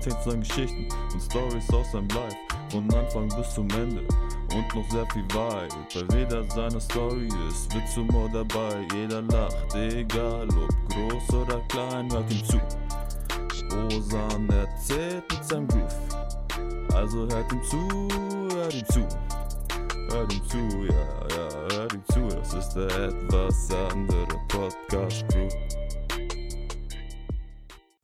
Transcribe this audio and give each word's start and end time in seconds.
erzählt 0.00 0.22
seine 0.24 0.38
Geschichten 0.38 0.88
und 1.12 1.20
Stories 1.20 1.70
aus 1.74 1.92
seinem 1.92 2.08
Life. 2.08 2.36
Von 2.70 2.94
Anfang 2.94 3.28
bis 3.36 3.54
zum 3.54 3.68
Ende 3.70 4.02
und 4.54 4.74
noch 4.74 4.90
sehr 4.90 5.06
viel 5.12 5.24
weit. 5.34 5.74
Bei 5.94 6.16
jeder 6.16 6.44
seiner 6.44 6.80
Story 6.80 7.28
ist 7.48 7.74
Witz 7.74 7.96
Humor 7.96 8.30
dabei. 8.32 8.86
Jeder 8.94 9.20
lacht, 9.22 9.74
egal 9.74 10.48
ob 10.48 10.94
groß 10.94 11.42
oder 11.42 11.60
klein, 11.68 12.10
hört 12.10 12.32
ihm 12.32 12.44
zu. 12.44 12.60
Osan 13.96 14.48
erzählt 14.48 15.24
mit 15.30 15.44
seinem 15.44 15.68
Groove. 15.68 16.94
Also 16.94 17.28
hört 17.28 17.52
ihm 17.52 17.62
zu, 17.64 18.08
hört 18.54 18.74
ihm 18.74 18.86
zu. 18.86 19.06
Hört 20.10 20.32
ihm 20.32 20.44
zu, 20.48 20.58
ja, 20.86 21.28
ja, 21.36 21.76
hört 21.76 21.92
ihm 21.92 22.04
zu. 22.06 22.20
Das 22.36 22.54
ist 22.54 22.70
der 22.74 22.86
etwas 22.86 23.70
andere 23.72 24.26
Podcast-Crew. 24.48 25.48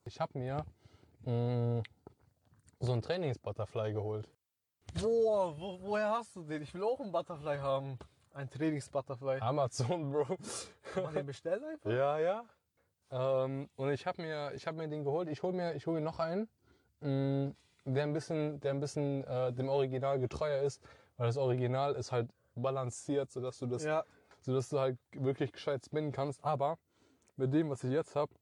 Ich 0.05 0.21
habe 0.21 0.39
mir 0.39 0.65
mh, 1.27 1.83
so 2.81 2.93
einen 2.93 3.03
Trainingsbutterfly 3.03 3.93
geholt. 3.93 4.29
Boah, 5.01 5.59
wo, 5.59 5.79
woher 5.83 6.11
hast 6.11 6.35
du 6.37 6.43
den? 6.43 6.63
Ich 6.63 6.73
will 6.73 6.83
auch 6.85 7.01
einen 7.01 7.13
Butterfly 7.13 7.59
haben. 7.59 7.99
Ein 8.33 8.49
Trainingsbutterfly. 8.49 9.41
Amazon, 9.41 10.11
Bro. 10.11 10.25
Kann 10.95 11.03
man 11.05 11.15
den 11.15 11.27
bestellen 11.27 11.65
einfach? 11.65 11.91
Ja, 11.91 12.19
ja. 12.19 12.45
Ähm, 13.11 13.69
und 13.77 13.91
ich 13.91 14.07
habe 14.07 14.23
mir, 14.23 14.53
ich 14.55 14.67
hab 14.67 14.75
mir 14.75 14.89
den 14.89 15.05
geholt. 15.05 15.29
Ich 15.29 15.43
hole 15.43 15.53
mir, 15.53 15.75
ich 15.75 15.87
hol 15.87 15.95
mir 15.95 16.01
noch 16.01 16.19
einen, 16.19 16.49
mh, 17.01 17.55
der 17.85 18.03
ein 18.03 18.13
bisschen, 18.13 18.61
der 18.61 18.73
ein 18.73 18.81
bisschen 18.81 19.25
äh, 19.25 19.53
dem 19.53 19.69
Original 19.69 20.19
getreuer 20.19 20.63
ist, 20.63 20.83
weil 21.17 21.27
das 21.27 21.37
Original 21.37 21.95
ist 21.95 22.11
halt 22.13 22.31
balanciert, 22.55 23.31
sodass 23.31 23.59
du 23.59 23.67
das, 23.67 23.85
Ja. 23.85 24.05
sodass 24.41 24.69
du 24.71 24.79
halt 24.81 24.99
wirklich 25.13 25.53
gescheit 25.53 25.85
spinnen 25.85 26.11
kannst. 26.13 26.45
Aber 26.45 26.79
mit 27.37 27.53
dem, 27.53 27.71
was 27.71 27.85
ich 27.85 27.93
jetzt 27.93 28.17
habe, 28.17 28.33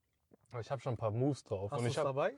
ich 0.60 0.70
habe 0.70 0.80
schon 0.80 0.94
ein 0.94 0.98
paar 0.98 1.10
Moves 1.10 1.42
drauf. 1.44 1.70
Hast 1.72 1.82
du 1.82 1.88
ich 1.88 1.98
hab, 1.98 2.04
dabei? 2.04 2.32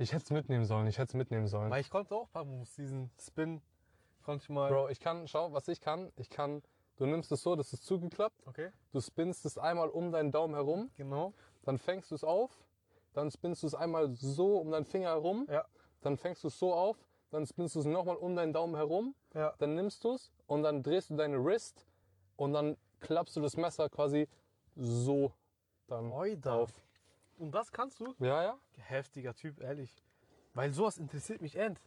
Ich 0.00 0.12
hätte 0.12 0.24
es 0.24 0.30
mitnehmen 0.30 0.64
sollen. 0.64 0.86
Ich 0.86 0.98
hätte 0.98 1.10
es 1.10 1.14
mitnehmen 1.14 1.46
sollen. 1.46 1.70
Weil 1.70 1.80
ich 1.80 1.90
konnte 1.90 2.14
auch 2.14 2.26
ein 2.26 2.32
paar 2.32 2.44
Moves, 2.44 2.74
diesen 2.74 3.10
Spin 3.20 3.60
konnte 4.22 4.42
ich 4.42 4.48
mal. 4.48 4.70
Bro, 4.70 4.88
ich 4.88 5.00
kann, 5.00 5.28
schau, 5.28 5.52
was 5.52 5.68
ich 5.68 5.80
kann. 5.80 6.12
Ich 6.16 6.30
kann, 6.30 6.62
du 6.96 7.06
nimmst 7.06 7.30
es 7.32 7.42
so, 7.42 7.56
das 7.56 7.72
ist 7.72 7.84
zugeklappt. 7.84 8.46
Okay, 8.46 8.70
Du 8.92 9.00
spinnst 9.00 9.44
es 9.44 9.58
einmal 9.58 9.88
um 9.88 10.10
deinen 10.12 10.32
Daumen 10.32 10.54
herum, 10.54 10.90
genau. 10.96 11.32
dann 11.62 11.78
fängst 11.78 12.10
du 12.10 12.14
es 12.14 12.24
auf, 12.24 12.50
dann 13.12 13.30
spinnst 13.30 13.62
du 13.62 13.66
es 13.66 13.74
einmal 13.74 14.14
so 14.14 14.58
um 14.58 14.70
deinen 14.70 14.84
Finger 14.84 15.10
herum, 15.10 15.46
Ja, 15.50 15.64
dann 16.00 16.16
fängst 16.16 16.44
du 16.44 16.48
es 16.48 16.58
so 16.58 16.72
auf, 16.74 16.96
dann 17.30 17.46
spinnst 17.46 17.74
du 17.74 17.80
es 17.80 17.86
nochmal 17.86 18.16
um 18.16 18.34
deinen 18.36 18.52
Daumen 18.52 18.74
herum, 18.76 19.14
ja. 19.34 19.54
dann 19.58 19.74
nimmst 19.74 20.02
du 20.04 20.14
es 20.14 20.32
und 20.46 20.62
dann 20.62 20.82
drehst 20.82 21.10
du 21.10 21.16
deine 21.16 21.42
Wrist 21.44 21.86
und 22.36 22.52
dann 22.52 22.76
klappst 23.00 23.36
du 23.36 23.40
das 23.40 23.56
Messer 23.56 23.88
quasi 23.88 24.28
so 24.76 25.32
dann 25.86 26.10
Oida. 26.12 26.54
auf. 26.54 26.72
Und 27.40 27.52
das 27.52 27.72
kannst 27.72 27.98
du? 28.00 28.14
Ja, 28.18 28.42
ja. 28.42 28.58
Heftiger 28.76 29.34
Typ, 29.34 29.60
ehrlich. 29.60 29.96
Weil 30.52 30.72
sowas 30.74 30.98
interessiert 30.98 31.40
mich 31.40 31.56
end. 31.56 31.80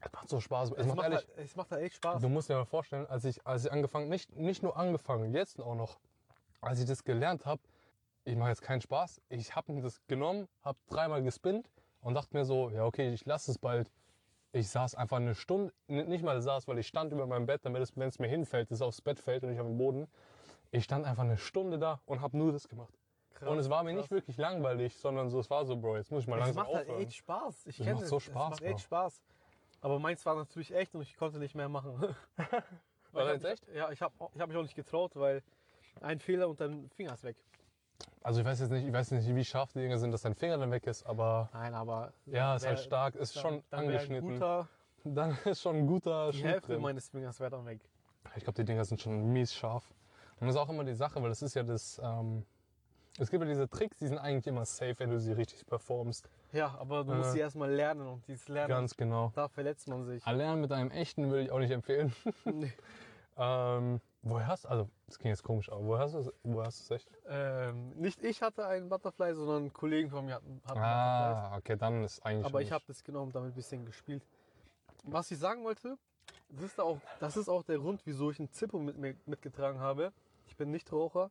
Es 0.00 0.10
macht 0.10 0.28
so 0.28 0.40
Spaß. 0.40 0.70
Es, 0.70 0.78
Es 0.78 0.86
macht 0.86 0.96
macht, 0.96 1.04
ehrlich, 1.04 1.28
halt, 1.28 1.38
es 1.38 1.56
macht 1.56 1.70
halt 1.70 1.82
echt 1.82 1.96
Spaß. 1.96 2.22
Du 2.22 2.28
musst 2.30 2.48
dir 2.48 2.54
mal 2.54 2.64
vorstellen, 2.64 3.06
als 3.06 3.24
ich, 3.26 3.46
als 3.46 3.66
ich 3.66 3.72
angefangen, 3.72 4.08
nicht, 4.08 4.34
nicht 4.34 4.62
nur 4.62 4.76
angefangen, 4.76 5.34
jetzt 5.34 5.60
auch 5.60 5.74
noch, 5.74 5.98
als 6.62 6.80
ich 6.80 6.86
das 6.86 7.04
gelernt 7.04 7.44
habe, 7.44 7.60
ich 8.24 8.36
mache 8.36 8.48
jetzt 8.48 8.62
keinen 8.62 8.80
Spaß, 8.80 9.20
ich 9.28 9.54
habe 9.54 9.80
das 9.82 10.00
genommen, 10.06 10.48
habe 10.62 10.78
dreimal 10.88 11.22
gespinnt 11.22 11.70
und 12.00 12.14
dachte 12.14 12.34
mir 12.36 12.44
so, 12.44 12.70
ja 12.70 12.84
okay, 12.84 13.12
ich 13.12 13.24
lasse 13.26 13.50
es 13.50 13.58
bald. 13.58 13.92
Ich 14.52 14.70
saß 14.70 14.94
einfach 14.94 15.18
eine 15.18 15.34
Stunde, 15.34 15.74
nicht 15.88 16.24
mal 16.24 16.40
saß, 16.40 16.66
weil 16.68 16.78
ich 16.78 16.86
stand 16.86 17.12
über 17.12 17.26
meinem 17.26 17.44
Bett, 17.44 17.60
damit 17.64 17.82
es, 17.82 17.94
wenn 17.96 18.08
es 18.08 18.18
mir 18.18 18.28
hinfällt, 18.28 18.70
es 18.70 18.80
aufs 18.80 19.02
Bett 19.02 19.20
fällt 19.20 19.44
und 19.44 19.52
ich 19.52 19.60
auf 19.60 19.66
dem 19.66 19.76
Boden. 19.76 20.08
Ich 20.70 20.84
stand 20.84 21.04
einfach 21.04 21.24
eine 21.24 21.36
Stunde 21.36 21.78
da 21.78 22.00
und 22.06 22.22
habe 22.22 22.38
nur 22.38 22.52
das 22.52 22.66
gemacht. 22.66 22.94
Krass, 23.38 23.48
und 23.50 23.58
es 23.58 23.68
war 23.70 23.82
mir 23.84 23.90
krass. 23.92 24.02
nicht 24.02 24.10
wirklich 24.10 24.36
langweilig, 24.38 24.96
sondern 24.96 25.28
so, 25.30 25.38
es 25.40 25.48
war 25.50 25.64
so, 25.64 25.76
Bro, 25.76 25.96
jetzt 25.98 26.10
muss 26.10 26.22
ich 26.22 26.28
mal 26.28 26.38
Es 26.38 26.46
langsam 26.46 26.64
macht 26.64 26.74
halt 26.74 26.88
aufhören. 26.88 27.02
echt 27.02 27.14
Spaß. 27.16 27.66
Ich 27.66 27.76
Das 27.76 27.84
kenne 27.84 27.94
macht 27.94 28.04
es. 28.04 28.08
so 28.10 28.16
Es 28.16 28.22
Spaß, 28.24 28.50
macht 28.50 28.62
echt. 28.62 28.80
Spaß. 28.80 29.22
Aber 29.82 29.98
meins 29.98 30.24
war 30.26 30.34
natürlich 30.34 30.74
echt 30.74 30.94
und 30.94 31.02
ich 31.02 31.16
konnte 31.16 31.38
nicht 31.38 31.54
mehr 31.54 31.68
machen. 31.68 32.14
War 33.12 33.24
das 33.24 33.42
mich- 33.42 33.52
echt? 33.52 33.68
Ja, 33.74 33.90
ich 33.90 34.02
habe 34.02 34.12
ich 34.34 34.40
hab 34.40 34.48
mich 34.48 34.56
auch 34.58 34.62
nicht 34.62 34.74
getraut, 34.74 35.12
weil 35.16 35.42
ein 36.00 36.18
Fehler 36.18 36.48
und 36.48 36.60
dein 36.60 36.88
Finger 36.90 37.14
ist 37.14 37.24
weg. 37.24 37.36
Also 38.22 38.40
ich 38.40 38.46
weiß 38.46 38.60
jetzt 38.60 38.70
nicht, 38.70 38.86
ich 38.86 38.92
weiß 38.92 39.12
nicht, 39.12 39.34
wie 39.34 39.44
scharf 39.44 39.72
die 39.72 39.78
Dinge 39.80 39.98
sind, 39.98 40.12
dass 40.12 40.22
dein 40.22 40.34
Finger 40.34 40.58
dann 40.58 40.70
weg 40.70 40.86
ist, 40.86 41.04
aber 41.06 41.48
Nein, 41.52 41.74
aber. 41.74 42.12
Ja, 42.26 42.56
ist 42.56 42.62
wär- 42.62 42.70
halt 42.70 42.80
stark, 42.80 43.14
ist 43.14 43.36
dann- 43.36 43.42
schon 43.42 43.62
dann 43.70 43.80
angeschnitten. 43.80 44.32
Guter, 44.32 44.68
Dann 45.04 45.30
ist 45.44 45.62
schon 45.62 45.76
ein 45.76 45.86
guter 45.86 46.30
die 46.32 46.38
Schnitt 46.38 46.52
Hälfte 46.52 46.72
drin. 46.72 46.82
meines 46.82 47.08
Fingers 47.08 47.38
wäre 47.40 47.50
dann 47.50 47.64
weg. 47.66 47.80
Ich 48.34 48.42
glaube, 48.44 48.56
die 48.56 48.64
Dinger 48.64 48.84
sind 48.84 49.00
schon 49.00 49.32
mies 49.32 49.54
scharf. 49.54 49.94
Und 50.40 50.48
das 50.48 50.56
ist 50.56 50.60
auch 50.60 50.68
immer 50.68 50.84
die 50.84 50.94
Sache, 50.94 51.22
weil 51.22 51.28
das 51.30 51.40
ist 51.42 51.54
ja 51.54 51.62
das, 51.62 51.98
ähm, 52.02 52.44
es 53.18 53.30
gibt 53.30 53.42
ja 53.42 53.48
diese 53.48 53.68
Tricks, 53.68 53.98
die 53.98 54.06
sind 54.08 54.18
eigentlich 54.18 54.46
immer 54.46 54.64
safe, 54.64 54.94
wenn 54.98 55.10
du 55.10 55.18
sie 55.18 55.32
richtig 55.32 55.64
performst. 55.66 56.28
Ja, 56.52 56.76
aber 56.78 57.04
du 57.04 57.12
Äh, 57.12 57.16
musst 57.16 57.32
sie 57.32 57.38
erstmal 57.40 57.70
lernen 57.70 58.06
und 58.06 58.26
dieses 58.28 58.48
Lernen, 58.48 58.68
Ganz 58.68 58.96
genau. 58.96 59.32
da 59.34 59.48
verletzt 59.48 59.88
man 59.88 60.04
sich. 60.04 60.26
Erlernen 60.26 60.60
mit 60.60 60.72
einem 60.72 60.90
echten 60.90 61.28
würde 61.30 61.42
ich 61.44 61.50
auch 61.50 61.58
nicht 61.58 61.70
empfehlen. 61.70 62.14
Nee. 62.44 62.72
ähm, 63.38 64.00
woher 64.22 64.46
hast 64.46 64.66
also, 64.66 64.88
das 65.06 65.18
klingt 65.18 65.32
jetzt 65.36 65.42
komisch, 65.44 65.70
aber 65.70 65.84
woher 65.84 66.00
hast 66.04 66.14
du 66.14 66.18
es, 66.18 66.32
woher 66.42 66.66
hast 66.66 66.80
du 66.90 66.94
es 66.94 67.00
echt? 67.00 67.10
ähm, 67.28 67.90
nicht 67.96 68.22
ich 68.22 68.42
hatte 68.42 68.66
einen 68.66 68.88
Butterfly, 68.88 69.34
sondern 69.34 69.72
Kollegen 69.72 70.10
von 70.10 70.24
mir 70.26 70.34
hatten, 70.34 70.60
hatten 70.64 70.74
Butterflies. 70.80 70.82
Ah, 70.82 71.56
okay, 71.56 71.76
dann 71.76 72.04
ist 72.04 72.24
eigentlich 72.24 72.44
Aber 72.46 72.60
ich 72.62 72.72
habe 72.72 72.84
das 72.86 73.02
genommen, 73.04 73.32
damit 73.32 73.52
ein 73.52 73.54
bisschen 73.54 73.84
gespielt. 73.84 74.24
Was 75.04 75.30
ich 75.30 75.38
sagen 75.38 75.62
wollte, 75.64 75.96
das 76.48 76.64
ist 76.64 76.80
auch, 76.80 76.98
das 77.20 77.36
ist 77.36 77.48
auch 77.48 77.62
der 77.62 77.78
Grund, 77.78 78.02
wieso 78.04 78.30
ich 78.30 78.38
ein 78.40 78.50
Zippo 78.50 78.78
mit 78.78 78.98
mir 78.98 79.14
mitgetragen 79.26 79.80
habe. 79.80 80.12
Ich 80.48 80.56
bin 80.56 80.70
nicht 80.70 80.92
Raucher, 80.92 81.30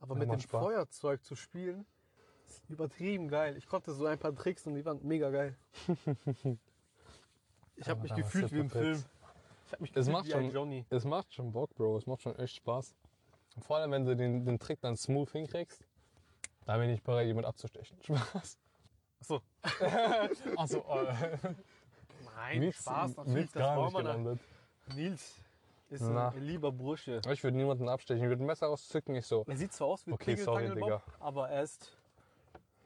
aber 0.00 0.14
mit 0.16 0.30
dem 0.30 0.40
Spaß. 0.40 0.62
Feuerzeug 0.64 1.22
zu 1.24 1.36
spielen, 1.36 1.86
ist 2.46 2.62
übertrieben 2.68 3.28
geil. 3.28 3.56
Ich 3.56 3.66
konnte 3.66 3.92
so 3.92 4.06
ein 4.06 4.18
paar 4.18 4.34
Tricks 4.34 4.66
und 4.66 4.74
die 4.74 4.84
waren 4.84 4.98
mega 5.06 5.30
geil. 5.30 5.56
Ich 7.76 7.88
habe 7.88 8.00
Aber 8.00 8.02
mich 8.02 8.14
gefühlt 8.14 8.52
wie 8.52 8.60
ein 8.60 8.68
perfekt. 8.68 8.96
Film. 8.98 9.04
Ich 9.66 9.72
habe 9.72 9.82
mich 9.82 9.90
Es 9.90 9.94
gefühlt 10.06 10.12
macht 10.12 10.26
wie 10.26 10.34
ein 10.34 10.44
schon- 10.46 10.50
Johnny. 10.54 10.86
Es 10.90 11.04
macht 11.04 11.32
schon 11.32 11.50
Bock, 11.52 11.74
Bro. 11.74 11.96
Es 11.96 12.06
macht 12.06 12.20
schon 12.20 12.36
echt 12.38 12.56
Spaß. 12.56 12.94
Und 13.56 13.64
vor 13.64 13.76
allem, 13.78 13.90
wenn 13.92 14.04
du 14.04 14.14
den, 14.14 14.44
den 14.44 14.58
Trick 14.58 14.80
dann 14.82 14.96
smooth 14.98 15.30
hinkriegst, 15.30 15.82
da 16.66 16.76
bin 16.76 16.90
ich 16.90 17.02
bereit, 17.02 17.26
jemand 17.26 17.46
abzustechen. 17.46 17.96
Spaß. 18.02 18.58
Achso. 19.20 19.40
Achso, 20.56 20.78
äh, 20.78 21.38
Nein, 22.36 22.60
Nils, 22.60 22.76
Spaß 22.76 23.16
natürlich, 23.16 23.34
Nils 23.36 23.52
das 23.52 23.62
gar 23.62 23.76
war 23.78 23.84
nicht 23.84 23.92
man. 23.94 24.02
gelandet. 24.02 24.40
Nils 24.94 25.40
ist 25.90 26.02
Na. 26.02 26.28
ein 26.28 26.42
lieber 26.42 26.70
Bursche. 26.72 27.20
Ich 27.30 27.42
würde 27.42 27.56
niemanden 27.56 27.88
abstechen. 27.88 28.22
Ich 28.22 28.28
würde 28.28 28.42
ein 28.42 28.46
Messer 28.46 28.66
rauszücken, 28.66 29.14
ich 29.14 29.26
so. 29.26 29.44
Er 29.46 29.56
sieht 29.56 29.72
zwar 29.72 29.88
aus 29.88 30.06
wie 30.06 30.12
Okay, 30.12 30.36
sorry, 30.36 30.64
Tingeltangelbob, 30.64 31.02
aber 31.18 31.48
er 31.50 31.62
ist 31.62 31.96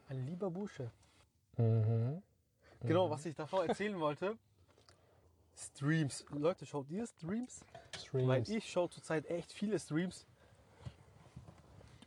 ein 0.09 0.25
lieber 0.27 0.51
Bursche. 0.51 0.91
Mhm. 1.57 2.23
Genau, 2.81 3.11
was 3.11 3.25
ich 3.27 3.35
davor 3.35 3.65
erzählen 3.67 3.99
wollte. 3.99 4.37
Streams. 5.57 6.25
Leute, 6.31 6.67
schaut 6.67 6.91
ihr 6.91 7.07
Streams? 7.07 7.65
Weil 8.13 8.43
Streams. 8.43 8.49
ich 8.49 8.71
schaue 8.71 8.91
zurzeit 8.91 9.27
echt 9.27 9.53
viele 9.53 9.79
Streams. 9.79 10.27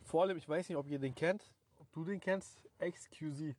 Vor 0.04 0.22
allem, 0.22 0.36
ich 0.36 0.48
weiß 0.48 0.68
nicht, 0.68 0.76
ob 0.76 0.86
ihr 0.88 0.98
den 0.98 1.14
kennt. 1.14 1.50
Ob 1.80 1.90
du 1.92 2.04
den 2.04 2.20
kennst. 2.20 2.64
XQZ. 2.80 3.54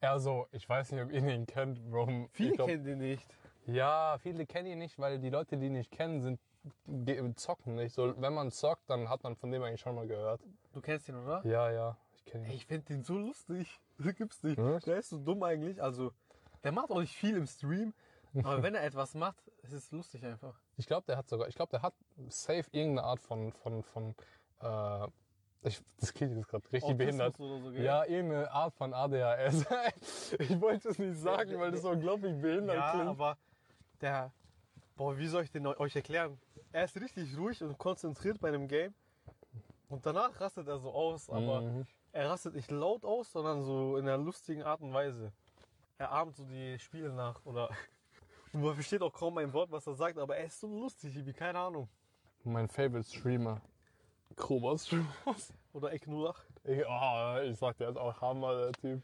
Ja, 0.00 0.18
so, 0.18 0.46
ich 0.52 0.68
weiß 0.68 0.92
nicht, 0.92 1.02
ob 1.02 1.10
ihr 1.12 1.20
den 1.20 1.46
kennt, 1.46 1.90
Bro. 1.90 2.28
Viele 2.32 2.50
ich 2.50 2.56
glaub, 2.56 2.68
kennen 2.68 2.84
den 2.84 2.98
nicht. 2.98 3.26
Ja, 3.66 4.16
viele 4.18 4.46
kennen 4.46 4.66
ihn 4.68 4.78
nicht, 4.78 4.98
weil 4.98 5.18
die 5.18 5.30
Leute, 5.30 5.56
die 5.56 5.66
ihn 5.66 5.72
nicht 5.74 5.90
kennen, 5.90 6.20
sind 6.20 6.40
zocken 7.38 7.74
nicht. 7.74 7.94
So, 7.94 8.14
wenn 8.20 8.34
man 8.34 8.50
zockt, 8.50 8.88
dann 8.88 9.08
hat 9.08 9.22
man 9.22 9.36
von 9.36 9.50
dem 9.50 9.62
eigentlich 9.62 9.80
schon 9.80 9.94
mal 9.94 10.06
gehört. 10.06 10.40
Du 10.72 10.80
kennst 10.80 11.08
den, 11.08 11.16
oder? 11.16 11.44
Ja, 11.46 11.70
ja, 11.70 11.96
ich 12.14 12.24
kenne 12.24 12.44
ihn. 12.44 12.50
Ey, 12.50 12.56
ich 12.56 12.66
finde 12.66 12.86
den 12.86 13.02
so 13.02 13.16
lustig. 13.16 13.80
Das 13.98 14.16
gibt's 14.16 14.42
nicht. 14.42 14.58
Echt? 14.58 14.86
Der 14.86 14.96
ist 14.96 15.10
so 15.10 15.18
dumm 15.18 15.42
eigentlich. 15.44 15.80
Also, 15.80 16.12
der 16.64 16.72
macht 16.72 16.90
auch 16.90 16.98
nicht 17.00 17.14
viel 17.14 17.36
im 17.36 17.46
Stream. 17.46 17.94
Aber 18.42 18.62
wenn 18.62 18.74
er 18.74 18.82
etwas 18.82 19.14
macht, 19.14 19.48
es 19.62 19.72
ist 19.72 19.92
lustig 19.92 20.24
einfach. 20.24 20.58
Ich 20.76 20.86
glaube, 20.86 21.04
der 21.06 21.18
hat 21.18 21.28
sogar, 21.28 21.46
ich 21.46 21.54
glaube, 21.54 21.70
der 21.70 21.82
hat 21.82 21.94
safe 22.28 22.64
irgendeine 22.72 23.06
Art 23.06 23.20
von, 23.20 23.52
von, 23.52 23.82
von, 23.84 24.14
äh, 24.60 25.06
ich, 25.62 25.80
das 26.00 26.12
klingt 26.14 26.34
jetzt 26.34 26.48
gerade 26.48 26.64
richtig 26.72 26.94
Autismus 26.94 26.98
behindert. 27.06 27.38
oder 27.40 27.58
so, 27.60 27.70
gell? 27.70 27.84
Ja, 27.84 28.04
irgendeine 28.04 28.50
Art 28.50 28.74
von 28.74 28.92
ADHS. 28.94 29.66
ich 30.38 30.60
wollte 30.60 30.88
es 30.88 30.98
nicht 30.98 31.18
sagen, 31.18 31.60
weil 31.60 31.70
das 31.70 31.82
so 31.82 31.90
unglaublich 31.90 32.40
behindert 32.40 32.76
Ja, 32.76 32.90
klingt. 32.90 33.08
aber 33.08 33.36
der, 34.02 34.32
boah, 34.96 35.16
wie 35.16 35.26
soll 35.28 35.44
ich 35.44 35.50
den 35.50 35.66
euch 35.66 35.96
erklären? 35.96 36.38
Er 36.72 36.84
ist 36.84 36.96
richtig 36.96 37.36
ruhig 37.36 37.62
und 37.62 37.78
konzentriert 37.78 38.40
bei 38.40 38.48
einem 38.48 38.68
Game. 38.68 38.94
Und 39.88 40.04
danach 40.06 40.40
rastet 40.40 40.68
er 40.68 40.78
so 40.78 40.90
aus, 40.92 41.28
aber 41.30 41.60
Mhm. 41.62 41.86
er 42.12 42.30
rastet 42.30 42.54
nicht 42.54 42.70
laut 42.70 43.04
aus, 43.04 43.30
sondern 43.32 43.62
so 43.62 43.96
in 43.96 44.08
einer 44.08 44.18
lustigen 44.18 44.62
Art 44.62 44.80
und 44.80 44.92
Weise. 44.92 45.32
Er 45.98 46.10
ahmt 46.12 46.34
so 46.36 46.44
die 46.44 46.78
Spiele 46.78 47.12
nach 47.12 47.44
oder 47.44 47.68
und 48.52 48.62
man 48.62 48.74
versteht 48.74 49.02
auch 49.02 49.12
kaum 49.12 49.38
ein 49.38 49.52
Wort, 49.52 49.70
was 49.70 49.86
er 49.86 49.94
sagt, 49.94 50.18
aber 50.18 50.36
er 50.36 50.46
ist 50.46 50.60
so 50.60 50.66
lustig, 50.66 51.14
wie 51.24 51.32
keine 51.32 51.58
Ahnung. 51.58 51.88
Mein 52.44 52.68
Favorite 52.68 53.08
Streamer. 53.08 53.60
Krobers 54.36 54.86
Streamers. 54.86 55.52
Oder 55.74 55.92
Eck 55.92 56.08
08. 56.08 56.46
Ich, 56.64 56.82
oh, 56.86 57.38
ich 57.44 57.56
sag 57.58 57.76
dir, 57.76 57.84
er 57.84 57.90
ist 57.90 57.96
auch 57.98 58.20
Hammer, 58.20 58.56
der 58.56 58.72
Typ. 58.72 59.02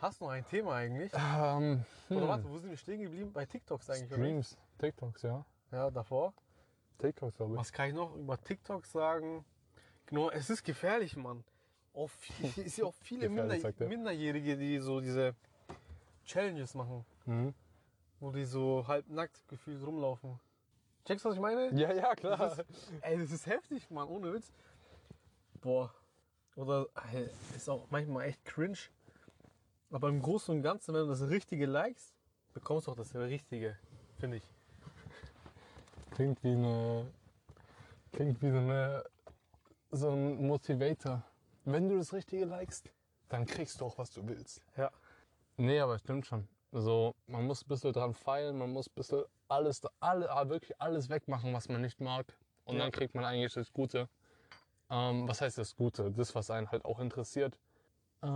Hast 0.00 0.20
du 0.20 0.24
noch 0.24 0.32
ein 0.32 0.44
Thema 0.46 0.74
eigentlich? 0.74 1.12
Ähm, 1.14 1.84
Oder 2.10 2.28
warte, 2.28 2.48
wo 2.48 2.58
sind 2.58 2.70
wir 2.70 2.76
stehen 2.76 3.00
geblieben? 3.00 3.32
Bei 3.32 3.46
TikToks 3.46 3.88
eigentlich, 3.90 4.12
oder? 4.12 4.16
Streams, 4.22 4.58
TikToks, 4.78 5.22
ja. 5.22 5.44
Ja, 5.72 5.90
davor. 5.90 6.34
TikToks, 6.98 7.36
glaube 7.36 7.54
ich. 7.54 7.58
Was 7.60 7.72
kann 7.72 7.88
ich 7.88 7.94
noch 7.94 8.14
über 8.14 8.38
TikTok 8.42 8.84
sagen? 8.86 9.44
Genau, 10.06 10.30
es 10.30 10.50
ist 10.50 10.62
gefährlich, 10.62 11.16
Mann. 11.16 11.42
Viel- 12.18 12.66
ich 12.66 12.74
sehe 12.74 12.84
auch 12.84 12.94
viele 12.94 13.28
Minder, 13.28 13.56
er. 13.56 13.88
Minderjährige, 13.88 14.56
die 14.56 14.78
so 14.80 15.00
diese 15.00 15.34
Challenges 16.24 16.74
machen, 16.74 17.04
Mhm. 17.24 17.54
wo 18.20 18.30
die 18.32 18.44
so 18.44 18.84
halb 18.86 19.08
nackt 19.08 19.46
gefühlt 19.48 19.84
rumlaufen. 19.86 20.38
Checkst 21.06 21.24
du, 21.24 21.28
was 21.30 21.36
ich 21.36 21.40
meine? 21.42 21.70
Ja, 21.78 21.92
ja, 21.92 22.14
klar. 22.14 22.36
Das 22.36 22.58
ist, 22.58 22.66
ey, 23.02 23.18
das 23.18 23.30
ist 23.30 23.46
heftig, 23.46 23.90
Mann, 23.90 24.08
ohne 24.08 24.32
Witz. 24.34 24.52
Boah. 25.60 25.94
Oder 26.56 26.86
ey, 27.12 27.28
ist 27.54 27.68
auch 27.70 27.86
manchmal 27.90 28.26
echt 28.26 28.44
cringe. 28.44 28.78
Aber 29.94 30.08
im 30.08 30.20
Großen 30.20 30.52
und 30.52 30.62
Ganzen, 30.62 30.92
wenn 30.92 31.02
du 31.02 31.06
das 31.10 31.28
richtige 31.28 31.66
likest, 31.66 32.16
bekommst 32.52 32.88
du 32.88 32.90
auch 32.90 32.96
das 32.96 33.14
richtige, 33.14 33.78
finde 34.18 34.38
ich. 34.38 34.42
Klingt 36.10 36.42
wie 36.42 36.50
eine. 36.50 37.06
Klingt 38.10 38.42
wie 38.42 38.50
so 38.50 38.56
eine. 38.56 39.04
So 39.92 40.10
ein 40.10 40.48
Motivator. 40.48 41.22
Wenn 41.64 41.88
du 41.88 41.96
das 41.96 42.12
Richtige 42.12 42.44
likest, 42.44 42.90
dann 43.28 43.46
kriegst 43.46 43.80
du 43.80 43.84
auch, 43.84 43.96
was 43.96 44.10
du 44.10 44.26
willst. 44.26 44.60
Ja. 44.76 44.90
Nee, 45.56 45.78
aber 45.78 45.96
stimmt 46.00 46.26
schon. 46.26 46.48
So, 46.72 47.14
man 47.28 47.46
muss 47.46 47.62
ein 47.62 47.68
bisschen 47.68 47.92
dran 47.92 48.14
feilen, 48.14 48.58
man 48.58 48.72
muss 48.72 48.88
ein 48.88 48.94
bisschen 48.96 49.22
alles, 49.46 49.80
alle, 50.00 50.28
ah, 50.28 50.48
wirklich 50.48 50.80
alles 50.80 51.08
wegmachen, 51.08 51.52
was 51.54 51.68
man 51.68 51.80
nicht 51.80 52.00
mag. 52.00 52.26
Und 52.64 52.78
Ja. 52.78 52.82
dann 52.82 52.90
kriegt 52.90 53.14
man 53.14 53.24
eigentlich 53.24 53.52
das 53.54 53.72
Gute. 53.72 54.08
Ähm, 54.90 55.28
was 55.28 55.40
heißt 55.40 55.56
das 55.58 55.76
Gute? 55.76 56.10
Das, 56.10 56.34
was 56.34 56.50
einen 56.50 56.68
halt 56.72 56.84
auch 56.84 56.98
interessiert. 56.98 57.56
Äh, 58.22 58.26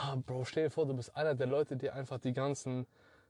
ah, 0.00 0.16
Bro, 0.16 0.44
stell 0.44 0.64
dir 0.64 0.70
vor, 0.70 0.86
du 0.86 0.94
bist 0.94 1.14
einer 1.16 1.34
der 1.34 1.46
Leute, 1.46 1.76
die 1.76 1.90
einfach 1.90 2.18
die 2.18 2.32
ganzen, 2.32 2.86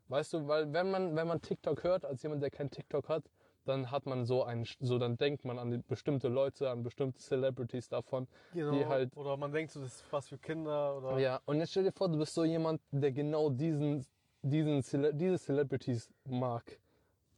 weißt 0.08 0.32
du, 0.34 0.48
weil 0.48 0.72
wenn 0.72 0.90
man, 0.90 1.16
wenn 1.16 1.26
man 1.26 1.40
TikTok 1.40 1.82
hört, 1.84 2.04
als 2.04 2.22
jemand, 2.22 2.42
der 2.42 2.50
kein 2.50 2.70
TikTok 2.70 3.08
hat, 3.08 3.24
dann 3.64 3.90
hat 3.90 4.06
man 4.06 4.24
so 4.24 4.42
ein, 4.44 4.66
so 4.80 4.98
dann 4.98 5.16
denkt 5.18 5.44
man 5.44 5.58
an 5.58 5.84
bestimmte 5.86 6.28
Leute, 6.28 6.70
an 6.70 6.82
bestimmte 6.82 7.20
Celebrities 7.20 7.88
davon, 7.88 8.26
Genau. 8.52 8.72
die 8.72 8.86
halt 8.86 9.16
oder 9.16 9.36
man 9.36 9.52
denkt 9.52 9.72
so, 9.72 9.80
das 9.80 9.96
ist 9.96 10.04
was 10.12 10.28
für 10.28 10.38
Kinder 10.38 10.96
oder. 10.96 11.18
ja, 11.18 11.40
und 11.44 11.58
jetzt 11.58 11.70
stell 11.70 11.84
dir 11.84 11.92
vor, 11.92 12.08
du 12.08 12.18
bist 12.18 12.32
so 12.34 12.44
jemand, 12.44 12.80
der 12.90 13.12
genau 13.12 13.50
diesen, 13.50 14.04
diesen 14.42 14.82
Cele 14.82 15.12
diese 15.12 15.38
Celebrities 15.38 16.08
mag. 16.24 16.78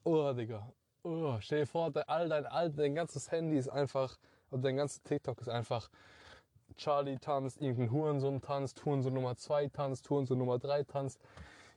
Oh, 0.05 0.33
Digga. 0.33 0.73
Oh, 1.03 1.37
stell 1.41 1.61
dir 1.61 1.67
vor, 1.67 1.91
all 2.07 2.29
dein, 2.29 2.47
all 2.47 2.71
dein 2.71 2.95
ganzes 2.95 3.31
Handy 3.33 3.59
ist 3.59 3.69
einfach, 3.69 4.17
und 4.51 4.63
dein 4.65 4.77
ganzes 4.77 5.03
TikTok 5.03 5.41
ist 5.41 5.49
einfach 5.49 5.91
Charlie 6.77 7.19
tanzt, 7.19 7.61
irgendein 7.61 7.91
Hurensohn 7.93 8.41
tanzt, 8.41 8.85
Hurensohn 8.85 9.15
Nummer 9.15 9.37
2 9.37 9.69
tanzt, 9.69 10.09
Hurensohn 10.11 10.39
Nummer 10.39 10.59
3 10.59 10.85
tanzt. 10.85 11.21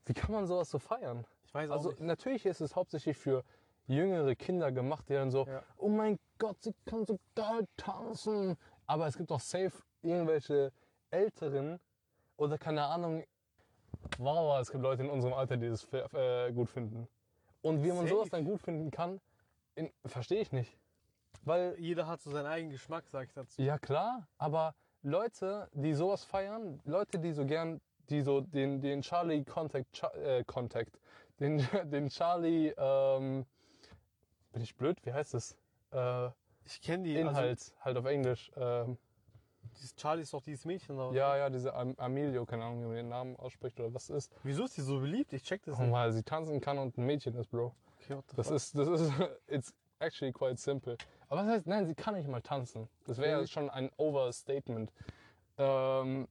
Wie 0.05 0.13
kann 0.13 0.31
man 0.31 0.45
sowas 0.47 0.69
so 0.69 0.79
feiern? 0.79 1.25
Ich 1.45 1.53
weiß 1.53 1.69
auch 1.69 1.75
Also 1.75 1.89
nicht. 1.89 2.01
natürlich 2.01 2.45
ist 2.45 2.61
es 2.61 2.75
hauptsächlich 2.75 3.17
für 3.17 3.43
jüngere 3.87 4.35
Kinder 4.35 4.71
gemacht, 4.71 5.05
die 5.09 5.13
dann 5.13 5.31
so, 5.31 5.45
Ja. 5.45 5.63
oh 5.77 5.89
mein 5.89 6.19
Gott, 6.37 6.57
sie 6.61 6.73
kann 6.85 7.05
so 7.05 7.19
geil 7.35 7.67
tanzen. 7.77 8.57
Aber 8.87 9.07
es 9.07 9.17
gibt 9.17 9.31
auch 9.31 9.39
safe 9.39 9.71
irgendwelche 10.01 10.71
Älteren 11.11 11.79
oder 12.37 12.57
keine 12.57 12.83
Ahnung, 12.85 13.23
wow, 14.17 14.59
es 14.59 14.71
gibt 14.71 14.83
Leute 14.83 15.03
in 15.03 15.09
unserem 15.09 15.33
Alter, 15.33 15.57
die 15.57 15.69
das 15.69 15.87
äh, 15.93 16.51
gut 16.51 16.69
finden. 16.69 17.07
Und 17.61 17.83
wie 17.83 17.87
man 17.89 17.99
Safe. 18.01 18.09
sowas 18.09 18.29
dann 18.29 18.45
gut 18.45 18.61
finden 18.61 18.91
kann, 18.91 19.19
in- 19.75 19.91
verstehe 20.05 20.41
ich 20.41 20.51
nicht. 20.51 20.77
Weil 21.43 21.75
Jeder 21.79 22.07
hat 22.07 22.21
so 22.21 22.31
seinen 22.31 22.45
eigenen 22.47 22.71
Geschmack, 22.71 23.05
sag 23.07 23.27
ich 23.27 23.33
dazu. 23.33 23.61
ja 23.61 23.77
klar, 23.77 24.27
aber 24.37 24.73
Leute, 25.05 25.69
die 25.73 25.93
sowas 25.93 26.23
feiern, 26.23 26.79
Leute, 26.85 27.19
die 27.19 27.31
so 27.31 27.45
gern, 27.45 27.79
die 28.09 28.21
so 28.21 28.41
den, 28.41 28.81
den 28.81 29.01
Charlie 29.01 29.43
Contact, 29.43 29.91
Cha 29.93 30.09
äh, 30.15 30.43
Contact, 30.43 30.97
den, 31.39 31.57
den 31.91 32.09
Charlie, 32.09 32.73
ähm, 32.75 33.45
bin 34.51 34.61
ich 34.63 34.75
blöd, 34.75 34.97
wie 35.05 35.13
heißt 35.13 35.35
es? 35.35 35.55
Äh, 35.91 36.29
Ich 36.65 36.81
kenne 36.81 37.03
die. 37.03 37.15
Inhalt, 37.15 37.73
halt 37.81 37.97
auf 37.97 38.05
Englisch. 38.05 38.51
Ähm, 38.55 38.61
Also, 38.63 38.97
dieses 39.75 39.95
Charlie 39.95 40.21
ist 40.23 40.33
doch 40.33 40.41
dieses 40.41 40.65
Mädchen 40.65 40.97
da. 40.97 41.09
oder? 41.09 41.15
ja, 41.17 41.37
ja, 41.37 41.49
diese 41.51 41.73
Am 41.75 41.93
Amelio, 41.97 42.45
keine 42.45 42.63
Ahnung, 42.63 42.81
wie 42.81 42.85
man 42.87 42.95
den 42.95 43.09
Namen 43.09 43.35
ausspricht 43.35 43.79
oder 43.79 43.93
was 43.93 44.09
ist. 44.09 44.31
Wieso 44.43 44.63
ist 44.65 44.75
die 44.77 44.81
so 44.81 44.99
beliebt? 44.99 45.33
Ich 45.33 45.43
check 45.43 45.61
das 45.63 45.77
Oh, 45.77 45.83
nicht. 45.83 45.91
weil 45.91 46.11
sie 46.13 46.23
tanzen 46.23 46.59
kann 46.61 46.77
und 46.79 46.97
ein 46.97 47.05
Mädchen 47.05 47.35
ist, 47.35 47.51
Bro. 47.51 47.75
Okay, 48.01 48.15
what 48.17 48.25
the 48.29 48.35
Das 48.37 48.47
fuck? 48.47 48.55
ist, 48.55 48.77
das 48.77 48.87
ist, 48.87 49.11
it's 49.47 49.73
actually 49.99 50.31
quite 50.33 50.57
simple. 50.57 50.97
Aber 51.27 51.41
was 51.41 51.47
heißt, 51.47 51.67
nein, 51.67 51.85
sie 51.85 51.95
kann 51.95 52.15
nicht 52.15 52.27
mal 52.27 52.41
tanzen. 52.41 52.87
Das 53.05 53.17
wäre 53.17 53.41
ja 53.41 53.47
schon 53.47 53.69
ein 53.69 53.89
Overstatement. 53.97 54.91
Ähm, 55.57 56.27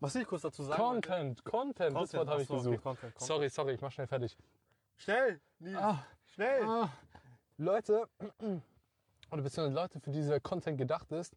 Was 0.00 0.14
will 0.14 0.22
ich 0.22 0.28
kurz 0.28 0.42
dazu 0.42 0.62
sagen? 0.62 0.80
Content, 0.80 1.44
Content, 1.44 1.96
das 1.96 2.14
Wort 2.14 2.28
habe 2.28 2.42
ich 2.42 2.48
achso, 2.48 2.54
okay, 2.54 2.64
gesucht. 2.70 2.82
Content, 2.82 3.14
Content. 3.14 3.20
Sorry, 3.20 3.48
sorry, 3.50 3.74
ich 3.74 3.80
mach 3.80 3.90
schnell 3.92 4.06
fertig. 4.06 4.36
Schnell, 4.96 5.40
Nils. 5.58 5.78
Ah, 5.78 6.06
Schnell. 6.26 6.62
ah, 6.64 6.88
Leute, 7.58 8.08
oder 9.30 9.42
beziehungsweise 9.42 9.74
Leute, 9.74 10.00
für 10.00 10.10
die 10.10 10.20
dieser 10.20 10.40
Content 10.40 10.78
gedacht 10.78 11.10
ist, 11.12 11.36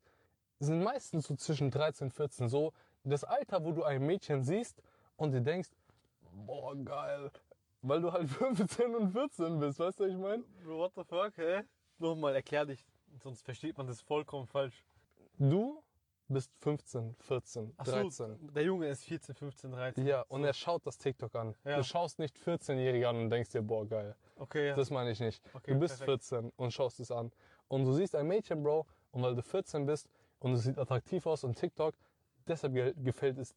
sind 0.60 0.81
meistens 0.83 1.27
so 1.27 1.36
zwischen 1.36 1.72
13 1.72 2.07
und 2.07 2.12
14 2.12 2.48
so 2.48 2.74
das 3.04 3.24
Alter, 3.24 3.63
wo 3.63 3.72
du 3.72 3.83
ein 3.83 4.01
Mädchen 4.06 4.44
siehst 4.44 4.81
und 5.18 5.31
dir 5.31 5.42
denkst, 5.42 5.69
boah, 6.45 6.75
geil. 6.75 7.31
Weil 7.88 8.02
du 8.02 8.12
halt 8.12 8.28
15 8.30 8.96
und 8.96 9.12
14 9.12 9.60
bist, 9.60 9.80
weißt 9.80 10.00
du, 10.00 10.04
was 10.06 10.12
ich 10.12 10.18
meine? 10.18 10.44
Bro, 10.64 10.78
what 10.80 10.94
the 10.96 11.04
fuck, 11.04 11.38
hä? 11.38 11.62
Nochmal, 12.00 12.34
erklär 12.36 12.66
dich, 12.66 12.84
sonst 13.22 13.44
versteht 13.44 13.78
man 13.78 13.86
das 13.86 14.02
vollkommen 14.02 14.48
falsch. 14.48 14.84
Du 15.38 15.84
bist 16.28 16.52
15, 16.62 17.16
14, 17.20 17.74
Ach 17.78 17.86
so, 17.86 17.92
13. 17.92 18.54
der 18.54 18.64
Junge 18.64 18.88
ist 18.88 19.04
14, 19.04 19.36
15, 19.36 19.72
13. 19.72 20.08
Ja, 20.08 20.22
und 20.30 20.44
er 20.44 20.54
schaut 20.54 20.86
das 20.88 20.98
TikTok 20.98 21.36
an. 21.36 21.54
Ja. 21.64 21.78
Du 21.78 21.84
schaust 21.84 22.18
nicht 22.18 22.36
14-Jährige 22.38 23.08
an 23.08 23.18
und 23.18 23.30
denkst 23.30 23.52
dir, 23.52 23.62
boah, 23.62 23.88
geil. 23.88 24.16
Okay, 24.38 24.70
ja. 24.70 24.76
Das 24.76 24.90
meine 24.90 25.12
ich 25.12 25.20
nicht. 25.20 25.44
Okay, 25.54 25.74
du 25.74 25.80
bist 25.80 26.00
perfekt. 26.00 26.24
14 26.26 26.52
und 26.56 26.72
schaust 26.72 27.00
es 27.00 27.12
an. 27.12 27.32
Und 27.68 27.86
du 27.86 27.94
siehst 27.94 28.16
ein 28.16 28.28
Mädchen, 28.28 28.64
Bro, 28.64 28.88
und 29.12 29.22
weil 29.22 29.36
du 29.36 29.44
14 29.44 29.86
bist 29.86 30.10
und 30.40 30.54
es 30.54 30.64
sieht 30.64 30.80
attraktiv 30.80 31.28
aus 31.28 31.44
und 31.44 31.56
TikTok, 31.56 31.94
deshalb 32.48 32.74
ge 32.74 32.96
gefällt 32.98 33.38
es. 33.38 33.54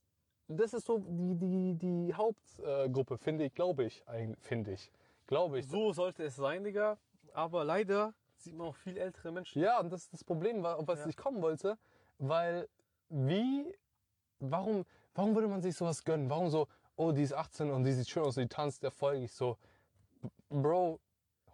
Das 0.48 0.72
ist 0.72 0.86
so 0.86 0.98
die, 0.98 1.34
die, 1.34 1.74
die 1.74 2.14
Hauptgruppe, 2.14 3.18
finde 3.18 3.44
ich, 3.44 3.54
glaube 3.54 3.84
ich, 3.84 4.02
finde 4.40 4.72
ich. 4.72 4.90
Glaube 5.26 5.58
ich. 5.58 5.68
so 5.68 5.92
sollte 5.92 6.24
es 6.24 6.36
sein, 6.36 6.64
Digga. 6.64 6.96
Aber 7.34 7.64
leider 7.64 8.14
sieht 8.36 8.54
man 8.56 8.68
auch 8.68 8.76
viel 8.76 8.96
ältere 8.96 9.30
Menschen. 9.30 9.60
Ja, 9.60 9.78
und 9.80 9.92
das 9.92 10.04
ist 10.04 10.12
das 10.14 10.24
Problem, 10.24 10.64
auf 10.64 10.88
was 10.88 11.00
Ja. 11.00 11.06
ich 11.06 11.16
kommen 11.16 11.42
wollte, 11.42 11.76
weil 12.18 12.66
wie, 13.10 13.74
warum, 14.40 14.84
warum 15.14 15.34
würde 15.34 15.48
man 15.48 15.60
sich 15.60 15.76
sowas 15.76 16.02
gönnen? 16.02 16.30
Warum 16.30 16.48
so, 16.48 16.66
oh, 16.96 17.12
die 17.12 17.22
ist 17.22 17.34
18 17.34 17.70
und 17.70 17.84
die 17.84 17.92
sieht 17.92 18.08
schön 18.08 18.22
aus, 18.22 18.36
die 18.36 18.46
tanzt, 18.46 18.82
der 18.82 18.90
folge 18.90 19.24
ich 19.24 19.32
so. 19.32 19.58
Bro, 20.48 20.98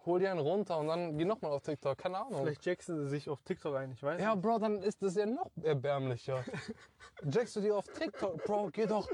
hol 0.05 0.19
dir 0.19 0.31
einen 0.31 0.39
runter 0.39 0.77
und 0.77 0.87
dann 0.87 1.17
geh 1.17 1.25
nochmal 1.25 1.51
auf 1.51 1.61
TikTok, 1.63 1.97
keine 1.97 2.19
Ahnung. 2.19 2.41
Vielleicht 2.41 2.65
jacksen 2.65 2.97
sie 3.03 3.09
sich 3.09 3.29
auf 3.29 3.41
TikTok 3.43 3.75
ein, 3.75 3.91
ich 3.91 4.03
weiß 4.03 4.21
Ja, 4.21 4.35
nicht. 4.35 4.41
Bro, 4.43 4.59
dann 4.59 4.81
ist 4.81 5.01
das 5.01 5.15
ja 5.15 5.25
noch 5.25 5.49
erbärmlicher. 5.63 6.43
Jackst 7.23 7.55
du 7.55 7.61
dir 7.61 7.75
auf 7.75 7.85
TikTok, 7.87 8.43
Bro, 8.43 8.69
geh 8.71 8.85
doch. 8.85 9.07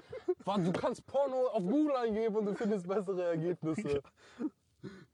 Du 0.45 0.71
kannst 0.73 1.05
Porno 1.05 1.47
auf 1.47 1.63
Google 1.63 1.95
eingeben 1.95 2.35
und 2.35 2.45
du 2.45 2.55
findest 2.55 2.87
bessere 2.87 3.23
Ergebnisse. 3.25 4.01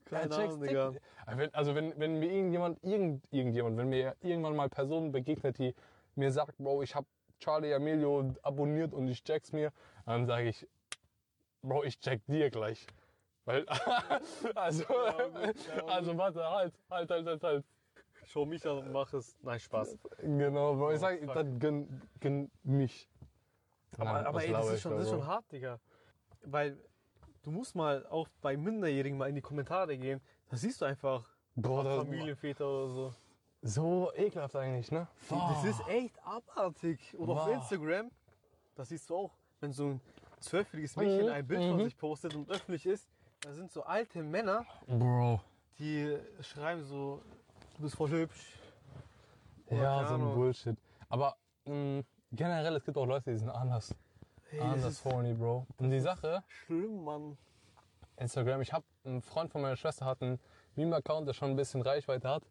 Keine 0.06 0.34
Ja, 0.34 0.38
Ahnung, 0.44 0.62
Digga. 0.62 0.94
Wenn- 1.36 1.54
Also 1.54 1.76
wenn, 1.76 1.94
wenn 2.00 2.20
mir 2.20 2.32
irgendjemand, 2.32 2.82
irgend, 2.84 3.24
irgendjemand, 3.32 3.78
wenn 3.78 3.90
mir 3.90 4.16
irgendwann 4.22 4.56
mal 4.56 4.70
Personen 4.70 5.12
begegnet, 5.12 5.58
die 5.60 5.76
mir 6.16 6.32
sagt, 6.32 6.58
Bro, 6.58 6.82
ich 6.84 6.96
habe 6.96 7.06
Charlie 7.40 7.74
Amelio 7.74 8.34
abonniert 8.42 8.94
und 8.94 9.08
ich 9.10 9.24
check's 9.24 9.52
mir, 9.52 9.72
dann 10.06 10.26
sage 10.26 10.48
ich, 10.50 10.66
Bro, 11.62 11.84
ich 11.84 12.00
check 12.00 12.22
dir 12.28 12.50
gleich. 12.50 12.88
Weil, 13.48 13.66
also, 14.56 14.84
gut, 14.84 15.68
ja, 15.74 15.86
also 15.86 16.18
warte, 16.18 16.44
halt, 16.44 16.74
halt, 16.90 17.10
halt, 17.10 17.26
halt, 17.28 17.44
halt. 17.44 17.66
Schau 18.26 18.46
mich 18.46 18.68
an 18.68 18.80
und 18.80 18.92
mach 18.92 19.14
es. 19.14 19.38
Nein, 19.42 19.58
Spaß. 19.58 19.98
Genau, 20.22 20.90
ich 20.90 20.96
Oh, 20.96 21.00
sag, 21.00 21.20
fuck. 21.24 21.34
dann 21.34 21.58
gönn, 21.58 22.02
gönn 22.20 22.52
mich. 22.64 23.10
Aber, 23.98 24.12
Nein, 24.12 24.26
aber 24.26 24.44
ey, 24.44 24.52
das 24.52 24.68
ist, 24.68 24.74
ich 24.76 24.82
schon, 24.82 24.92
da 24.92 24.98
das 24.98 25.06
ist 25.06 25.12
so? 25.12 25.16
schon 25.20 25.28
hart, 25.28 25.50
Digga. 25.50 25.80
Weil 26.44 26.78
du 27.44 27.52
musst 27.52 27.74
mal 27.74 28.06
auch 28.08 28.28
bei 28.42 28.58
Minderjährigen 28.58 29.18
mal 29.18 29.30
in 29.30 29.36
die 29.36 29.42
Kommentare 29.42 29.98
gehen. 29.98 30.20
Da 30.50 30.58
siehst 30.58 30.82
du 30.82 30.86
einfach 30.86 31.26
Boah, 31.56 31.86
das, 31.86 31.96
Familienväter 32.04 32.68
oder 32.68 32.90
so. 32.90 33.14
so 33.62 34.12
ekelhaft 34.14 34.58
eigentlich, 34.58 34.92
ne? 34.92 35.08
Das 35.30 35.64
ist 35.64 35.88
echt 35.88 36.22
abartig. 36.22 37.16
Oder 37.18 37.32
auf 37.32 37.48
Wow. 37.48 37.54
Instagram, 37.54 38.12
das 38.76 38.90
siehst 38.90 39.10
du 39.10 39.16
auch, 39.16 39.32
wenn 39.62 39.72
so 39.72 39.86
ein 39.92 40.02
zwölfjähriges 40.42 40.98
Mädchen 40.98 41.28
Mhm, 41.28 41.30
ein 41.30 41.48
Bild 41.48 41.64
von 41.64 41.80
mhm. 41.80 41.84
sich 41.86 41.98
postet 41.98 42.36
und 42.36 42.50
öffentlich 42.52 42.86
ist, 42.86 43.08
da 43.42 43.54
sind 43.54 43.72
so 43.72 43.84
alte 43.84 44.24
Männer, 44.24 44.66
Bro. 44.88 45.42
die 45.80 46.18
schreiben 46.42 46.84
so, 46.84 47.22
du 47.78 47.84
bist 47.84 47.96
voll 47.96 48.10
hübsch. 48.10 48.58
Oder 49.68 49.82
Ja, 49.82 49.96
keine 49.98 50.08
so 50.08 50.14
ein 50.16 50.22
Ahnung. 50.22 50.36
Bullshit. 50.36 50.78
Aber 51.10 51.36
mh, 51.66 52.02
generell, 52.32 52.76
es 52.76 52.84
gibt 52.84 52.98
auch 52.98 53.06
Leute, 53.06 53.32
die 53.32 53.38
sind 53.38 53.50
anders. 53.50 53.94
Das 54.52 54.62
anders 54.62 54.94
ist 54.94 55.06
horny, 55.06 55.34
Bro. 55.34 55.68
Und 55.78 55.90
die 55.92 56.00
Sache, 56.00 56.44
schlimm, 56.48 57.04
Mann. 57.04 57.38
Instagram, 58.18 58.62
ich 58.62 58.74
habe 58.74 58.86
ein 59.06 59.22
Freund 59.22 59.52
von 59.52 59.62
meiner 59.62 59.76
Schwester 59.76 60.06
hat 60.06 60.22
einen 60.22 60.40
Meme-Account, 60.76 61.28
der 61.28 61.34
schon 61.34 61.52
ein 61.52 61.56
bisschen 61.56 61.82
Reichweite 61.82 62.28
hat. 62.30 62.44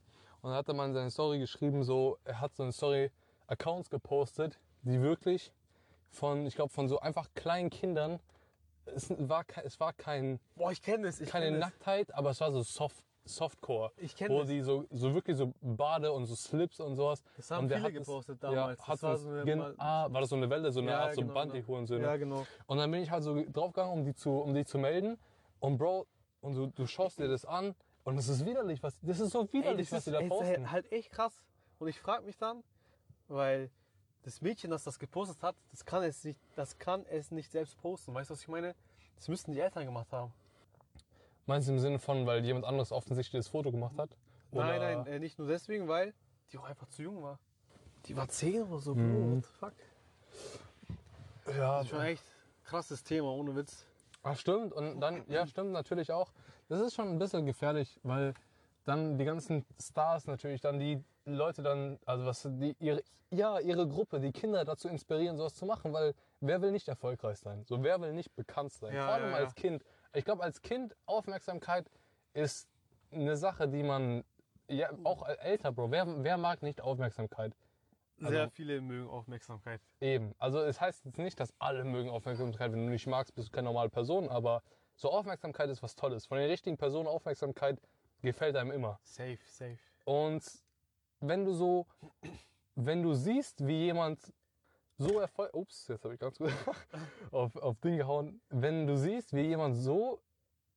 Und 0.42 0.50
da 0.50 0.56
hat 0.56 0.68
mal 0.68 0.86
in 0.86 0.94
seine 0.94 1.10
Story 1.10 1.38
geschrieben, 1.38 1.82
so, 1.82 2.18
er 2.24 2.40
hat 2.40 2.54
so 2.54 2.62
eine 2.62 2.72
Story 2.72 3.10
Accounts 3.48 3.90
gepostet, 3.90 4.60
die 4.82 5.00
wirklich 5.00 5.52
von, 6.10 6.46
ich 6.46 6.54
glaube, 6.54 6.72
von 6.72 6.86
so 6.88 7.00
einfach 7.00 7.28
kleinen 7.34 7.70
Kindern, 7.70 8.20
es 8.94 9.10
war, 9.28 9.44
es 9.64 9.78
war 9.80 9.92
kein, 9.92 10.38
Boah, 10.54 10.70
ich 10.72 10.80
kenne 10.82 11.08
es. 11.08 11.20
Ich 11.20 11.28
keine 11.28 11.46
kenn. 11.50 11.58
Nacktheit, 11.58 12.14
aber 12.14 12.30
es 12.30 12.40
war 12.40 12.52
so 12.52 12.62
soft, 12.62 13.04
Softcore. 13.28 13.90
Ich 13.96 14.14
kenn 14.14 14.30
Wo 14.30 14.40
das. 14.40 14.48
die 14.48 14.60
so, 14.60 14.86
so 14.92 15.12
wirklich 15.12 15.36
so 15.36 15.52
Bade 15.60 16.12
und 16.12 16.26
so 16.26 16.36
Slips 16.36 16.78
und 16.78 16.94
sowas. 16.94 17.24
Das 17.36 17.50
haben 17.50 17.64
und 17.64 17.70
viele 17.72 17.82
hat 17.82 17.88
das- 17.92 17.98
gepostet 18.06 18.40
damals. 18.42 18.78
Ja, 18.78 18.86
hat 18.86 18.94
Das 18.94 19.02
war 19.02 19.12
das 19.12 19.22
so 19.22 19.30
eine- 19.30 19.74
ah, 19.78 20.12
war 20.12 20.20
das 20.20 20.30
so 20.30 20.36
eine 20.36 20.48
Welle, 20.48 20.70
so 20.70 20.78
eine 20.80 20.90
Ja, 20.92 21.00
Art 21.00 21.14
so 21.16 21.22
genau, 21.22 21.34
Band, 21.34 21.52
die. 21.52 21.64
Hurensöhne. 21.66 22.04
Ja, 22.04 22.16
genau. 22.16 22.46
Und 22.66 22.78
dann 22.78 22.88
bin 22.88 23.02
ich 23.02 23.10
halt 23.10 23.24
so 23.24 23.34
draufgegangen, 23.52 23.92
um 23.92 24.04
die 24.04 24.14
zu, 24.14 24.30
um 24.30 24.54
die 24.54 24.64
zu 24.64 24.78
melden. 24.78 25.18
Und 25.58 25.76
Bro, 25.76 26.06
und 26.40 26.54
du, 26.54 26.66
du 26.68 26.86
schaust 26.86 27.18
dir 27.18 27.26
das 27.26 27.44
an 27.44 27.74
und 28.04 28.16
es 28.16 28.28
ist 28.28 28.46
widerlich, 28.46 28.80
was, 28.84 28.96
das 29.00 29.18
ist 29.18 29.32
so 29.32 29.40
Ey, 29.42 29.52
widerlich, 29.54 29.88
das 29.90 29.92
was 29.92 29.98
ist 29.98 30.06
die 30.06 30.12
da 30.12 30.20
ey, 30.20 30.28
posten. 30.28 30.46
halt- 30.70 30.70
halt 30.70 30.92
echt 30.92 31.10
krass. 31.10 31.42
Und 31.80 31.88
ich 31.88 31.98
frage 31.98 32.24
mich 32.24 32.36
dann, 32.38 32.62
weil 33.26 33.70
das 34.26 34.42
Mädchen, 34.42 34.70
das 34.72 34.82
das 34.84 34.98
gepostet 34.98 35.40
hat, 35.42 35.54
das 35.70 35.84
kann 35.84 36.02
es 36.02 36.24
nicht, 36.24 36.40
das 36.56 36.78
kann 36.78 37.06
es 37.08 37.30
nicht 37.30 37.50
selbst 37.50 37.78
posten. 37.80 38.12
Weißt 38.12 38.28
du, 38.28 38.34
was 38.34 38.42
ich 38.42 38.48
meine? 38.48 38.74
Das 39.14 39.28
müssten 39.28 39.52
die 39.52 39.60
Eltern 39.60 39.86
gemacht 39.86 40.12
haben. 40.12 40.32
Meinst 41.46 41.68
du 41.68 41.72
im 41.72 41.78
Sinne 41.78 42.00
von, 42.00 42.26
weil 42.26 42.44
jemand 42.44 42.64
anderes 42.64 42.90
offensichtlich 42.90 43.38
das 43.44 43.48
Foto 43.48 43.70
gemacht 43.70 43.96
hat? 43.96 44.10
Nein, 44.50 44.78
Oder- 44.78 44.96
nein, 44.96 45.06
äh, 45.06 45.18
nicht 45.20 45.38
nur 45.38 45.46
deswegen, 45.46 45.86
weil 45.86 46.12
die 46.52 46.58
auch 46.58 46.64
einfach 46.64 46.88
zu 46.88 47.02
jung 47.02 47.22
war. 47.22 47.38
Die 48.06 48.16
war 48.16 48.28
10 48.28 48.64
oder 48.64 48.80
so, 48.80 48.94
Mhm. 48.94 49.36
What 49.36 49.44
the 49.44 49.50
fuck? 49.58 49.72
Ja, 51.56 51.76
Das 51.78 51.84
ist 51.84 51.90
schon 51.90 52.00
echt 52.02 52.24
krasses 52.64 53.04
Thema, 53.04 53.28
ohne 53.32 53.54
Witz. 53.54 53.86
Ach, 54.24 54.36
stimmt. 54.36 54.72
Und 54.72 55.00
dann, 55.00 55.22
ja, 55.28 55.46
stimmt 55.46 55.70
natürlich 55.70 56.10
auch. 56.10 56.32
Das 56.68 56.80
ist 56.80 56.94
schon 56.96 57.08
ein 57.08 57.18
bisschen 57.20 57.46
gefährlich, 57.46 58.00
weil 58.02 58.34
dann 58.84 59.18
die 59.18 59.24
ganzen 59.24 59.64
Stars 59.80 60.26
natürlich, 60.26 60.60
dann 60.60 60.80
die 60.80 61.02
Leute 61.26 61.62
dann, 61.62 61.98
also 62.06 62.24
was, 62.24 62.42
die, 62.48 62.76
ihre, 62.78 63.02
ja, 63.30 63.58
ihre 63.58 63.88
Gruppe, 63.88 64.20
die 64.20 64.32
Kinder 64.32 64.64
dazu 64.64 64.88
inspirieren, 64.88 65.36
sowas 65.36 65.54
zu 65.54 65.66
machen, 65.66 65.92
weil 65.92 66.14
wer 66.40 66.62
will 66.62 66.70
nicht 66.70 66.88
erfolgreich 66.88 67.38
sein? 67.38 67.64
So, 67.64 67.82
wer 67.82 68.00
will 68.00 68.12
nicht 68.12 68.34
bekannt 68.36 68.72
sein? 68.72 68.94
Ja, 68.94 69.06
Vor 69.06 69.14
allem 69.14 69.30
ja, 69.30 69.36
als 69.36 69.54
ja. 69.56 69.60
Kind. 69.60 69.84
Ich 70.14 70.24
glaube, 70.24 70.42
als 70.42 70.62
Kind 70.62 70.94
Aufmerksamkeit 71.04 71.90
ist 72.32 72.68
eine 73.10 73.36
Sache, 73.36 73.68
die 73.68 73.82
man, 73.82 74.24
ja, 74.68 74.90
auch 75.04 75.26
älter, 75.28 75.72
Bro, 75.72 75.90
wer, 75.90 76.06
wer 76.24 76.38
mag 76.38 76.62
nicht 76.62 76.80
Aufmerksamkeit? 76.80 77.54
Sehr 78.18 78.42
Also- 78.42 78.50
viele 78.54 78.80
mögen 78.80 79.10
Aufmerksamkeit. 79.10 79.80
Eben. 80.00 80.32
Also 80.38 80.60
es 80.60 80.80
heißt 80.80 81.04
jetzt 81.04 81.18
nicht, 81.18 81.38
dass 81.38 81.52
alle 81.58 81.84
mögen 81.84 82.08
Aufmerksamkeit. 82.08 82.72
Wenn 82.72 82.86
du 82.86 82.90
nicht 82.92 83.06
magst, 83.06 83.34
bist 83.34 83.48
du 83.48 83.52
keine 83.52 83.66
normale 83.66 83.90
Person. 83.90 84.28
Aber 84.30 84.62
so 84.94 85.10
Aufmerksamkeit 85.10 85.68
ist 85.68 85.82
was 85.82 85.94
Tolles. 85.96 86.24
Von 86.26 86.38
den 86.38 86.48
richtigen 86.48 86.78
Personen 86.78 87.08
Aufmerksamkeit 87.08 87.78
gefällt 88.22 88.56
einem 88.56 88.70
immer. 88.70 88.98
Safe, 89.02 89.38
safe. 89.44 89.76
Und 90.04 90.42
wenn 91.20 91.44
du 91.44 91.52
so, 91.52 91.86
wenn 92.74 93.02
du 93.02 93.14
siehst, 93.14 93.66
wie 93.66 93.84
jemand 93.86 94.32
so 94.98 95.20
erfolgreich, 95.20 95.54
ups, 95.54 95.88
jetzt 95.88 96.04
habe 96.04 96.14
ich 96.14 96.20
ganz 96.20 96.38
gut 96.38 96.50
auf, 97.32 97.54
auf 97.56 97.78
Ding 97.80 97.96
gehauen. 97.98 98.40
Wenn 98.48 98.86
du 98.86 98.96
siehst, 98.96 99.34
wie 99.34 99.42
jemand 99.42 99.76
so 99.76 100.20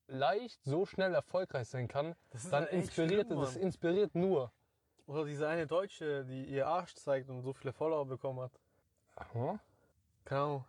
leicht, 0.06 0.62
so 0.64 0.84
schnell 0.86 1.14
erfolgreich 1.14 1.68
sein 1.68 1.88
kann, 1.88 2.14
Das 2.30 2.44
ist 2.44 2.52
dann 2.52 2.66
inspiriert 2.66 3.26
schlimm, 3.28 3.40
das 3.40 3.56
inspiriert 3.56 4.14
nur. 4.14 4.52
Oder 5.06 5.24
diese 5.24 5.48
eine 5.48 5.66
Deutsche, 5.66 6.24
die 6.24 6.44
ihr 6.44 6.66
Arsch 6.66 6.94
zeigt 6.94 7.28
und 7.30 7.42
so 7.42 7.52
viele 7.52 7.72
Follower 7.72 8.06
bekommen 8.06 8.40
hat. 8.40 8.52
Keine 10.24 10.40
Ahnung. 10.40 10.64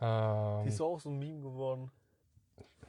Ähm, 0.00 0.62
Die 0.64 0.68
ist 0.68 0.80
auch 0.80 0.98
so 1.00 1.10
ein 1.10 1.18
Meme 1.18 1.40
geworden. 1.42 1.90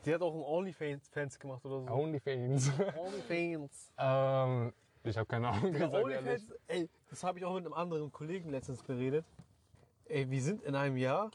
Die 0.05 0.13
hat 0.13 0.22
auch 0.22 0.34
ein 0.34 0.41
OnlyFans 0.41 1.08
Fans 1.10 1.39
gemacht 1.39 1.65
oder 1.65 1.82
so. 1.82 1.88
Onlyfans. 1.91 2.72
OnlyFans. 2.98 3.91
Ähm, 3.98 4.74
ich 5.05 5.17
habe 5.17 5.27
keine 5.27 5.50
Ahnung. 5.50 5.74
Ehrlich. 5.74 5.93
OnlyFans, 5.93 6.53
ey, 6.67 6.89
das 7.09 7.24
habe 7.24 7.39
ich 7.39 7.45
auch 7.45 7.53
mit 7.53 7.65
einem 7.65 7.74
anderen 7.74 8.12
Kollegen 8.12 8.50
letztens 8.50 8.83
beredet. 8.83 9.25
Ey, 10.05 10.29
wir 10.29 10.41
sind 10.41 10.63
in 10.63 10.75
einem 10.75 10.97
Jahr, 10.97 11.31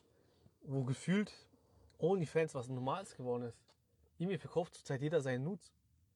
wo 0.62 0.84
gefühlt 0.84 1.32
OnlyFans 1.98 2.54
was 2.54 2.68
Normales 2.68 3.16
geworden 3.16 3.44
ist. 3.44 3.58
E-Mail 4.18 4.38
verkauft 4.38 4.74
zurzeit 4.74 5.00
jeder 5.00 5.20
seinen 5.20 5.44
Nudes. 5.44 5.72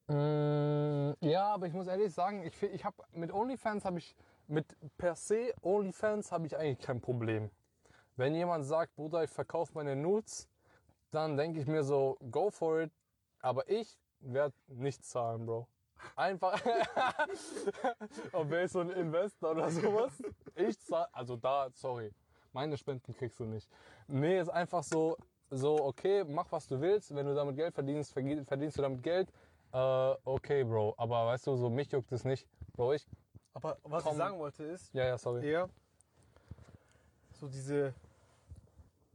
Mm, 0.07 1.13
ja, 1.21 1.53
aber 1.53 1.67
ich 1.67 1.73
muss 1.73 1.87
ehrlich 1.87 2.13
sagen, 2.13 2.43
ich, 2.43 2.61
ich 2.61 2.85
habe 2.85 3.03
mit 3.13 3.31
OnlyFans 3.31 3.85
habe 3.85 3.97
ich 3.97 4.15
mit 4.47 4.75
per 4.97 5.15
se 5.15 5.53
OnlyFans 5.61 6.31
habe 6.31 6.45
ich 6.45 6.55
eigentlich 6.55 6.85
kein 6.85 7.01
Problem. 7.01 7.49
Wenn 8.15 8.35
jemand 8.35 8.65
sagt, 8.65 8.95
Bruder, 8.95 9.23
ich 9.23 9.29
verkaufe 9.29 9.73
meine 9.73 9.95
Nudes, 9.95 10.47
dann 11.11 11.35
denke 11.35 11.59
ich 11.59 11.67
mir 11.67 11.83
so, 11.83 12.17
go 12.31 12.49
for 12.49 12.81
it. 12.81 12.91
Aber 13.41 13.69
ich 13.69 13.97
werde 14.19 14.55
nichts 14.67 15.09
zahlen, 15.09 15.45
Bro. 15.45 15.67
Einfach, 16.15 16.61
ob 18.31 18.49
wer 18.49 18.63
ist 18.63 18.73
so 18.73 18.79
ein 18.79 18.89
Investor 18.89 19.51
oder 19.51 19.69
sowas. 19.69 20.11
Ich 20.55 20.79
zahle, 20.79 21.07
also 21.13 21.35
da, 21.35 21.69
sorry, 21.73 22.11
meine 22.53 22.77
Spenden 22.77 23.13
kriegst 23.13 23.39
du 23.39 23.45
nicht. 23.45 23.69
Nee, 24.07 24.39
ist 24.39 24.49
einfach 24.49 24.83
so, 24.83 25.17
so, 25.49 25.83
okay, 25.83 26.23
mach 26.23 26.51
was 26.51 26.67
du 26.67 26.79
willst. 26.79 27.13
Wenn 27.13 27.25
du 27.25 27.35
damit 27.35 27.55
Geld 27.55 27.73
verdienst, 27.73 28.13
verdienst 28.13 28.77
du 28.77 28.81
damit 28.81 29.03
Geld. 29.03 29.31
Äh, 29.73 30.13
okay, 30.23 30.63
Bro. 30.63 30.95
Aber 30.97 31.27
weißt 31.27 31.47
du, 31.47 31.55
so 31.55 31.69
mich 31.69 31.91
juckt 31.91 32.11
es 32.11 32.23
nicht. 32.23 32.47
Bro, 32.73 32.93
ich, 32.93 33.07
Aber 33.53 33.77
was 33.83 34.03
Komm. 34.03 34.13
ich 34.13 34.17
sagen 34.17 34.39
wollte 34.39 34.63
ist, 34.63 34.93
ja, 34.93 35.05
ja, 35.05 35.17
sorry. 35.17 35.45
eher 35.45 35.69
so 37.35 37.47
diese, 37.47 37.93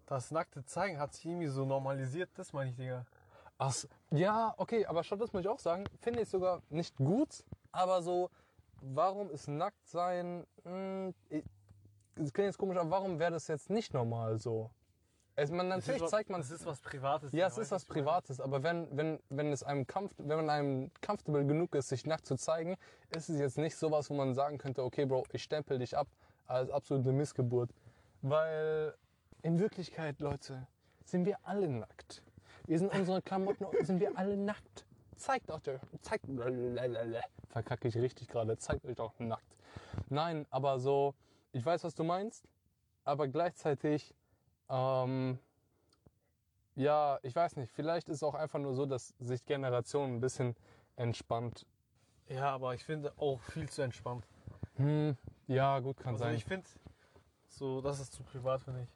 das 0.06 0.30
nackte 0.30 0.64
Zeigen 0.64 0.98
hat 0.98 1.14
sich 1.14 1.26
irgendwie 1.26 1.46
so 1.48 1.64
normalisiert, 1.64 2.30
das 2.34 2.52
meine 2.52 2.70
ich, 2.70 2.76
Digga. 2.76 3.06
Ach, 3.62 3.74
ja, 4.10 4.54
okay, 4.56 4.86
aber 4.86 5.04
statt 5.04 5.20
das 5.20 5.34
muss 5.34 5.42
ich 5.42 5.48
auch 5.48 5.58
sagen, 5.58 5.84
finde 6.00 6.22
ich 6.22 6.30
sogar 6.30 6.62
nicht 6.70 6.96
gut, 6.96 7.44
aber 7.72 8.00
so, 8.00 8.30
warum 8.80 9.30
ist 9.30 9.48
Nacktsein, 9.48 10.46
mh, 10.64 11.12
ich- 11.28 11.44
das 12.16 12.32
klingt 12.32 12.46
jetzt 12.46 12.56
komisch, 12.56 12.78
aber 12.78 12.90
warum 12.90 13.18
wäre 13.18 13.32
das 13.32 13.48
jetzt 13.48 13.68
nicht 13.68 13.92
normal 13.92 14.38
so? 14.38 14.70
Es, 15.36 15.50
man, 15.50 15.68
natürlich 15.68 15.96
ist 15.96 16.02
was, 16.04 16.10
zeigt 16.10 16.30
man 16.30 16.40
Das 16.40 16.50
ist 16.50 16.64
was 16.64 16.80
Privates. 16.80 17.32
Ja, 17.32 17.36
Digga, 17.36 17.46
es 17.48 17.58
ist 17.58 17.70
was? 17.70 17.84
Privates, 17.84 18.40
aber 18.40 18.62
wenn, 18.62 18.88
wenn, 18.96 19.20
wenn 19.28 19.52
es 19.52 19.62
einem 19.62 19.86
comfort, 19.86 20.14
wenn 20.16 20.38
man 20.38 20.48
einem 20.48 20.90
comfortable 21.04 21.44
genug 21.44 21.74
ist, 21.74 21.88
sich 21.90 22.06
nackt 22.06 22.24
zu 22.24 22.36
zeigen, 22.36 22.78
ist 23.10 23.28
es 23.28 23.38
jetzt 23.38 23.58
nicht 23.58 23.76
sowas, 23.76 24.08
wo 24.08 24.14
man 24.14 24.32
sagen 24.34 24.56
könnte, 24.56 24.82
okay, 24.82 25.04
Bro, 25.04 25.24
ich 25.32 25.42
stempel 25.42 25.78
dich 25.78 25.94
ab 25.98 26.08
als 26.46 26.70
absolute 26.70 27.12
Missgeburt. 27.12 27.70
Weil 28.22 28.94
in 29.42 29.58
Wirklichkeit, 29.58 30.18
Leute, 30.20 30.66
sind 31.04 31.26
wir 31.26 31.36
alle 31.42 31.68
nackt. 31.68 32.22
Wir 32.70 32.78
sind 32.78 32.94
unsere 32.94 33.20
Klamotten, 33.20 33.66
sind 33.84 33.98
wir 33.98 34.16
alle 34.16 34.36
nackt. 34.36 34.86
Zeigt 35.16 35.50
euch, 35.50 35.62
zeigt, 36.02 36.24
verkacke 37.48 37.88
ich 37.88 37.96
richtig 37.96 38.28
gerade, 38.28 38.56
zeigt 38.58 38.86
euch 38.86 39.00
auch 39.00 39.12
nackt. 39.18 39.56
Nein, 40.08 40.46
aber 40.50 40.78
so, 40.78 41.16
ich 41.50 41.66
weiß, 41.66 41.82
was 41.82 41.96
du 41.96 42.04
meinst, 42.04 42.46
aber 43.02 43.26
gleichzeitig, 43.26 44.14
ähm, 44.68 45.40
ja, 46.76 47.18
ich 47.24 47.34
weiß 47.34 47.56
nicht. 47.56 47.72
Vielleicht 47.72 48.08
ist 48.08 48.18
es 48.18 48.22
auch 48.22 48.36
einfach 48.36 48.60
nur 48.60 48.72
so, 48.74 48.86
dass 48.86 49.14
sich 49.18 49.44
Generationen 49.46 50.18
ein 50.18 50.20
bisschen 50.20 50.54
entspannt. 50.94 51.66
Ja, 52.28 52.50
aber 52.54 52.74
ich 52.74 52.84
finde 52.84 53.12
auch 53.16 53.40
viel 53.40 53.68
zu 53.68 53.82
entspannt. 53.82 54.28
Hm, 54.76 55.16
ja, 55.48 55.80
gut, 55.80 55.96
kann 55.96 56.14
Also 56.14 56.22
sein. 56.22 56.36
ich 56.36 56.44
finde, 56.44 56.68
so, 57.48 57.80
das 57.80 57.98
ist 57.98 58.12
zu 58.12 58.22
privat, 58.22 58.62
finde 58.62 58.82
ich. 58.82 58.88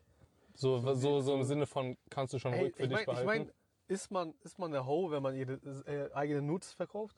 so, 0.61 0.79
so 0.79 0.95
so, 0.95 1.21
so 1.23 1.35
im 1.35 1.43
Sinne 1.43 1.67
von, 1.67 1.97
kannst 2.09 2.35
du 2.35 2.39
schon 2.39 2.53
Ey, 2.53 2.61
ruhig 2.61 2.77
für 2.77 2.85
ich 2.85 2.89
dich 2.91 3.05
meine, 3.05 3.19
ich 3.19 3.25
behalten. 3.27 3.53
Ist 3.89 4.11
man, 4.11 4.35
ist 4.43 4.59
man 4.59 4.73
der 4.73 4.87
Ho, 4.87 5.11
wenn 5.11 5.23
man 5.23 5.35
ihre 5.37 5.55
äh, 5.87 6.13
eigene 6.13 6.43
Nudes 6.43 6.73
verkauft? 6.73 7.17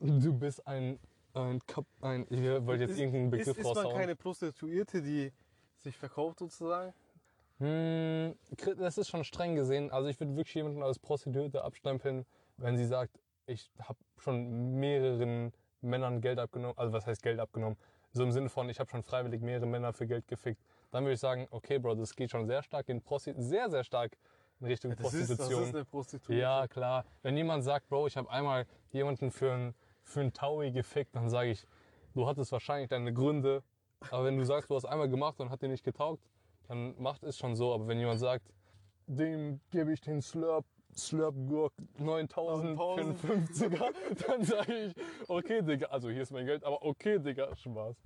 du 0.00 0.32
bist 0.32 0.66
ein, 0.66 0.98
ein, 1.34 1.60
Kap 1.66 1.86
ein 2.00 2.26
ich 2.30 2.40
wollte 2.66 2.82
jetzt 2.82 2.92
ist, 2.92 2.98
irgendeinen 2.98 3.30
Begriff 3.30 3.48
ist, 3.48 3.58
ist 3.58 3.64
man 3.64 3.76
raushauen. 3.76 3.96
keine 3.96 4.16
Prostituierte, 4.16 5.02
die 5.02 5.32
sich 5.78 5.96
verkauft 5.96 6.40
sozusagen? 6.40 6.92
Hm, 7.58 8.34
das 8.78 8.98
ist 8.98 9.08
schon 9.08 9.24
streng 9.24 9.54
gesehen. 9.54 9.90
Also 9.90 10.08
ich 10.08 10.18
würde 10.18 10.34
wirklich 10.36 10.54
jemanden 10.54 10.82
als 10.82 10.98
Prostituierte 10.98 11.62
abstempeln, 11.62 12.26
wenn 12.56 12.76
sie 12.76 12.86
sagt, 12.86 13.18
ich 13.46 13.70
habe 13.80 13.98
schon 14.18 14.78
mehreren 14.80 15.52
Männern 15.80 16.20
Geld 16.20 16.38
abgenommen. 16.38 16.76
Also 16.76 16.92
was 16.92 17.06
heißt 17.06 17.22
Geld 17.22 17.38
abgenommen? 17.38 17.76
So 18.12 18.22
im 18.22 18.32
Sinne 18.32 18.48
von, 18.48 18.68
ich 18.68 18.80
habe 18.80 18.90
schon 18.90 19.02
freiwillig 19.02 19.42
mehrere 19.42 19.66
Männer 19.66 19.92
für 19.92 20.06
Geld 20.06 20.26
gefickt. 20.28 20.60
Dann 20.90 21.04
würde 21.04 21.14
ich 21.14 21.20
sagen, 21.20 21.46
okay, 21.50 21.78
Bro, 21.78 21.96
das 21.96 22.14
geht 22.14 22.30
schon 22.30 22.46
sehr 22.46 22.62
stark 22.62 22.88
in 22.88 23.02
Prosti 23.02 23.34
sehr, 23.36 23.70
sehr 23.70 23.84
stark 23.84 24.16
in 24.64 24.70
Richtung 24.70 24.90
Das 24.96 25.12
ist, 25.14 25.30
das 25.30 25.36
Prostitution. 25.38 25.62
ist 25.68 25.74
eine 25.74 25.84
Prostituierte. 25.84 26.40
Ja, 26.40 26.66
klar. 26.66 27.04
Wenn 27.22 27.36
jemand 27.36 27.64
sagt, 27.64 27.88
Bro, 27.88 28.06
ich 28.06 28.16
habe 28.16 28.30
einmal 28.30 28.66
jemanden 28.90 29.30
für 29.30 29.52
ein, 29.52 29.74
für 30.02 30.20
ein 30.20 30.32
Taui 30.32 30.72
gefickt, 30.72 31.14
dann 31.14 31.28
sage 31.28 31.50
ich, 31.50 31.66
du 32.14 32.26
hattest 32.26 32.52
wahrscheinlich 32.52 32.88
deine 32.88 33.12
Gründe. 33.12 33.62
Aber 34.10 34.24
wenn 34.24 34.36
du 34.36 34.44
sagst, 34.44 34.70
du 34.70 34.74
hast 34.74 34.84
einmal 34.84 35.08
gemacht 35.08 35.40
und 35.40 35.50
hat 35.50 35.62
dir 35.62 35.68
nicht 35.68 35.84
getaugt, 35.84 36.22
dann 36.68 36.94
macht 37.00 37.22
es 37.22 37.38
schon 37.38 37.54
so. 37.56 37.72
Aber 37.72 37.86
wenn 37.88 37.98
jemand 37.98 38.20
sagt, 38.20 38.52
dem 39.06 39.60
gebe 39.70 39.92
ich 39.92 40.00
den 40.00 40.20
Slurp, 40.22 40.64
Slurp 40.96 41.34
Gurk 41.48 41.72
9000 41.98 42.78
für 42.78 43.00
einen 43.00 43.46
50er, 43.46 43.92
dann 44.26 44.44
sage 44.44 44.72
ich, 44.74 44.94
okay, 45.28 45.62
Digga, 45.62 45.86
also 45.86 46.08
hier 46.08 46.22
ist 46.22 46.30
mein 46.30 46.46
Geld, 46.46 46.64
aber 46.64 46.82
okay, 46.82 47.18
Digga, 47.18 47.54
Spaß. 47.56 47.96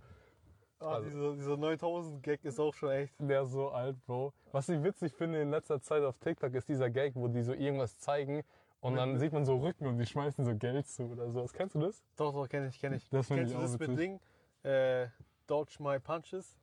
Ah, 0.80 0.94
Also- 0.94 1.08
dieser, 1.10 1.32
dieser 1.34 1.56
9000-Gag 1.56 2.44
ist 2.44 2.60
auch 2.60 2.72
schon 2.74 2.90
echt. 2.90 3.14
Der 3.18 3.42
ist 3.42 3.50
so 3.52 3.68
alt, 3.70 3.96
Bro. 4.06 4.32
Was 4.52 4.68
ich 4.68 4.82
witzig 4.82 5.12
finde 5.14 5.40
in 5.42 5.50
letzter 5.50 5.80
Zeit 5.80 6.02
auf 6.04 6.18
TikTok 6.18 6.54
ist 6.54 6.68
dieser 6.68 6.88
Gag, 6.90 7.14
wo 7.16 7.28
die 7.28 7.42
so 7.42 7.52
irgendwas 7.52 7.98
zeigen 7.98 8.42
und 8.80 8.94
dann 8.94 9.18
sieht 9.18 9.32
man 9.32 9.44
so 9.44 9.56
Rücken 9.56 9.86
und 9.86 9.98
die 9.98 10.06
schmeißen 10.06 10.44
so 10.44 10.54
Geld 10.54 10.86
zu 10.86 11.04
oder 11.04 11.30
sowas. 11.30 11.52
Kennst 11.52 11.74
du 11.74 11.80
das? 11.80 12.02
Doch, 12.16 12.32
doch, 12.32 12.48
kenne 12.48 12.68
ich, 12.68 12.78
kenne 12.78 12.96
ich. 12.96 13.08
Das 13.10 13.26
Kennst 13.28 13.50
ich 13.50 13.56
du 13.56 13.62
das 13.62 13.72
mit 13.72 13.80
witzig. 13.80 13.96
Ding? 13.96 14.20
Äh, 14.62 15.08
Dodge 15.48 15.76
My 15.80 15.98
Punches? 15.98 16.56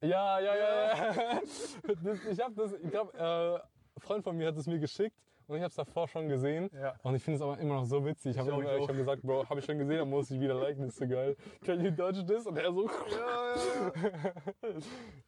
Ja, 0.00 0.38
ja, 0.38 0.54
ja, 0.56 0.96
ja. 1.14 1.40
Ich 2.30 2.40
hab 2.40 2.54
das, 2.54 2.72
ich 2.74 2.90
glaube, 2.90 3.12
äh, 3.18 3.56
ein 3.96 4.00
Freund 4.00 4.22
von 4.22 4.36
mir 4.36 4.46
hat 4.48 4.56
es 4.56 4.66
mir 4.66 4.78
geschickt 4.78 5.16
und 5.48 5.56
ich 5.56 5.62
habe 5.62 5.68
es 5.68 5.74
davor 5.74 6.08
schon 6.08 6.28
gesehen. 6.28 6.70
Ja. 6.72 6.94
Und 7.02 7.14
ich 7.14 7.22
finde 7.22 7.36
es 7.36 7.42
aber 7.42 7.58
immer 7.58 7.74
noch 7.76 7.84
so 7.84 8.04
witzig. 8.04 8.32
Ich 8.36 8.38
habe 8.38 8.52
auch, 8.52 8.60
ich 8.62 8.88
hab 8.88 8.96
gesagt, 8.96 9.22
Bro, 9.22 9.48
habe 9.48 9.60
ich 9.60 9.66
schon 9.66 9.78
gesehen, 9.78 9.98
dann 9.98 10.10
muss 10.10 10.30
ich 10.30 10.40
wieder 10.40 10.54
liken, 10.54 10.82
das 10.82 10.92
ist 10.94 10.98
so 10.98 11.06
geil. 11.06 11.36
Can 11.64 11.84
you 11.84 11.90
dodge 11.90 12.24
this? 12.26 12.46
Und 12.46 12.56
er 12.58 12.72
so, 12.72 12.88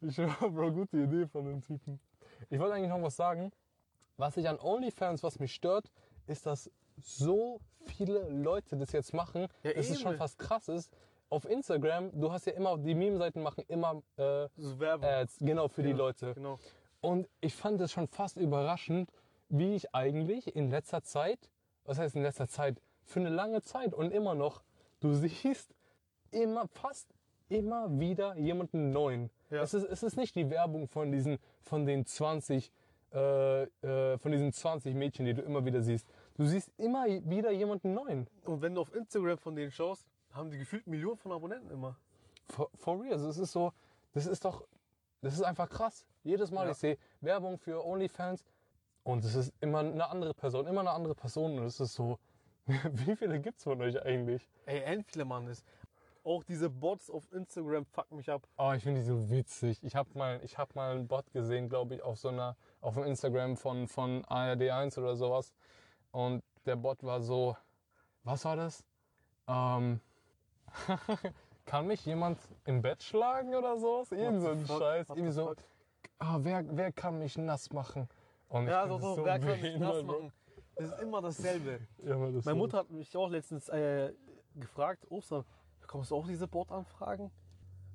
ich 0.01 0.15
schwör, 0.15 0.49
Bro, 0.49 0.71
gute 0.73 0.97
Idee 0.97 1.25
von 1.27 1.45
dem 1.45 1.61
Typen. 1.61 1.99
Ich 2.49 2.59
wollte 2.59 2.75
eigentlich 2.75 2.89
noch 2.89 3.01
was 3.01 3.15
sagen. 3.15 3.51
Was 4.17 4.35
ich 4.37 4.47
an 4.49 4.59
OnlyFans, 4.59 5.23
was 5.23 5.39
mich 5.39 5.53
stört, 5.53 5.91
ist, 6.27 6.45
dass 6.45 6.69
so 7.01 7.59
viele 7.85 8.27
Leute 8.29 8.75
das 8.77 8.91
jetzt 8.91 9.13
machen, 9.13 9.47
Ja, 9.63 9.73
dass 9.73 9.85
es 9.85 9.91
eben. 9.91 9.99
schon 10.01 10.15
fast 10.17 10.37
krass 10.37 10.67
ist. 10.67 10.91
Auf 11.29 11.45
Instagram, 11.45 12.11
du 12.19 12.31
hast 12.31 12.45
ja 12.47 12.53
immer, 12.53 12.77
die 12.77 12.95
Meme-Seiten 12.95 13.41
machen 13.41 13.63
immer 13.67 14.01
äh, 14.17 14.47
So 14.57 14.79
Werbung. 14.79 15.07
Ads, 15.07 15.37
genau 15.39 15.67
für 15.67 15.83
die 15.83 15.91
Ja, 15.91 15.95
Leute. 15.95 16.33
Genau. 16.33 16.57
Und 17.01 17.29
ich 17.39 17.53
fand 17.55 17.79
es 17.81 17.91
schon 17.91 18.07
fast 18.07 18.35
überraschend, 18.37 19.11
wie 19.49 19.75
ich 19.75 19.93
eigentlich 19.93 20.55
in 20.55 20.69
letzter 20.69 21.03
Zeit, 21.03 21.49
was 21.85 21.97
heißt 21.97 22.15
in 22.15 22.23
letzter 22.23 22.47
Zeit, 22.47 22.81
für 23.03 23.19
eine 23.19 23.29
lange 23.29 23.61
Zeit 23.61 23.93
und 23.93 24.11
immer 24.11 24.35
noch, 24.35 24.63
du 24.99 25.13
siehst 25.13 25.73
immer, 26.31 26.67
fast 26.67 27.07
immer 27.49 27.99
wieder 27.99 28.35
jemanden 28.37 28.91
neuen. 28.91 29.29
Ja. 29.49 29.63
Es, 29.63 29.73
ist, 29.73 29.83
es 29.85 30.03
ist 30.03 30.17
nicht 30.17 30.35
die 30.35 30.49
Werbung 30.49 30.87
von 30.87 31.11
diesen, 31.11 31.39
von 31.61 31.85
den 31.87 32.05
20, 32.05 32.71
äh, 33.11 33.63
äh, 33.63 34.17
von 34.19 34.31
diesen 34.31 34.53
20 34.53 34.93
Mädchen, 34.93 35.25
die 35.25 35.33
du 35.33 35.41
immer 35.41 35.65
wieder 35.65 35.81
siehst. 35.81 36.07
Du 36.35 36.45
siehst 36.45 36.71
immer 36.77 37.05
wieder 37.07 37.49
jemanden 37.51 37.93
neuen. 37.95 38.27
Und 38.45 38.61
wenn 38.61 38.75
du 38.75 38.81
auf 38.81 38.93
Instagram 38.93 39.39
von 39.39 39.55
denen 39.55 39.71
schaust, 39.71 40.05
haben 40.31 40.51
die 40.51 40.59
gefühlt 40.59 40.85
Millionen 40.85 41.17
von 41.17 41.31
Abonnenten 41.31 41.71
immer. 41.71 41.97
For, 42.49 42.69
for 42.75 43.01
real, 43.01 43.13
also 43.13 43.29
es 43.29 43.37
ist 43.39 43.51
so, 43.51 43.73
das 44.13 44.27
ist 44.27 44.45
doch, 44.45 44.63
das 45.21 45.33
ist 45.33 45.41
einfach 45.41 45.69
krass. 45.69 46.05
Jedes 46.23 46.51
Mal, 46.51 46.65
Ja. 46.65 46.71
ich 46.71 46.77
sehe 46.77 46.97
Werbung 47.21 47.57
für 47.57 47.83
OnlyFans 47.83 48.43
und 49.09 49.25
es 49.25 49.33
ist 49.33 49.53
immer 49.59 49.79
eine 49.79 50.07
andere 50.07 50.35
Person, 50.35 50.67
immer 50.67 50.81
eine 50.81 50.91
andere 50.91 51.15
Person 51.15 51.57
und 51.57 51.65
es 51.65 51.79
ist 51.79 51.95
so, 51.95 52.19
wie 52.67 53.15
viele 53.15 53.39
gibt's 53.39 53.63
von 53.63 53.81
euch 53.81 53.99
eigentlich? 54.03 54.47
Ey, 54.67 54.81
end 54.83 55.07
viele 55.07 55.25
Mann 55.25 55.47
ist. 55.47 55.65
Auch 56.23 56.43
diese 56.43 56.69
Bots 56.69 57.09
auf 57.09 57.31
Instagram 57.31 57.85
fucken 57.85 58.17
mich 58.17 58.29
ab. 58.29 58.47
Oh, 58.57 58.71
ich 58.75 58.83
finde 58.83 59.01
die 59.01 59.07
so 59.07 59.31
witzig. 59.31 59.83
Ich 59.83 59.95
habe 59.95 60.09
mal, 60.13 60.39
ich 60.43 60.59
habe 60.59 60.71
mal 60.75 60.91
einen 60.91 61.07
Bot 61.07 61.31
gesehen, 61.31 61.69
glaube 61.69 61.95
ich, 61.95 62.03
auf 62.03 62.19
so 62.19 62.27
einer, 62.27 62.55
auf 62.81 62.93
dem 62.93 63.03
Instagram 63.03 63.57
von 63.57 63.87
von 63.87 64.23
ARD1 64.25 64.99
oder 64.99 65.15
sowas 65.15 65.53
und 66.11 66.43
der 66.65 66.75
Bot 66.75 67.03
war 67.03 67.21
so, 67.21 67.57
was 68.23 68.45
war 68.45 68.57
das? 68.57 68.83
Ähm, 69.47 70.01
kann 71.65 71.87
mich 71.87 72.05
jemand 72.05 72.37
im 72.65 72.83
Bett 72.83 73.01
schlagen 73.01 73.55
oder 73.55 73.79
sowas? 73.79 74.11
Irgend 74.11 74.41
so 74.43 74.49
ein 74.49 74.65
fuck? 74.67 74.79
Scheiß. 74.79 75.09
Irgendwie 75.09 75.31
so, 75.31 75.47
fuck? 75.47 75.57
ah, 76.19 76.37
wer, 76.41 76.63
wer 76.77 76.91
kann 76.91 77.17
mich 77.17 77.39
nass 77.39 77.71
machen? 77.71 78.07
Und 78.49 78.63
ich 78.63 78.69
Ja, 78.69 78.87
so, 78.87 78.93
das 78.97 79.15
so, 79.15 79.25
wer 79.25 79.39
kann 79.39 79.51
mich 79.51 79.61
behindert, 79.61 79.95
nass 79.95 80.03
machen? 80.03 80.31
Das 80.75 80.91
ist 80.91 80.99
immer 81.01 81.21
dasselbe. 81.21 81.79
Ja, 82.03 82.31
das 82.31 82.45
Meine 82.45 82.55
so- 82.55 82.55
Mutter 82.55 82.77
hat 82.79 82.89
mich 82.89 83.15
auch 83.15 83.29
letztens 83.29 83.69
äh, 83.69 84.13
gefragt, 84.55 85.05
Ostern, 85.09 85.45
bekommst 85.81 86.11
du 86.11 86.15
auch 86.15 86.25
diese 86.27 86.47
Bot-Anfragen? 86.47 87.31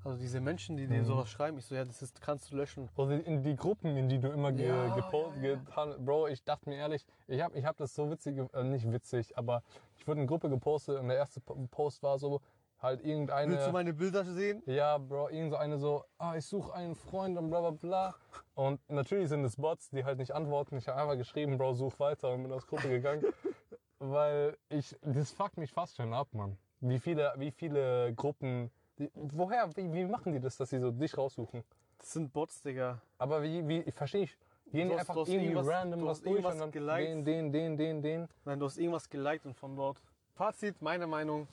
Also 0.04 0.18
diese 0.18 0.38
Menschen, 0.38 0.76
die 0.76 0.86
dir 0.86 1.00
Mhm. 1.00 1.06
sowas 1.06 1.30
schreiben, 1.30 1.56
ich 1.56 1.64
so, 1.64 1.74
ja, 1.74 1.82
das 1.82 2.02
ist, 2.02 2.20
kannst 2.20 2.52
du 2.52 2.56
löschen. 2.56 2.90
Oder 2.94 3.24
in 3.26 3.42
die 3.42 3.56
Gruppen, 3.56 3.96
in 3.96 4.06
die 4.06 4.18
du 4.18 4.28
immer 4.28 4.52
ge 4.52 4.68
Ja, 4.68 4.94
gepostet 4.94 5.42
ja, 5.42 5.54
ja. 5.86 5.96
Bro, 5.98 6.28
ich 6.28 6.44
dachte 6.44 6.68
mir 6.68 6.76
ehrlich, 6.76 7.06
ich 7.26 7.40
habe 7.40 7.56
ich 7.58 7.64
hab 7.64 7.78
das 7.78 7.94
so 7.94 8.10
witzig, 8.10 8.36
äh, 8.52 8.64
nicht 8.64 8.90
witzig, 8.92 9.36
aber 9.38 9.62
ich 9.96 10.06
wurde 10.06 10.20
in 10.20 10.26
Gruppe 10.26 10.50
gepostet 10.50 10.98
und 11.00 11.08
der 11.08 11.16
erste 11.16 11.40
Po- 11.40 11.54
Post 11.70 12.02
war 12.02 12.18
so, 12.18 12.42
halt 12.84 13.04
irgendeine. 13.04 13.52
Willst 13.52 13.66
du 13.66 13.72
meine 13.72 13.92
Bilder 13.92 14.24
sehen? 14.24 14.62
Ja, 14.66 14.98
Bro, 14.98 15.30
irgend 15.30 15.50
so 15.50 15.56
eine 15.56 15.78
so, 15.78 16.04
ah, 16.18 16.36
ich 16.36 16.46
suche 16.46 16.72
einen 16.74 16.94
Freund 16.94 17.36
und 17.36 17.48
bla 17.50 17.60
bla 17.60 17.70
bla. 17.70 18.14
Und 18.54 18.78
natürlich 18.88 19.28
sind 19.30 19.44
es 19.44 19.56
Bots, 19.56 19.90
die 19.90 20.04
halt 20.04 20.18
nicht 20.18 20.32
antworten. 20.32 20.76
Ich 20.78 20.86
habe 20.86 21.00
einfach 21.00 21.16
geschrieben, 21.16 21.58
Bro, 21.58 21.74
such 21.74 21.98
weiter 21.98 22.30
und 22.30 22.42
bin 22.44 22.52
aus 22.52 22.66
Gruppe 22.66 22.88
gegangen. 22.88 23.24
Weil 23.98 24.56
ich, 24.68 24.94
das 25.02 25.30
fuckt 25.32 25.56
mich 25.56 25.72
fast 25.72 25.96
schon 25.96 26.12
ab, 26.12 26.28
Mann. 26.32 26.56
Wie 26.80 26.98
viele, 26.98 27.32
wie 27.38 27.50
viele 27.50 28.12
Gruppen, 28.14 28.70
die, 28.98 29.10
woher, 29.14 29.68
wie, 29.76 29.92
wie 29.92 30.04
machen 30.04 30.32
die 30.32 30.40
das, 30.40 30.56
dass 30.58 30.70
sie 30.70 30.78
so 30.78 30.90
dich 30.90 31.16
raussuchen? 31.16 31.64
Das 31.98 32.12
sind 32.12 32.32
Bots, 32.32 32.60
Digga. 32.60 33.00
Aber 33.18 33.42
wie, 33.42 33.66
wie, 33.66 33.80
ich 33.80 33.94
verstehe 33.94 34.22
nicht. 34.22 34.36
Gehen 34.72 34.88
die 34.88 34.94
hast- 34.94 35.08
einfach 35.08 35.16
irgendwie 35.26 35.46
irgendwas- 35.52 35.68
random 35.68 36.00
du 36.00 36.06
was 36.06 36.18
hast 36.18 36.26
durch 36.26 36.32
irgendwas 36.34 36.54
und 36.54 36.60
dann 36.60 36.70
geliked. 36.72 37.08
den, 37.08 37.24
den, 37.24 37.52
den, 37.52 37.76
den, 37.76 38.02
den. 38.02 38.28
Nein, 38.44 38.58
du 38.58 38.66
hast 38.66 38.76
irgendwas 38.76 39.08
geliked 39.08 39.46
und 39.46 39.54
von 39.56 39.74
dort. 39.76 40.02
Fazit, 40.34 40.82
meine 40.82 41.06
Meinung, 41.06 41.46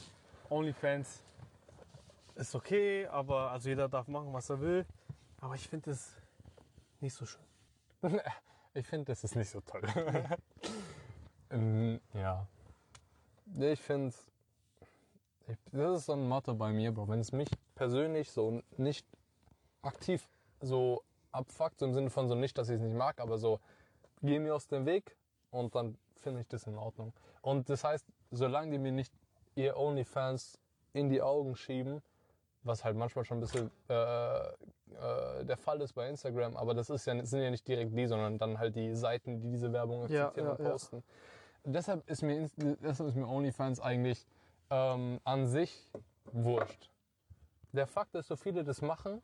OnlyFans 0.49 1.23
ist 2.35 2.55
okay, 2.55 3.07
aber 3.07 3.51
also 3.51 3.69
jeder 3.69 3.89
darf 3.89 4.07
machen, 4.07 4.33
was 4.33 4.49
er 4.49 4.59
will. 4.61 4.85
Aber 5.39 5.55
ich 5.55 5.67
finde 5.67 5.91
es 5.91 6.15
nicht 6.99 7.13
so 7.13 7.25
schön. 7.25 7.41
Ich 8.73 8.87
finde, 8.87 9.07
das 9.07 9.25
ist 9.25 9.35
nicht 9.35 9.49
so 9.49 9.59
toll. 9.59 9.81
ähm, 11.49 11.99
ja. 12.13 12.47
Ich 13.59 13.81
finde, 13.81 14.15
das 15.73 15.97
ist 15.97 16.05
so 16.05 16.13
ein 16.13 16.25
Motto 16.25 16.55
bei 16.55 16.71
mir, 16.71 16.93
Bro. 16.93 17.09
Wenn 17.09 17.19
es 17.19 17.33
mich 17.33 17.49
persönlich 17.75 18.31
so 18.31 18.61
nicht 18.77 19.05
aktiv 19.81 20.25
so 20.61 21.03
abfuckt, 21.31 21.79
so 21.79 21.85
im 21.85 21.93
Sinne 21.93 22.09
von 22.09 22.29
so 22.29 22.35
nicht, 22.35 22.57
dass 22.57 22.69
ich 22.69 22.75
es 22.75 22.81
nicht 22.81 22.95
mag, 22.95 23.19
aber 23.19 23.37
so, 23.37 23.59
geh 24.21 24.39
mir 24.39 24.55
aus 24.55 24.67
dem 24.67 24.85
Weg 24.85 25.17
und 25.49 25.75
dann 25.75 25.97
finde 26.15 26.41
ich 26.41 26.47
das 26.47 26.67
in 26.67 26.77
Ordnung. 26.77 27.13
Und 27.41 27.69
das 27.69 27.83
heißt, 27.83 28.05
solange 28.31 28.71
die 28.71 28.77
mir 28.77 28.91
nicht 28.91 29.13
ihr 29.55 29.75
OnlyFans 29.75 30.59
in 30.93 31.09
die 31.09 31.21
Augen 31.21 31.55
schieben, 31.55 32.01
was 32.63 32.83
halt 32.83 32.95
manchmal 32.95 33.25
schon 33.25 33.37
ein 33.37 33.41
bisschen 33.41 33.71
äh, 33.89 34.39
äh, 34.43 35.45
der 35.45 35.57
Fall 35.57 35.81
ist 35.81 35.93
bei 35.93 36.07
Instagram, 36.07 36.55
aber 36.57 36.73
das 36.73 36.89
ist 36.89 37.05
ja, 37.05 37.15
das 37.15 37.29
sind 37.29 37.41
ja 37.41 37.49
nicht 37.49 37.67
direkt 37.67 37.95
die, 37.97 38.07
sondern 38.07 38.37
dann 38.37 38.59
halt 38.59 38.75
die 38.75 38.93
Seiten, 38.95 39.39
die 39.39 39.49
diese 39.49 39.71
Werbung 39.73 39.99
Ja, 40.09 40.27
akzeptieren 40.27 40.45
ja, 40.47 40.51
und 40.53 40.59
ja. 40.63 40.69
posten. 40.69 41.03
Deshalb 41.63 42.07
ist 42.09 42.23
mir, 42.23 42.49
deshalb 42.57 43.09
ist 43.09 43.15
mir 43.15 43.27
OnlyFans 43.27 43.79
eigentlich 43.79 44.25
ähm, 44.69 45.19
an 45.23 45.47
sich 45.47 45.89
wurscht. 46.31 46.89
Der 47.71 47.87
Fakt, 47.87 48.15
dass 48.15 48.27
so 48.27 48.35
viele 48.35 48.63
das 48.63 48.81
machen, 48.81 49.21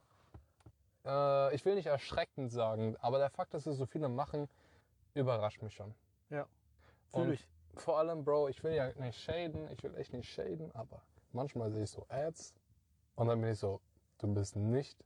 äh, 1.06 1.54
ich 1.56 1.66
will 1.66 1.76
nicht 1.76 1.88
erschreckend 1.88 2.52
sagen, 2.52 2.96
aber 3.02 3.18
der 3.18 3.30
Fakt, 3.30 3.54
dass 3.54 3.66
es 3.66 3.78
so 3.78 3.86
viele 3.86 4.08
machen, 4.10 4.48
überrascht 5.14 5.62
mich 5.62 5.74
schon. 5.74 5.94
Ja, 6.30 6.46
Und 7.12 7.24
fühle 7.24 7.34
ich. 7.36 7.48
Vor 7.76 8.00
allem, 8.00 8.24
Bro, 8.24 8.48
ich 8.48 8.64
will 8.64 8.74
ja 8.74 8.92
nicht 9.00 9.20
shaden, 9.20 9.70
ich 9.72 9.84
will 9.84 9.96
echt 9.96 10.14
nicht 10.14 10.30
shaden, 10.30 10.72
aber 10.74 11.02
manchmal 11.32 11.72
sehe 11.72 11.84
ich 11.84 11.92
so 11.92 12.06
Ads 12.10 12.54
und 13.18 13.28
dann 13.28 13.42
bin 13.42 13.52
ich 13.52 13.60
so, 13.60 13.82
du 14.20 14.34
bist 14.34 14.56
nicht, 14.56 15.04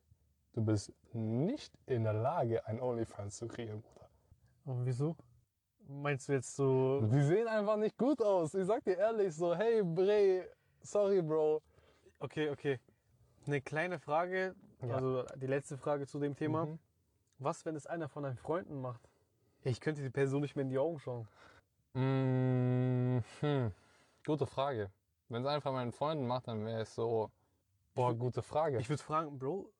du 0.54 0.64
bist 0.64 0.94
nicht 1.14 1.74
in 1.86 2.04
der 2.04 2.14
Lage, 2.14 2.66
ein 2.68 2.80
OnlyFans 2.80 3.38
zu 3.38 3.48
kreieren, 3.48 3.82
Bruder. 3.82 4.10
Und 4.66 4.86
wieso? 4.86 5.16
Meinst 5.88 6.28
du 6.28 6.34
jetzt 6.34 6.56
so... 6.56 7.02
Die 7.02 7.24
sehen 7.24 7.48
einfach 7.48 7.78
nicht 7.78 7.98
gut 7.98 8.22
aus. 8.22 8.54
Ich 8.54 8.66
sag 8.66 8.84
dir 8.84 8.98
ehrlich 8.98 9.34
so, 9.34 9.56
hey, 9.56 9.82
Bre, 9.82 10.46
sorry, 10.82 11.22
Bro. 11.22 11.62
Okay, 12.20 12.50
okay. 12.50 12.80
Eine 13.48 13.62
kleine 13.62 13.98
Frage, 13.98 14.56
Ja. 14.82 14.96
also 14.96 15.24
die 15.38 15.48
letzte 15.48 15.78
Frage 15.78 16.06
zu 16.06 16.20
dem 16.20 16.36
Thema. 16.36 16.66
Mhm. 16.66 16.80
Was, 17.40 17.66
wenn 17.66 17.76
es 17.76 17.88
einer 17.88 18.10
von 18.10 18.24
deinen 18.24 18.38
Freunden 18.38 18.82
macht? 18.82 19.02
Ich 19.64 19.80
könnte 19.80 20.02
die 20.02 20.10
Person 20.10 20.42
nicht 20.42 20.56
mehr 20.56 20.64
in 20.64 20.70
die 20.70 20.78
Augen 20.78 21.00
schauen. 21.00 21.28
Mm, 21.94 23.20
hm. 23.40 23.72
Gute 24.26 24.46
Frage. 24.46 24.92
Wenn 25.30 25.44
es 25.44 25.48
einer 25.48 25.62
von 25.62 25.74
meinen 25.74 25.92
Freunden 25.92 26.28
macht, 26.28 26.48
dann 26.48 26.66
wäre 26.66 26.82
es 26.82 26.94
so, 26.94 27.32
boah, 27.94 28.14
gute 28.14 28.42
Frage. 28.42 28.80
Ich 28.80 28.90
würde 28.90 29.02
fragen, 29.04 29.38
Bro, 29.38 29.72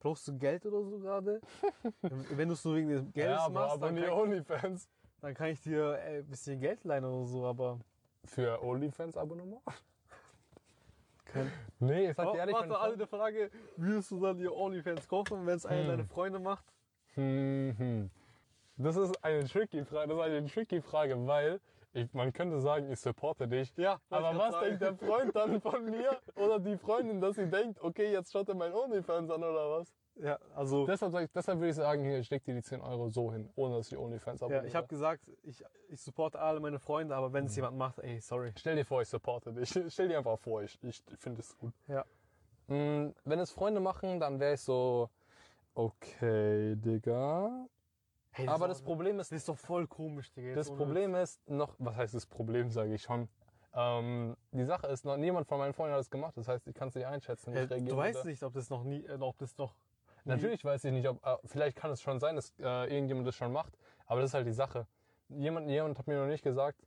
brauchst 0.00 0.26
du 0.28 0.36
Geld 0.38 0.66
oder 0.66 0.82
so 0.84 0.98
gerade? 0.98 1.40
wenn 2.02 2.48
du 2.48 2.54
es 2.54 2.64
nur 2.64 2.76
wegen 2.76 2.88
des 2.88 3.12
Geldes 3.12 3.42
ja, 3.42 3.48
machst, 3.48 3.74
aber 3.74 3.86
dann 3.86 3.96
die 3.96 4.02
kann, 4.02 4.12
OnlyFans. 4.12 4.88
dann 5.20 5.34
kann 5.34 5.48
ich 5.48 5.60
dir 5.60 5.98
äh, 5.98 6.18
ein 6.18 6.26
bisschen 6.26 6.60
Geld 6.60 6.84
leihen 6.84 7.04
oder 7.04 7.26
so, 7.26 7.44
aber... 7.46 7.78
Für 8.24 8.62
OnlyFans-Abonnement? 8.62 9.62
Kein 11.24 11.50
Nee, 11.80 12.10
ich 12.10 12.16
sag 12.16 12.28
Oh, 12.28 12.32
dir 12.32 12.38
ehrlich, 12.38 12.54
warte, 12.54 12.68
wenn- 12.68 12.76
also 12.76 12.94
eine 12.94 13.06
Frage, 13.06 13.50
würdest 13.76 14.10
du 14.10 14.20
dann 14.20 14.38
dir 14.38 14.54
OnlyFans 14.54 15.08
kaufen, 15.08 15.46
wenn 15.46 15.56
es 15.56 15.66
einer 15.66 15.80
Hm. 15.80 15.88
deiner 15.88 16.04
Freunde 16.04 16.38
macht? 16.38 16.64
Hm, 17.14 17.74
hm. 17.76 18.10
Das 18.76 18.96
ist 18.96 19.22
eine 19.24 19.44
tricky 19.44 19.84
Frage, 19.84 20.14
das 20.14 20.26
ist 20.26 20.32
eine 20.32 20.46
tricky 20.46 20.80
Frage, 20.80 21.26
weil 21.26 21.60
ich, 21.92 22.12
man 22.14 22.32
könnte 22.32 22.60
sagen, 22.60 22.90
ich 22.90 23.00
supporte 23.00 23.46
dich. 23.48 23.72
Ja, 23.76 24.00
Aber 24.10 24.36
was 24.36 24.52
grad 24.52 24.64
denkt 24.64 24.82
der 24.82 24.94
Freund 24.96 25.36
dann 25.36 25.60
von 25.60 25.84
mir 25.84 26.18
oder 26.36 26.58
die 26.58 26.76
Freundin, 26.76 27.20
dass 27.20 27.36
sie 27.36 27.46
denkt, 27.48 27.80
okay, 27.82 28.10
jetzt 28.12 28.32
schaut 28.32 28.48
er 28.48 28.54
mein 28.54 28.72
OnlyFans 28.72 29.30
an 29.30 29.42
oder 29.42 29.70
was? 29.78 29.92
Ja, 30.16 30.38
also... 30.54 30.86
Deshalb, 30.86 31.12
sag 31.12 31.24
ich, 31.24 31.30
deshalb 31.32 31.58
würde 31.58 31.70
ich 31.70 31.76
sagen, 31.76 32.04
hier, 32.04 32.18
ich 32.18 32.26
steck 32.26 32.44
dir 32.44 32.54
die 32.54 32.62
10 32.62 32.80
Euro 32.80 33.08
so 33.08 33.32
hin, 33.32 33.48
ohne 33.56 33.76
dass 33.76 33.90
ich 33.90 33.96
OnlyFans 33.98 34.40
Ja, 34.40 34.46
abonniere. 34.46 34.66
ich 34.66 34.74
habe 34.74 34.86
gesagt, 34.86 35.22
ich, 35.42 35.64
ich 35.88 36.00
supporte 36.00 36.38
alle 36.38 36.60
meine 36.60 36.78
Freunde, 36.78 37.14
aber 37.14 37.32
wenn 37.32 37.46
es 37.46 37.56
jemand 37.56 37.76
macht, 37.78 37.98
ey, 37.98 38.20
sorry. 38.20 38.52
Stell 38.56 38.76
dir 38.76 38.84
vor, 38.84 39.00
ich 39.02 39.08
supporte 39.08 39.52
dich. 39.52 39.68
Stell 39.88 40.08
dir 40.08 40.18
einfach 40.18 40.38
vor, 40.38 40.62
ich, 40.62 40.78
ich 40.82 41.02
finde 41.18 41.40
es 41.40 41.56
gut. 41.56 41.72
Ja. 41.88 42.04
Mm, 42.68 43.14
Wenn 43.24 43.38
es 43.38 43.50
Freunde 43.50 43.80
machen, 43.80 44.20
dann 44.20 44.38
wäre 44.38 44.54
ich 44.54 44.60
so, 44.60 45.08
okay, 45.74 46.76
Digga. 46.76 47.66
Hey, 48.32 48.48
Aber 48.48 48.66
ist 48.66 48.78
das 48.78 48.82
Problem 48.82 49.20
ist, 49.20 49.30
Das 49.30 49.38
ist 49.38 49.48
doch 49.48 49.58
voll 49.58 49.86
komisch, 49.86 50.32
Digga. 50.32 50.54
Das 50.54 50.70
Problem 50.70 51.14
ist 51.14 51.46
noch, 51.48 51.74
was 51.78 51.96
heißt 51.96 52.14
das 52.14 52.26
Problem, 52.26 52.70
sage 52.70 52.94
ich 52.94 53.02
schon. 53.02 53.28
Ähm, 53.74 54.36
die 54.52 54.64
Sache 54.64 54.86
ist, 54.86 55.04
noch 55.04 55.16
niemand 55.16 55.46
von 55.46 55.58
meinen 55.58 55.72
Freunden 55.72 55.92
hat 55.92 56.00
das 56.00 56.10
gemacht. 56.10 56.36
Das 56.36 56.48
heißt, 56.48 56.66
ich 56.66 56.74
kann 56.74 56.88
es 56.88 56.94
nicht 56.94 57.06
einschätzen. 57.06 57.52
reagieren 57.52 57.86
du 57.86 57.96
weißt 57.96 58.24
nicht, 58.24 58.42
ob 58.42 58.52
das 58.54 58.70
noch 58.70 58.84
nie, 58.84 59.04
äh, 59.04 59.18
ob 59.20 59.38
das 59.38 59.56
noch. 59.58 59.74
Natürlich 60.24 60.64
weiß 60.64 60.84
ich 60.84 60.92
nicht, 60.92 61.08
ob, 61.08 61.24
äh, 61.26 61.36
vielleicht 61.44 61.76
kann 61.76 61.90
es 61.90 62.00
schon 62.00 62.20
sein, 62.20 62.36
dass 62.36 62.52
äh, 62.58 62.94
irgendjemand 62.94 63.26
das 63.26 63.34
schon 63.34 63.52
macht. 63.52 63.76
Aber 64.06 64.20
das 64.20 64.30
ist 64.30 64.34
halt 64.34 64.46
die 64.46 64.52
Sache. 64.52 64.86
jemand, 65.28 65.68
jemand 65.68 65.98
hat 65.98 66.06
mir 66.06 66.18
noch 66.18 66.26
nicht 66.26 66.44
gesagt, 66.44 66.78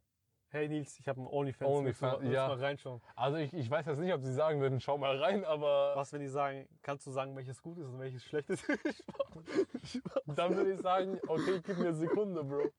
Hey 0.50 0.70
Nils, 0.70 0.98
ich 1.00 1.08
habe 1.10 1.20
einen 1.20 1.28
OnlyFans. 1.28 1.70
OnlyFans, 1.70 2.22
mal- 2.24 2.32
ja. 2.32 2.48
mal 2.48 2.58
reinschauen. 2.58 3.02
also 3.16 3.38
ich, 3.38 3.54
ich 3.54 3.70
weiß 3.70 3.86
jetzt 3.88 4.00
nicht, 4.00 4.14
ob 4.14 4.22
sie 4.22 4.34
sagen 4.34 4.62
würden, 4.62 4.80
schau 4.80 4.98
mal 4.98 5.18
rein, 5.22 5.44
aber 5.44 5.94
Was, 5.96 6.14
wenn 6.14 6.22
die 6.22 6.28
sagen, 6.30 6.68
kannst 6.82 7.06
du 7.08 7.12
sagen, 7.12 7.36
welches 7.36 7.62
gut 7.62 7.78
ist 7.78 7.88
und 7.88 8.00
welches 8.00 8.24
schlecht 8.24 8.50
ist? 8.50 8.64
dann 10.28 10.56
würde 10.56 10.72
ich 10.74 10.80
sagen, 10.82 11.20
okay, 11.28 11.60
gib 11.62 11.78
mir 11.78 11.88
eine 11.88 11.94
Sekunde, 11.96 12.44
Bro. 12.44 12.72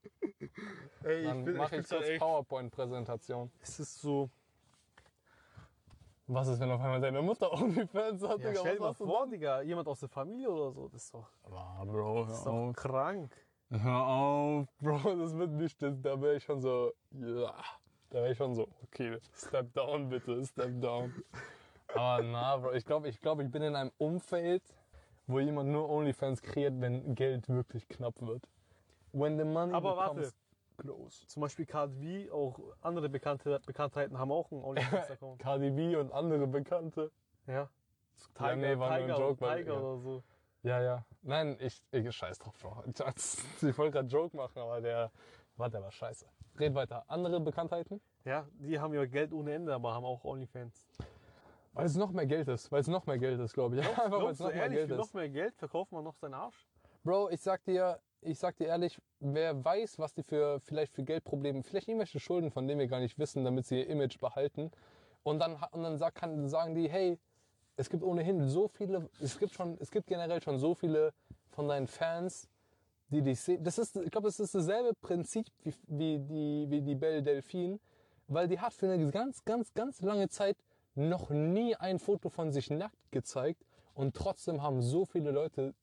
Ey, 1.03 1.25
Dann 1.25 1.57
mache 1.57 1.77
ich 1.77 1.89
kurz 1.89 2.07
PowerPoint-Präsentation. 2.19 3.51
Es 3.61 3.79
ist 3.81 4.01
so. 4.01 4.31
Was 6.29 6.49
ist, 6.49 6.59
wenn 6.59 6.71
auf 6.71 6.81
einmal 6.81 7.01
deine 7.01 7.21
Mutter 7.23 7.53
OnlyFans 7.53 8.23
hat, 8.23 8.41
Ja, 8.41 8.49
Digga? 8.49 8.61
stell 8.61 8.75
dir 8.77 8.81
mal 8.81 8.95
vor, 8.95 9.27
Digga, 9.29 9.61
jemand 9.63 9.87
aus 9.87 10.01
der 10.01 10.09
Familie 10.09 10.51
oder 10.51 10.71
so. 10.73 10.89
Das 10.89 11.05
ist 11.05 11.15
doch? 11.15 11.29
Ah, 11.53 11.85
Bro, 11.85 12.25
das 12.25 12.39
ist 12.39 12.47
doch 12.47 12.73
krank. 12.75 13.37
Hör 13.71 14.07
auf, 14.07 14.69
Bro, 14.81 15.17
das 15.17 15.37
wird 15.37 15.51
nicht, 15.51 15.81
das, 15.83 16.01
da 16.01 16.21
wäre 16.21 16.37
ich 16.37 16.45
schon 16.45 16.61
so, 16.61 16.93
ja, 17.11 17.55
da 18.11 18.19
wäre 18.19 18.31
ich 18.33 18.39
schon 18.39 18.55
so, 18.55 18.69
okay, 18.85 19.19
step 19.35 19.73
down 19.75 20.09
bitte, 20.09 20.45
step 20.45 20.81
down. 20.81 21.13
Aber 21.95 22.23
na, 22.23 22.57
Bro, 22.57 22.73
ich 22.75 22.85
glaube, 22.85 23.09
ich, 23.09 23.21
glaub, 23.21 23.41
ich 23.41 23.51
bin 23.51 23.63
in 23.63 23.75
einem 23.75 23.91
Umfeld, 23.99 24.63
wo 25.27 25.41
jemand 25.41 25.71
nur 25.71 25.89
OnlyFans 25.91 26.43
kreiert, 26.43 26.75
wenn 26.81 27.15
Geld 27.17 27.49
wirklich 27.49 27.89
knapp 27.89 28.21
wird. 28.21 28.49
When 29.13 29.37
the 29.39 29.45
money 29.45 29.73
Aber 29.75 29.97
warte. 29.97 30.33
close. 30.77 31.27
Zum 31.27 31.41
Beispiel 31.41 31.67
KDV, 31.67 32.31
auch 32.33 32.61
andere 32.83 33.09
Bekannte, 33.09 33.61
Bekanntheiten 33.67 34.19
haben 34.19 34.31
auch 34.31 34.53
einen 34.53 34.63
OnlyFans-Account. 34.63 35.39
Cardi 35.43 35.71
B 35.71 35.97
und 35.97 36.13
andere 36.13 36.47
Bekannte. 36.47 37.11
ja. 37.47 37.69
Ja, 38.41 38.57
nee, 38.57 38.79
war 38.79 38.89
nur 38.89 38.97
ein 38.97 39.03
Tiger, 39.03 39.19
Joke, 39.19 39.41
weil- 39.43 39.59
Tiger 39.59 39.75
ja. 39.75 39.81
oder 39.81 39.99
so. 39.99 40.23
Ja, 40.63 40.83
ja. 40.83 41.05
Nein, 41.27 41.57
ich, 41.59 41.83
ich 41.91 42.13
scheiß 42.15 42.39
drauf, 42.39 42.55
Bro. 42.61 42.85
Ich 42.87 43.79
wollte 43.79 43.93
gerade 43.93 44.09
Joke 44.09 44.37
machen, 44.37 44.59
aber 44.59 44.81
der, 44.81 45.11
war 45.57 45.69
der 45.69 45.83
war 45.83 45.91
scheiße. 45.91 46.25
Red 46.59 46.75
weiter. 46.75 47.05
Andere 47.09 47.41
Bekanntheiten? 47.41 48.01
Ja, 48.25 48.47
die 48.53 48.79
haben 48.79 48.95
ja 48.95 49.05
Geld 49.07 49.33
ohne 49.33 49.53
Ende, 49.53 49.75
aber 49.75 49.93
haben 49.93 50.05
auch 50.05 50.25
OnlyFans. 50.25 50.87
Weil 51.73 51.87
es 51.87 51.97
noch 51.97 52.13
mehr 52.13 52.27
Geld 52.27 52.47
ist. 52.47 52.71
Weil 52.71 52.81
es 52.81 52.87
noch 52.87 53.07
mehr 53.07 53.19
Geld 53.19 53.41
ist, 53.41 53.55
glaube 53.55 53.77
ich. 53.77 53.87
Einfach 53.99 54.23
weil 54.23 54.31
es 54.31 54.39
noch 54.39 54.49
mehr 54.49 54.63
ehrlich, 54.63 54.79
Geld 54.79 54.89
für 54.89 54.95
ist. 54.95 54.99
noch 54.99 55.15
mehr 55.15 55.29
Geld 55.29 55.57
verkauft 55.57 55.91
man 55.91 56.05
noch 56.05 56.15
seinen 56.15 56.35
Arsch? 56.35 56.67
Bro, 57.03 57.31
ich 57.31 57.41
sag 57.41 57.65
dir, 57.65 58.01
ich 58.21 58.39
sag 58.39 58.57
dir 58.57 58.69
ehrlich, 58.69 59.01
wer 59.19 59.65
weiß, 59.65 59.99
was 59.99 60.15
die 60.15 60.23
für 60.23 60.61
vielleicht 60.61 60.95
für 60.95 61.03
Geldprobleme, 61.03 61.65
vielleicht 61.65 61.89
irgendwelche 61.89 62.21
Schulden, 62.21 62.53
von 62.53 62.69
denen 62.69 62.79
wir 62.79 62.87
gar 62.87 63.01
nicht 63.01 63.19
wissen, 63.19 63.45
damit 63.45 63.67
sie 63.67 63.81
ihr 63.81 63.89
Image 63.89 64.21
behalten. 64.21 64.71
Und 65.25 65.41
dann 65.41 65.57
und 65.73 65.83
dann 65.83 65.99
sag, 65.99 66.15
kann, 66.15 66.49
sagen 66.49 66.77
die, 66.77 66.89
hey, 66.89 67.19
es 67.77 67.91
gibt 67.91 68.03
ohnehin 68.03 68.49
so 68.49 68.69
viele, 68.69 69.09
es 69.21 69.39
gibt 69.39 69.55
schon, 69.55 69.77
es 69.81 69.91
gibt 69.91 70.07
generell 70.07 70.43
schon 70.43 70.59
so 70.59 70.75
viele 70.75 71.13
von 71.51 71.69
deinen 71.69 71.87
Fans, 71.87 72.49
die 73.09 73.23
dich 73.23 73.41
sehen. 73.41 73.63
Das 73.63 73.79
ist, 73.79 73.97
ich 73.97 74.11
glaube, 74.11 74.29
das 74.29 74.41
ist 74.41 74.55
dasselbe 74.55 74.95
Prinzip 75.01 75.47
wie, 75.63 75.75
wie 75.87 76.19
die 76.19 76.67
wie 76.69 76.81
die 76.81 76.95
Belle 76.95 77.23
Delphine, 77.23 77.79
weil 78.29 78.49
die 78.49 78.59
hat 78.59 78.73
für 78.73 78.91
eine 78.91 79.11
ganz, 79.11 79.45
ganz, 79.45 79.73
ganz 79.75 80.01
lange 80.01 80.29
Zeit 80.29 80.57
noch 80.95 81.31
nie 81.31 81.77
ein 81.77 81.99
Foto 81.99 82.31
von 82.31 82.53
sich 82.53 82.71
nackt 82.71 83.13
gezeigt 83.13 83.65
und 83.95 84.17
trotzdem 84.17 84.63
haben 84.63 84.81
so 84.83 85.05
viele 85.05 85.31
Leute 85.31 85.75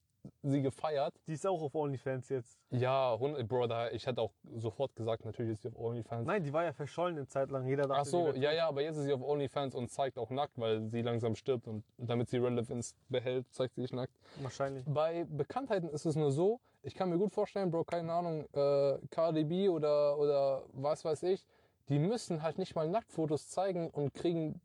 sie 0.42 0.62
gefeiert. 0.62 1.14
Die 1.28 1.34
ist 1.34 1.46
auch 1.46 1.62
auf 1.62 1.76
OnlyFans 1.76 2.30
jetzt. 2.30 2.60
Ja, 2.70 3.14
100, 3.14 3.48
Bro, 3.48 3.68
da, 3.68 3.90
ich 3.92 4.06
hätte 4.06 4.22
auch 4.22 4.34
sofort 4.56 4.96
gesagt, 4.96 5.26
natürlich 5.26 5.54
ist 5.54 5.62
sie 5.64 5.70
auf 5.70 5.78
OnlyFans. 5.78 6.26
Nein, 6.26 6.44
die 6.44 6.54
war 6.54 6.64
ja 6.64 6.74
verschollen 6.74 7.18
eine 7.18 7.28
Zeit 7.28 7.52
lang. 7.52 7.66
Jeder 7.68 7.84
dachte, 7.84 8.02
Ach 8.02 8.06
so, 8.06 8.32
ja, 8.34 8.52
ja, 8.52 8.68
aber 8.68 8.82
jetzt 8.82 8.98
ist 8.98 9.06
sie 9.06 9.14
auf 9.14 9.22
OnlyFans 9.22 9.76
und 9.76 9.90
zeigt 9.90 10.18
auch 10.18 10.30
nackt, 10.30 10.58
weil 10.58 10.90
sie 10.90 11.02
langsam 11.02 11.36
stirbt 11.36 11.68
und 11.68 11.84
damit 11.98 12.30
sie 12.30 12.38
Relevance 12.38 12.96
behält, 13.10 13.52
zeigt 13.54 13.76
sie 13.76 13.82
sich 13.82 13.92
nackt. 13.92 14.14
Wahrscheinlich. 14.42 14.86
Bei 14.88 15.26
Bekanntheiten 15.26 15.90
ist 15.90 16.06
es 16.06 16.16
nur 16.16 16.32
so, 16.32 16.60
ich 16.82 16.96
kann 16.96 17.10
mir 17.10 17.18
gut 17.18 17.34
vorstellen, 17.34 17.72
Bro, 17.72 17.86
keine 17.86 18.12
Ahnung, 18.12 18.46
äh, 18.54 18.98
Cardi 19.10 19.44
B 19.46 19.70
oder, 19.70 20.18
oder 20.18 20.64
was 20.74 21.06
weiß 21.06 21.24
ich, 21.24 21.46
die 21.90 22.00
müssen 22.00 22.42
halt 22.44 22.58
nicht 22.58 22.76
mal 22.76 22.88
Nacktfotos 22.88 23.50
zeigen 23.50 23.90
und 23.90 24.14
kriegen 24.14 24.62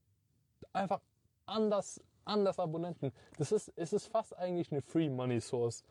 einfach 0.72 1.00
anders, 1.46 2.00
anders 2.28 2.58
Abonnenten. 2.58 3.12
Das 3.38 3.52
ist, 3.52 3.72
es 3.76 3.92
ist 3.92 4.06
fast 4.06 4.36
eigentlich 4.36 4.70
eine 4.72 4.82
Free 4.82 5.08
Money 5.08 5.40
Source. 5.40 5.84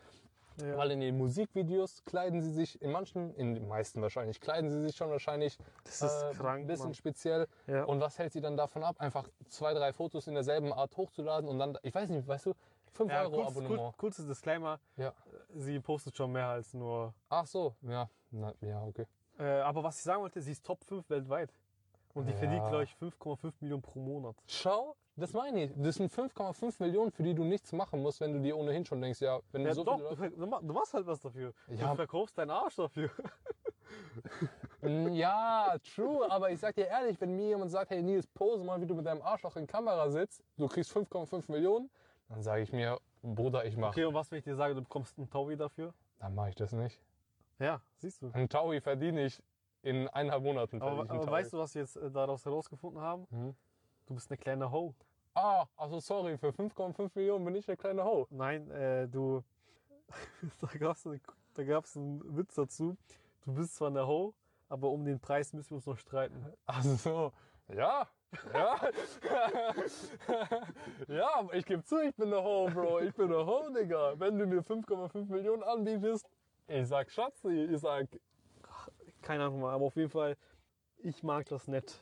Ja. 0.62 0.76
Weil 0.76 0.89
in 0.91 1.02
den 1.02 1.17
Musikvideos 1.17 2.04
kleiden 2.06 2.41
sie 2.41 2.52
sich, 2.52 2.82
in 2.82 2.91
manchen, 2.91 3.32
in 3.36 3.54
den 3.54 3.67
meisten 3.67 4.02
wahrscheinlich, 4.02 4.39
kleiden 4.41 4.71
sie 4.71 4.82
sich 4.82 4.95
schon 4.95 5.12
wahrscheinlich 5.12 5.56
Das 5.84 6.02
ist 6.02 6.23
äh, 6.23 6.34
krank, 6.34 6.62
ein 6.62 6.67
bisschen 6.67 6.86
Mann. 6.88 6.93
speziell. 6.95 7.47
Ja. 7.67 7.84
Und 7.84 8.00
was 8.02 8.17
hält 8.17 8.34
sie 8.34 8.41
dann 8.41 8.58
davon 8.58 8.84
ab, 8.84 8.95
einfach 9.00 9.30
zwei, 9.50 9.76
drei 9.76 9.93
Fotos 9.93 10.26
in 10.26 10.34
derselben 10.34 10.73
Art 10.73 10.97
hochzuladen 10.97 11.47
und 11.47 11.60
dann, 11.60 11.78
ich 11.84 11.93
weiß 11.93 12.10
nicht, 12.10 12.28
weißt 12.28 12.47
du, 12.47 12.54
5 12.93 13.12
Ja, 13.12 13.21
Euro 13.21 13.36
kurz, 13.36 13.47
Abonnement. 13.50 13.78
kurz, 13.84 13.97
kurzes 13.97 14.26
Disclaimer, 14.26 14.80
Ja. 14.95 15.13
sie 15.54 15.80
postet 15.80 16.17
schon 16.17 16.32
mehr 16.32 16.47
als 16.47 16.73
nur. 16.73 17.13
Ach 17.30 17.45
so, 17.45 17.76
ja. 17.84 18.10
Na, 18.32 18.52
ja, 18.62 18.82
okay. 18.84 19.06
Äh, 19.38 19.60
aber 19.60 19.84
was 19.84 19.97
ich 19.97 20.04
sagen 20.04 20.23
wollte, 20.23 20.41
sie 20.41 20.54
ist 20.54 20.65
Top 20.65 20.84
5 20.86 21.08
weltweit. 21.12 21.54
Und 22.15 22.26
die 22.26 22.34
verdient, 22.34 22.67
glaube 22.67 22.84
ich, 22.84 22.95
5,5 23.00 23.54
Millionen 23.60 23.84
pro 23.84 24.00
Monat. 24.00 24.36
Schau, 24.47 24.95
das 25.17 25.34
meine 25.34 25.65
ich. 25.65 25.71
Das 25.75 25.95
sind 25.95 26.12
5,5 26.12 26.75
Millionen, 26.80 27.12
für 27.12 27.23
die 27.23 27.34
du 27.34 27.43
nichts 27.43 27.71
machen 27.73 28.01
musst, 28.01 28.21
wenn 28.21 28.34
du 28.34 28.39
dir 28.39 28.56
ohnehin 28.58 28.86
schon 28.86 29.01
denkst, 29.01 29.21
ja, 29.21 29.39
wenn 29.51 29.63
du 29.63 29.69
Ja, 29.69 29.75
so 29.75 29.84
doch, 29.84 29.97
viele 29.97 30.32
du, 30.32 30.45
Leute... 30.45 30.62
du, 30.62 30.67
du 30.67 30.73
machst 30.73 30.93
halt 30.93 31.06
was 31.06 31.19
dafür. 31.19 31.53
Ja. 31.67 31.89
Du 31.89 31.95
verkaufst 31.95 32.38
deinen 32.38 32.51
Arsch 32.51 32.75
dafür. 32.75 33.10
Ja, 35.12 35.75
true, 35.95 36.30
aber 36.30 36.51
ich 36.51 36.60
sag 36.60 36.75
dir 36.75 36.88
ehrlich, 36.88 37.19
wenn 37.19 37.36
mir 37.36 37.47
jemand 37.47 37.71
sagt, 37.71 37.89
hey 37.89 38.01
Nils, 38.01 38.27
pose 38.27 38.63
mal, 38.63 38.80
wie 38.82 38.86
du 38.86 38.95
mit 38.95 39.06
deinem 39.06 39.21
Arschloch 39.21 39.56
in 39.56 39.65
Kamera 39.65 40.10
sitzt, 40.10 40.43
du 40.58 40.67
kriegst 40.67 40.91
5,5 40.95 41.51
Millionen, 41.51 41.89
dann 42.30 42.41
sage 42.43 42.62
ich 42.62 42.71
mir, 42.71 42.99
Bruder, 43.23 43.65
ich 43.65 43.77
mach. 43.77 43.89
Okay, 43.89 44.06
und 44.06 44.13
was, 44.13 44.30
wenn 44.32 44.39
ich 44.39 44.43
dir 44.43 44.56
sage, 44.56 44.75
du 44.75 44.82
bekommst 44.82 45.17
einen 45.17 45.30
Taui 45.30 45.56
dafür? 45.56 45.93
Dann 46.19 46.36
mache 46.36 46.49
ich 46.49 46.56
das 46.56 46.71
nicht. 46.71 47.01
Ja, 47.60 47.82
siehst 47.97 48.21
du. 48.21 48.30
Ein 48.34 48.49
Taui 48.49 48.82
verdiene 48.82 49.25
ich 49.25 49.41
in 49.82 50.08
eineinhalb 50.10 50.43
Monaten. 50.43 50.82
Aber, 50.82 51.01
einen 51.01 51.10
aber 51.10 51.32
weißt 51.32 51.53
du, 51.53 51.58
was 51.58 51.73
wir 51.73 51.82
jetzt 51.82 51.95
äh, 51.95 52.12
daraus 52.12 52.45
herausgefunden 52.45 53.01
haben? 53.01 53.27
Hm? 53.30 53.56
Du 54.08 54.13
bist 54.15 54.32
eine 54.32 54.38
kleine 54.38 54.72
Ho. 54.72 54.96
Ah, 55.34 55.65
also 55.76 56.00
sorry, 56.00 56.38
für 56.38 56.50
5,5 56.50 57.12
Millionen 57.13 57.43
bin 57.43 57.56
ich 57.56 57.65
der 57.65 57.76
kleine 57.76 58.06
Ho. 58.06 58.26
Nein, 58.30 58.72
äh, 58.72 59.08
du. 59.08 59.43
da 60.62 60.67
gab 60.80 60.96
es 60.96 61.04
da 61.54 61.63
gab's 61.63 61.98
einen 61.98 62.38
Witz 62.38 62.56
dazu. 62.56 62.96
Du 63.46 63.54
bist 63.54 63.76
zwar 63.76 63.89
eine 63.89 64.08
Ho, 64.08 64.34
aber 64.70 64.89
um 64.89 65.04
den 65.04 65.20
Preis 65.20 65.52
müssen 65.52 65.72
wir 65.72 65.76
uns 65.76 65.86
noch 65.86 65.98
streiten. 65.98 66.46
Also 66.65 66.96
so, 66.96 67.34
ja, 67.67 68.08
ja. 68.54 68.89
ja, 71.08 71.30
aber 71.36 71.54
ich 71.54 71.65
gebe 71.65 71.84
zu, 71.84 72.02
ich 72.02 72.15
bin 72.15 72.30
der 72.30 72.43
Ho, 72.43 72.70
Bro. 72.74 73.02
Ich 73.02 73.13
bin 73.13 73.30
der 73.30 73.46
Ho, 73.46 73.70
Digga. 73.70 74.17
Wenn 74.17 74.39
du 74.39 74.48
mir 74.48 74.62
5,5 74.62 75.30
Millionen 75.30 75.63
anbietest, 75.63 76.26
ich 76.67 76.88
sag 76.88 77.12
Schatzi, 77.12 77.65
ich 77.65 77.80
sag, 77.82 78.08
Keine 79.22 79.46
Ahnung 79.46 79.65
aber 79.65 79.86
auf 79.86 79.96
jeden 79.98 80.10
Fall, 80.10 80.38
ich 81.00 81.24
mag 81.24 81.46
das 81.48 81.67
nett. 81.67 82.00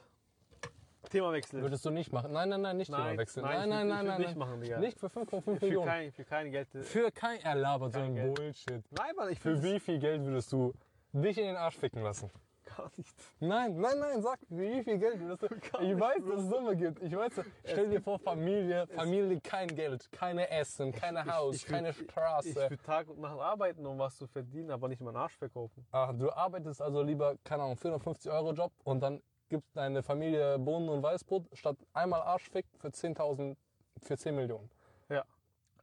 Themawechsel. 1.19 1.62
würdest 1.62 1.86
du 1.86 1.89
nicht 1.89 2.12
machen. 2.12 2.32
Nein, 2.34 2.49
nein, 2.49 2.62
nein, 2.62 2.78
nicht 2.78 2.91
Thema 2.91 3.17
wechseln. 3.17 3.43
Nein, 3.43 3.63
ich 3.63 3.69
nein, 3.69 3.88
nein, 3.88 3.99
ich 4.01 4.08
nein. 4.08 4.17
nicht 4.21 4.30
nein. 4.30 4.38
machen, 4.38 4.62
Digga. 4.62 4.80
Nicht 4.80 4.99
für 4.99 5.08
5,5 5.08 5.41
für, 5.41 5.65
Millionen. 5.65 5.88
kein, 5.88 6.12
für 6.12 6.23
kein 6.25 6.51
Geld. 6.51 6.67
Für 6.82 7.12
kein, 7.12 7.39
er 7.41 7.56
labert 7.56 7.93
so 7.93 7.99
ein. 7.99 8.15
Bullshit. 8.34 8.84
Nein, 8.91 9.15
Mann, 9.15 9.30
ich 9.32 9.39
Für 9.39 9.62
wie 9.63 9.80
viel 9.80 9.99
Geld 9.99 10.23
würdest 10.23 10.51
du 10.51 10.73
dich 11.13 11.38
in 11.38 11.45
den 11.45 11.56
Arsch 11.56 11.78
ficken 11.78 12.01
lassen? 12.04 12.30
gar 12.75 12.91
nicht. 12.97 13.13
Nein, 13.39 13.80
nein, 13.80 13.99
nein, 13.99 14.21
sag, 14.21 14.39
für 14.47 14.58
wie 14.58 14.84
viel 14.84 14.97
Geld 14.97 15.19
würdest 15.19 15.43
du? 15.43 15.47
Ich 15.82 15.88
nicht, 15.89 15.99
weiß, 15.99 16.17
dass 16.28 16.41
es 16.41 16.49
Summe 16.49 16.75
gibt. 16.75 17.01
Ich 17.04 17.15
weiß, 17.15 17.32
stell 17.63 17.89
dir 17.89 18.01
vor, 18.01 18.19
Familie, 18.19 18.88
Familie, 18.88 19.39
kein 19.39 19.67
Geld, 19.67 20.12
keine 20.12 20.49
Essen, 20.49 20.91
keine 20.91 21.25
Haus, 21.25 21.58
ich 21.58 21.65
würd- 21.65 21.69
keine 21.69 21.89
Ich 21.91 21.97
Straße. 21.97 22.56
würde 22.56 22.78
Tag 22.78 23.08
und 23.10 23.19
Nacht 23.19 23.39
arbeiten, 23.39 23.86
um 23.86 23.99
was 23.99 24.17
zu 24.17 24.28
verdienen, 24.28 24.71
aber 24.71 24.88
nicht 24.88 24.99
meinen 25.01 25.15
Arsch 25.15 25.38
verkaufen. 25.38 25.86
Ach, 25.91 26.12
du 26.17 26.32
arbeitest 26.32 26.82
also 26.82 27.01
lieber, 27.04 27.36
keine 27.43 27.63
Ahnung, 27.63 27.78
450 27.78 28.32
Euro 28.32 28.51
Job 28.54 28.71
und 28.84 28.99
dann 29.01 29.21
gibt 29.50 29.66
deine 29.76 30.04
Familie 30.04 30.58
Bohnen 30.60 30.90
und 30.90 31.04
Weißbrot 31.04 31.46
statt 31.54 31.78
einmal 31.94 32.22
Arschfick 32.22 32.66
für 32.78 32.90
10.000, 32.90 33.56
für 34.02 34.18
10 34.18 34.36
Millionen. 34.36 34.70
Ja. 35.10 35.24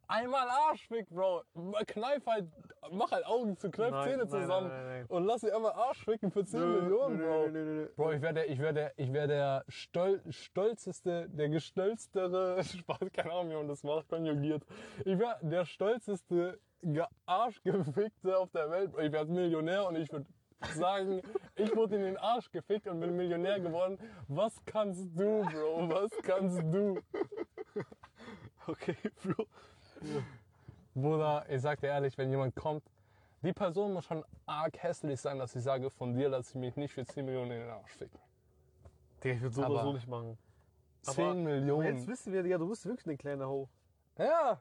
Einmal 0.08 0.46
Arschfick, 0.48 1.08
Bro. 1.08 1.42
Kneif 1.86 2.26
halt, 2.26 2.46
mach 2.90 3.12
halt 3.12 3.24
Augen 3.24 3.56
zu, 3.56 3.70
kneif 3.70 3.92
Nein, 3.92 4.08
Zähne 4.08 4.28
zusammen 4.28 4.68
nein, 4.68 4.84
nein, 4.84 5.06
und 5.06 5.24
lass 5.24 5.40
sie 5.40 5.52
einmal 5.52 5.72
Arschficken 5.72 6.30
für 6.30 6.44
10 6.44 6.60
Millionen, 6.60 7.18
Bro. 7.18 7.94
Bro, 7.96 8.12
ich 8.12 8.20
wäre 8.20 8.34
der, 8.34 8.50
ich 8.50 8.58
wäre 8.58 8.74
der, 8.74 8.92
ich 8.96 9.12
wäre 9.12 9.28
der 9.28 9.64
stol 9.68 10.20
stolzeste, 10.28 11.28
der 11.30 11.48
gestolztere, 11.48 12.62
Spaß, 12.64 13.10
keine 13.12 13.32
Ahnung, 13.32 13.50
wie 13.50 13.54
man 13.54 13.68
das 13.68 13.82
macht, 13.84 14.08
konjugiert. 14.08 14.64
Ich 15.04 15.18
wäre 15.18 15.38
der 15.40 15.64
stolzeste, 15.64 16.58
gearschgefickte 16.82 18.36
auf 18.36 18.50
der 18.50 18.70
Welt. 18.70 18.90
Ich 19.00 19.12
wäre 19.12 19.24
Millionär 19.26 19.86
und 19.86 19.96
ich 19.96 20.10
würde 20.12 20.26
sagen, 20.74 21.22
ich 21.56 21.74
wurde 21.74 21.96
in 21.96 22.02
den 22.02 22.16
Arsch 22.16 22.50
gefickt 22.50 22.86
und 22.86 23.00
bin 23.00 23.16
Millionär 23.16 23.60
geworden. 23.60 23.98
Was 24.28 24.54
kannst 24.64 25.18
du, 25.18 25.42
Bro? 25.42 25.88
Was 25.90 26.10
kannst 26.22 26.58
du? 26.72 27.00
Okay, 28.66 28.96
Bro. 29.24 29.46
Bruder, 30.94 31.44
ich 31.48 31.60
sag 31.62 31.80
dir 31.80 31.88
ehrlich, 31.88 32.16
wenn 32.18 32.30
jemand 32.30 32.54
kommt, 32.54 32.82
die 33.42 33.52
Person 33.52 33.92
muss 33.92 34.04
schon 34.04 34.24
arg 34.46 34.76
hässlich 34.82 35.20
sein, 35.20 35.38
dass 35.38 35.56
ich 35.56 35.62
sage, 35.62 35.90
von 35.90 36.14
dir 36.14 36.28
lasse 36.28 36.50
ich 36.50 36.54
mich 36.54 36.76
nicht 36.76 36.92
für 36.92 37.04
10 37.04 37.24
Millionen 37.24 37.50
in 37.52 37.60
den 37.60 37.70
Arsch 37.70 37.92
ficken. 37.92 38.20
Digga, 39.24 39.34
ich 39.34 39.40
würde 39.40 39.54
so 39.54 39.64
Aber- 39.64 39.74
oder 39.74 39.82
so 39.82 39.92
nicht 39.94 40.06
machen. 40.08 40.38
10 41.02 41.24
Aber 41.24 41.34
Millionen. 41.34 41.96
jetzt 41.96 42.06
wissen 42.06 42.32
wir, 42.32 42.42
Digga, 42.44 42.58
du 42.58 42.68
bist 42.68 42.86
wirklich 42.86 43.06
eine 43.06 43.16
kleine 43.16 43.48
Ho. 43.48 43.68
Ja, 44.18 44.60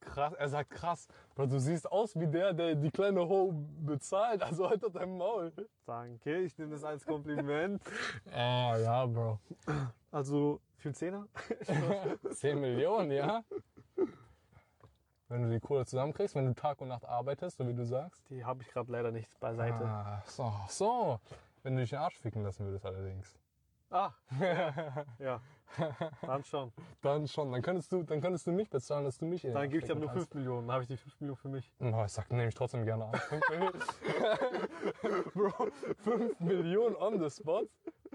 Krass. 0.00 0.32
Er 0.34 0.48
sagt 0.48 0.70
krass. 0.70 1.08
Bro, 1.34 1.46
du 1.46 1.58
siehst 1.58 1.90
aus 1.90 2.18
wie 2.18 2.26
der, 2.26 2.52
der 2.52 2.74
die 2.74 2.90
kleine 2.90 3.20
Ho 3.28 3.52
bezahlt, 3.80 4.42
also 4.42 4.68
halt 4.68 4.82
dein 4.94 5.16
Maul. 5.16 5.52
Danke, 5.84 6.38
ich 6.40 6.56
nehme 6.58 6.72
das 6.72 6.84
als 6.84 7.04
Kompliment. 7.04 7.82
Ah, 8.32 8.76
ja, 8.78 9.06
Bro. 9.06 9.38
Also 10.10 10.60
für 10.76 10.88
einen 10.88 10.94
Zehner? 10.94 11.28
10 12.32 12.60
Millionen, 12.60 13.10
ja? 13.10 13.42
Wenn 15.28 15.42
du 15.42 15.50
die 15.50 15.60
Kohle 15.60 15.84
zusammenkriegst, 15.84 16.34
wenn 16.34 16.46
du 16.46 16.54
Tag 16.54 16.80
und 16.80 16.88
Nacht 16.88 17.04
arbeitest, 17.04 17.56
so 17.56 17.66
wie 17.66 17.74
du 17.74 17.84
sagst. 17.84 18.22
Die 18.30 18.44
habe 18.44 18.62
ich 18.62 18.68
gerade 18.68 18.92
leider 18.92 19.10
nicht 19.10 19.38
beiseite. 19.40 19.84
Ah, 19.84 20.22
so, 20.26 20.52
so. 20.68 21.20
Wenn 21.62 21.74
du 21.74 21.80
dich 21.80 21.90
den 21.90 21.98
Arsch 21.98 22.18
ficken 22.18 22.42
lassen 22.44 22.64
würdest 22.66 22.86
allerdings. 22.86 23.36
Ah, 23.90 24.10
ja. 25.18 25.40
Dann 26.22 26.44
schon. 26.44 26.72
Dann 27.02 27.26
schon. 27.28 27.52
Dann 27.52 27.62
könntest 27.62 27.92
du, 27.92 28.02
dann 28.02 28.20
könntest 28.20 28.46
du 28.46 28.52
mich 28.52 28.68
bezahlen, 28.70 29.04
dass 29.04 29.18
du 29.18 29.26
mich 29.26 29.44
in 29.44 29.52
Dann 29.52 29.68
gebe 29.68 29.78
ich 29.78 29.84
dir 29.84 29.94
nur 29.94 30.08
5 30.08 30.14
kannst. 30.14 30.34
Millionen. 30.34 30.66
Dann 30.66 30.72
habe 30.74 30.82
ich 30.82 30.88
die 30.88 30.96
5 30.96 31.20
Millionen 31.20 31.36
für 31.36 31.48
mich. 31.48 31.72
Oh, 31.80 32.02
ich 32.04 32.12
sag, 32.12 32.30
nehme 32.30 32.48
ich 32.48 32.54
trotzdem 32.54 32.84
gerne 32.84 33.06
an. 33.06 33.14
5 33.14 33.50
Millionen. 33.50 33.82
Bro, 35.34 35.68
5 36.04 36.40
Millionen 36.40 36.96
on 36.96 37.18
the 37.20 37.30
spot? 37.30 37.64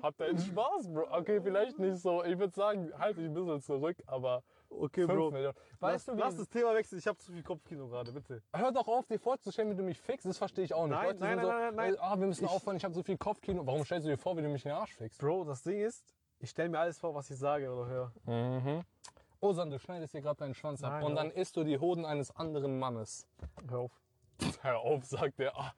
Habt 0.01 0.19
ihr 0.19 0.27
einen 0.27 0.39
Spaß, 0.39 0.91
Bro? 0.91 1.07
Okay, 1.11 1.41
vielleicht 1.41 1.77
nicht 1.79 1.97
so. 1.97 2.23
Ich 2.23 2.37
würde 2.39 2.53
sagen, 2.53 2.91
halt 2.97 3.17
dich 3.17 3.25
ein 3.25 3.33
bisschen 3.33 3.61
zurück, 3.61 3.97
aber 4.07 4.43
Okay, 4.81 5.05
5 5.05 5.31
Millionen. 5.31 5.55
Weißt 5.79 6.07
lass, 6.07 6.15
du, 6.17 6.21
lass 6.23 6.35
das 6.35 6.49
Thema 6.49 6.73
wechseln. 6.73 6.99
Ich 6.99 7.07
habe 7.07 7.17
zu 7.19 7.31
viel 7.31 7.43
Kopfkino 7.43 7.87
gerade, 7.87 8.11
bitte. 8.11 8.41
hör 8.53 8.71
doch 8.71 8.87
auf, 8.87 9.05
dir 9.05 9.19
vorzustellen, 9.19 9.69
wie 9.71 9.75
du 9.75 9.83
mich 9.83 9.99
fickst. 9.99 10.25
Das 10.25 10.37
verstehe 10.37 10.65
ich 10.65 10.73
auch 10.73 10.87
nicht. 10.87 10.95
Nein, 10.95 11.05
Leute 11.07 11.19
nein, 11.19 11.37
sind 11.37 11.45
so, 11.45 11.51
nein, 11.51 11.75
nein, 11.75 11.75
nein. 11.75 11.95
Ah, 11.99 12.19
wir 12.19 12.27
müssen 12.27 12.45
Ich- 12.45 12.49
aufhören, 12.51 12.77
ich 12.77 12.83
habe 12.83 12.93
so 12.93 13.03
viel 13.03 13.17
Kopfkino. 13.17 13.65
Warum 13.65 13.85
stellst 13.85 14.07
du 14.07 14.11
dir 14.11 14.17
vor, 14.17 14.35
wie 14.37 14.41
du 14.41 14.49
mich 14.49 14.65
in 14.65 14.69
den 14.71 14.77
Arsch 14.77 14.93
fickst? 14.95 15.19
Bro, 15.19 15.43
das 15.45 15.63
Ding 15.63 15.79
ist, 15.79 16.03
ich 16.39 16.49
stelle 16.49 16.69
mir 16.69 16.79
alles 16.79 16.97
vor, 16.99 17.13
was 17.13 17.29
ich 17.29 17.37
sage 17.37 17.71
oder 17.71 17.85
höre. 17.87 18.11
Mhm. 18.25 18.81
Osan, 19.39 19.69
du 19.71 19.79
schneidest 19.79 20.13
dir 20.13 20.21
gerade 20.21 20.37
deinen 20.37 20.53
Schwanz 20.53 20.83
ab 20.83 20.91
Nein, 20.93 21.03
und 21.03 21.09
hör 21.11 21.15
dann 21.23 21.31
isst 21.31 21.55
du 21.57 21.63
die 21.63 21.77
Hoden 21.79 22.05
eines 22.05 22.35
anderen 22.35 22.77
Mannes. 22.77 23.27
Hör 23.69 23.79
auf. 23.79 23.91
Hör 24.63 24.79
auf, 24.79 25.05
sagt 25.05 25.37
der. 25.39 25.55
Ah, 25.57 25.73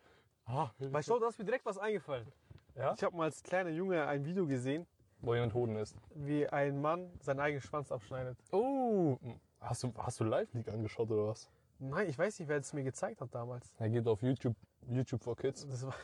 ah, 0.45 0.69
Weil 0.79 1.03
schau, 1.03 1.19
da 1.19 1.27
ist 1.27 1.37
mir 1.39 1.45
direkt 1.45 1.65
was 1.65 1.77
eingefallen. 1.77 2.31
ja? 2.75 2.93
Ich 2.93 3.03
habe 3.03 3.15
mal 3.15 3.23
als 3.25 3.41
kleiner 3.43 3.69
Junge 3.69 4.05
ein 4.05 4.23
Video 4.25 4.45
gesehen, 4.45 4.85
Wo 5.23 5.33
jemand 5.33 5.53
Hoden 5.53 5.77
isst. 5.77 5.97
wie 6.15 6.47
ein 6.47 6.81
Mann 6.81 7.09
seinen 7.21 7.39
eigenen 7.39 7.61
Schwanz 7.61 7.91
abschneidet. 7.91 8.37
Oh, 8.51 9.17
hast 9.61 9.83
du, 9.83 9.93
hast 9.97 10.19
du 10.19 10.25
Live 10.25 10.53
League 10.53 10.67
angeschaut 10.67 11.09
oder 11.09 11.27
was? 11.27 11.49
Nein, 11.79 12.09
ich 12.09 12.17
weiß 12.17 12.39
nicht, 12.39 12.49
wer 12.49 12.57
es 12.57 12.73
mir 12.73 12.83
gezeigt 12.83 13.21
hat 13.21 13.33
damals. 13.33 13.73
Er 13.79 13.89
geht 13.89 14.05
auf 14.05 14.21
YouTube, 14.21 14.55
YouTube 14.87 15.23
for 15.23 15.35
Kids. 15.35 15.65
Das 15.65 15.85
war. 15.87 15.95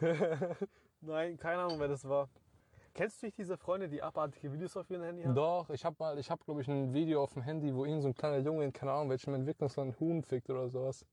Nein, 1.00 1.36
keine 1.36 1.62
Ahnung, 1.62 1.78
wer 1.78 1.88
das 1.88 2.08
war. 2.08 2.28
Kennst 2.94 3.20
du 3.20 3.26
nicht 3.26 3.36
diese 3.36 3.56
Freunde, 3.58 3.88
die 3.88 4.02
abartige 4.02 4.52
Videos 4.52 4.76
auf 4.76 4.88
ihrem 4.90 5.02
Handy 5.02 5.24
haben? 5.24 5.34
Doch, 5.34 5.68
ich 5.70 5.84
habe 5.84 5.96
mal, 5.98 6.18
ich 6.18 6.30
habe 6.30 6.42
glaube 6.44 6.62
ich 6.62 6.68
ein 6.68 6.94
Video 6.94 7.22
auf 7.22 7.34
dem 7.34 7.42
Handy, 7.42 7.74
wo 7.74 7.84
irgend 7.84 8.02
so 8.02 8.08
ein 8.08 8.14
kleiner 8.14 8.38
Junge 8.38 8.64
in 8.64 8.72
keine 8.72 8.92
Ahnung 8.92 9.10
welchem 9.10 9.34
Entwicklungsland 9.34 10.00
Huhn 10.00 10.22
fickt 10.22 10.48
oder 10.48 10.68
sowas. 10.70 11.04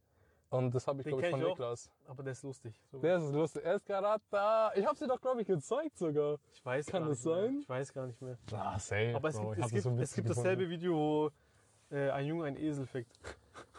Und 0.53 0.75
das 0.75 0.85
habe 0.85 1.01
ich 1.01 1.07
glaube 1.07 1.23
ich 1.23 1.31
von 1.31 1.39
ich 1.39 1.45
auch. 1.45 1.49
Niklas. 1.49 1.89
Aber 2.07 2.21
der 2.21 2.33
ist 2.33 2.43
lustig. 2.43 2.79
So. 2.91 2.99
Der 2.99 3.17
ist 3.17 3.31
lustig. 3.31 3.65
Er 3.65 3.75
ist 3.75 3.85
gerade 3.87 4.21
da. 4.29 4.71
Ich 4.75 4.85
habe 4.85 4.95
sie 4.95 5.07
doch 5.07 5.19
glaube 5.19 5.41
ich 5.41 5.47
gezeigt 5.47 5.97
sogar. 5.97 6.37
ich 6.53 6.63
weiß 6.63 6.85
Kann 6.85 7.01
gar 7.01 7.09
das 7.09 7.25
nicht 7.25 7.25
mehr. 7.25 7.43
sein? 7.43 7.59
Ich 7.61 7.69
weiß 7.69 7.93
gar 7.93 8.05
nicht 8.05 8.21
mehr. 8.21 8.37
Ah, 8.51 8.77
safe. 8.77 9.13
Aber 9.15 9.29
es 9.29 9.35
Bro. 9.35 9.49
gibt, 9.51 9.65
es 9.65 9.71
gibt, 9.71 9.83
so 9.83 9.89
es 9.97 10.13
gibt 10.13 10.29
dasselbe 10.29 10.69
Video, 10.69 10.93
wo 10.95 11.95
äh, 11.95 12.11
ein 12.11 12.27
Junge 12.27 12.45
einen 12.45 12.57
Esel 12.57 12.85
fickt. 12.85 13.11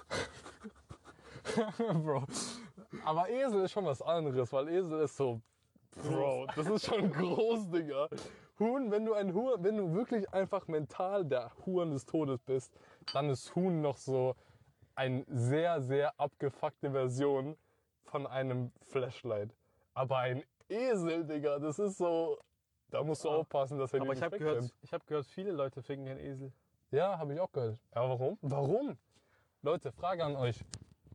Bro. 1.78 2.24
Aber 3.04 3.28
Esel 3.28 3.62
ist 3.62 3.70
schon 3.70 3.84
was 3.84 4.02
anderes, 4.02 4.52
weil 4.52 4.68
Esel 4.68 5.00
ist 5.02 5.16
so. 5.16 5.40
Bro, 6.02 6.46
das 6.56 6.66
ist 6.66 6.86
schon 6.86 7.08
groß, 7.12 7.70
Digga. 7.70 8.08
Huhn, 8.58 8.90
wenn 8.90 9.04
du 9.04 9.14
ein 9.14 9.32
Huhn, 9.32 9.52
wenn 9.58 9.76
du 9.76 9.94
wirklich 9.94 10.28
einfach 10.34 10.66
mental 10.66 11.24
der 11.24 11.52
Huhn 11.64 11.92
des 11.92 12.04
Todes 12.04 12.40
bist, 12.40 12.72
dann 13.12 13.30
ist 13.30 13.54
Huhn 13.54 13.80
noch 13.80 13.96
so 13.96 14.34
eine 14.94 15.24
sehr, 15.28 15.80
sehr 15.82 16.18
abgefuckte 16.20 16.90
Version 16.90 17.56
von 18.04 18.26
einem 18.26 18.72
Flashlight. 18.82 19.54
Aber 19.94 20.18
ein 20.18 20.44
Esel, 20.68 21.24
Digga, 21.24 21.58
das 21.58 21.78
ist 21.78 21.98
so. 21.98 22.38
Da 22.90 23.02
musst 23.02 23.24
du 23.24 23.30
Ah. 23.30 23.36
aufpassen, 23.36 23.78
dass 23.78 23.92
er 23.92 24.00
Aber 24.00 24.12
dir 24.12 24.18
ich 24.18 24.22
habe 24.22 24.36
nicht 24.36 24.44
gehört, 24.46 24.74
ich 24.82 24.92
hab 24.92 25.06
gehört, 25.06 25.26
viele 25.26 25.50
Leute 25.50 25.82
ficken 25.82 26.06
einen 26.06 26.20
Esel. 26.20 26.52
Ja, 26.90 27.18
habe 27.18 27.34
ich 27.34 27.40
auch 27.40 27.50
gehört. 27.50 27.78
Ja, 27.94 28.08
warum? 28.08 28.38
Warum? 28.42 28.96
Leute, 29.62 29.90
Frage 29.90 30.24
an 30.24 30.36
euch. 30.36 30.64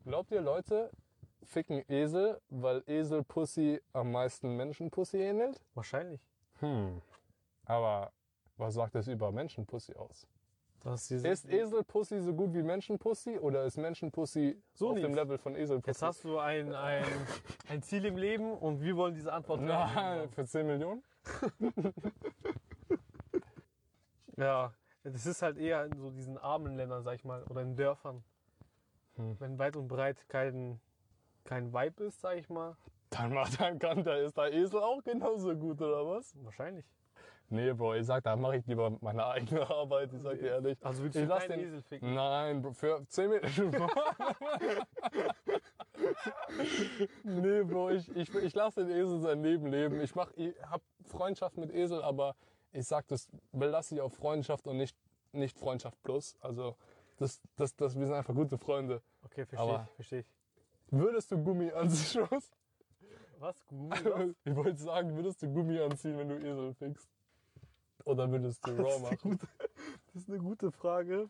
Glaubt 0.04 0.32
ihr, 0.32 0.42
Leute 0.42 0.90
ficken 1.44 1.84
Esel, 1.90 2.42
weil 2.50 2.84
Eselpussy 2.88 3.82
am 3.94 4.12
meisten 4.12 4.56
Menschenpussy 4.58 5.18
ähnelt? 5.18 5.62
Wahrscheinlich. 5.74 6.20
Hm. 6.60 7.02
Aber 7.66 8.12
was 8.58 8.74
sagt 8.74 8.96
das 8.96 9.08
über 9.08 9.32
Menschenpussy 9.32 9.96
aus? 9.96 10.28
Ist, 10.86 11.50
Eselpussy 11.50 12.22
so 12.22 12.34
gut 12.34 12.54
wie 12.54 12.64
Menschenpussy 12.64 13.38
oder 13.38 13.66
ist 13.66 13.78
Menschenpussy 13.78 14.62
So 14.74 14.90
auf 14.90 14.96
dem 14.96 15.12
nicht. 15.12 15.16
Level 15.16 15.38
von 15.38 15.56
Eselpussy? 15.56 15.90
Jetzt 15.90 16.02
hast 16.02 16.24
du 16.24 16.40
ein, 16.40 16.74
ein, 16.74 17.06
ein 17.68 17.82
Ziel 17.82 18.06
im 18.06 18.18
Leben 18.18 18.54
und 18.54 18.82
wir 18.82 18.96
wollen 18.96 19.14
diese 19.14 19.34
Antwort 19.34 19.62
hören. 19.62 20.30
für 20.30 20.46
10 20.46 20.68
Millionen? 20.68 21.04
Ja, 24.40 24.74
das 25.04 25.26
ist 25.26 25.42
halt 25.42 25.58
eher 25.58 25.84
in 25.84 25.98
so 25.98 26.12
diesen 26.12 26.38
armen 26.38 26.78
Ländern, 26.78 27.04
sag 27.04 27.16
ich 27.16 27.26
mal, 27.26 27.44
oder 27.50 27.62
in 27.62 27.76
Dörfern. 27.76 28.24
Hm. 29.16 29.36
Wenn 29.38 29.60
weit 29.60 29.76
und 29.76 29.90
breit 29.90 30.30
kein, 30.30 30.80
kein 31.44 31.74
Vibe 31.74 32.06
ist, 32.06 32.22
sag 32.22 32.38
ich 32.38 32.48
mal. 32.50 32.78
Dann 33.10 33.34
macht 33.34 33.60
dann 33.60 33.80
kann 33.80 34.04
da 34.04 34.16
ist 34.16 34.38
der 34.38 34.54
Esel 34.54 34.80
auch 34.80 35.04
genauso 35.04 35.54
gut, 35.58 35.82
oder 35.82 36.08
was? 36.08 36.34
Wahrscheinlich. 36.42 36.86
Nee, 37.52 37.74
Bro, 37.74 37.96
ich 37.96 38.06
sag, 38.06 38.24
da 38.24 38.36
mache 38.36 38.58
ich 38.58 38.66
lieber 38.68 38.96
meine 39.02 39.26
eigene 39.26 39.68
Arbeit, 39.70 40.14
ich 40.14 40.22
sag 40.22 40.38
dir 40.40 40.50
ehrlich. 40.52 40.78
Also 40.86 41.02
willst 41.04 41.16
Ich 41.18 41.24
du 41.24 41.30
lass 41.30 41.48
keinen 41.48 41.60
den- 41.60 41.68
Esel 41.70 41.82
ficken? 41.82 42.14
Nein, 42.14 42.62
Bro, 42.62 42.74
für 42.74 43.04
10 43.08 43.30
Minuten. 43.30 43.72
nee, 47.24 47.64
Bro, 47.64 47.90
ich, 47.92 48.16
ich, 48.16 48.34
ich 48.36 48.54
lasse 48.54 48.86
den 48.86 48.96
Esel 48.96 49.20
sein 49.20 49.42
Leben 49.44 49.68
leben. 49.68 50.00
Ich, 50.02 50.16
mach, 50.16 50.32
ich 50.36 50.54
hab 50.64 50.82
Freundschaft 51.06 51.58
mit 51.58 51.72
Esel, 51.74 52.02
aber 52.04 52.36
ich 52.72 52.86
sag, 52.86 53.08
das 53.08 53.28
belasse 53.52 53.96
ich 53.96 54.02
auf 54.02 54.14
Freundschaft 54.14 54.68
und 54.68 54.78
nicht, 54.78 54.96
nicht 55.32 55.58
Freundschaft 55.58 56.02
plus. 56.04 56.36
Also, 56.42 56.76
das, 57.18 57.42
das, 57.56 57.76
das, 57.76 57.98
wir 57.98 58.06
sind 58.06 58.16
einfach 58.16 58.34
gute 58.36 58.58
Freunde. 58.58 59.02
Okay, 59.24 59.46
verstehe 59.46 59.70
Aber- 59.74 59.88
ich, 59.90 59.96
verstehe 59.96 60.20
ich. 60.20 60.28
Würdest 60.92 61.32
du 61.32 61.38
Gummi 61.44 61.72
anziehen? 61.72 62.28
Was? 62.30 63.66
Gummi? 63.68 63.90
Was? 63.92 64.36
Ich 64.44 64.56
wollte 64.56 64.78
sagen, 64.78 65.16
würdest 65.16 65.42
du 65.42 65.48
Gummi 65.52 65.80
anziehen, 65.80 66.18
wenn 66.18 66.30
du 66.30 66.36
Esel 66.36 66.74
fickst? 66.74 67.10
Oder 68.06 68.30
würdest 68.32 68.66
du 68.66 68.72
Raw 68.78 69.00
machen? 69.00 69.18
gute, 69.22 69.48
das 70.14 70.24
ist 70.24 70.30
eine 70.30 70.40
gute 70.40 70.72
Frage. 70.72 71.30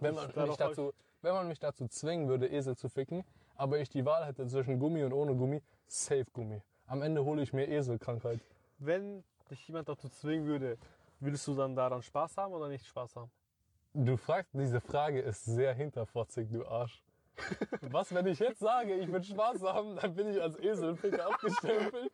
Wenn 0.00 0.14
man, 0.14 0.26
mich 0.26 0.56
dazu, 0.56 0.92
wenn 1.22 1.32
man 1.32 1.48
mich 1.48 1.58
dazu 1.58 1.88
zwingen 1.88 2.28
würde, 2.28 2.48
Esel 2.48 2.76
zu 2.76 2.88
ficken, 2.88 3.24
aber 3.54 3.78
ich 3.78 3.88
die 3.88 4.04
Wahl 4.04 4.26
hätte 4.26 4.46
zwischen 4.46 4.78
Gummi 4.78 5.02
und 5.04 5.12
ohne 5.12 5.34
Gummi, 5.34 5.62
safe 5.86 6.26
Gummi. 6.32 6.62
Am 6.86 7.02
Ende 7.02 7.24
hole 7.24 7.42
ich 7.42 7.52
mir 7.52 7.66
Eselkrankheit. 7.66 8.40
Wenn 8.78 9.24
dich 9.50 9.66
jemand 9.66 9.88
dazu 9.88 10.08
zwingen 10.08 10.46
würde, 10.46 10.78
würdest 11.20 11.46
du 11.46 11.54
dann 11.54 11.74
daran 11.74 12.02
Spaß 12.02 12.36
haben 12.36 12.52
oder 12.52 12.68
nicht 12.68 12.86
Spaß 12.86 13.16
haben? 13.16 13.30
Du 13.94 14.16
fragst, 14.18 14.52
diese 14.52 14.80
Frage 14.80 15.20
ist 15.20 15.44
sehr 15.44 15.72
hinterfotzig, 15.72 16.50
du 16.50 16.66
Arsch. 16.66 17.02
Was, 17.82 18.14
wenn 18.14 18.26
ich 18.26 18.38
jetzt 18.38 18.60
sage, 18.60 18.94
ich 18.94 19.10
will 19.12 19.22
Spaß 19.22 19.62
haben, 19.62 19.96
dann 19.96 20.14
bin 20.14 20.28
ich 20.28 20.40
als 20.40 20.58
Eselficker 20.58 21.26
abgestempelt? 21.26 22.12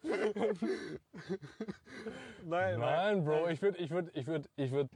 Nein, 2.45 2.81
Nein, 2.81 3.25
Bro, 3.25 3.49
ich 3.49 3.63
würde, 3.63 3.79
ich 3.79 3.91
würde, 3.91 4.11
ich 4.15 4.27
würde, 4.27 4.49
ich 4.57 4.73
würde, 4.73 4.91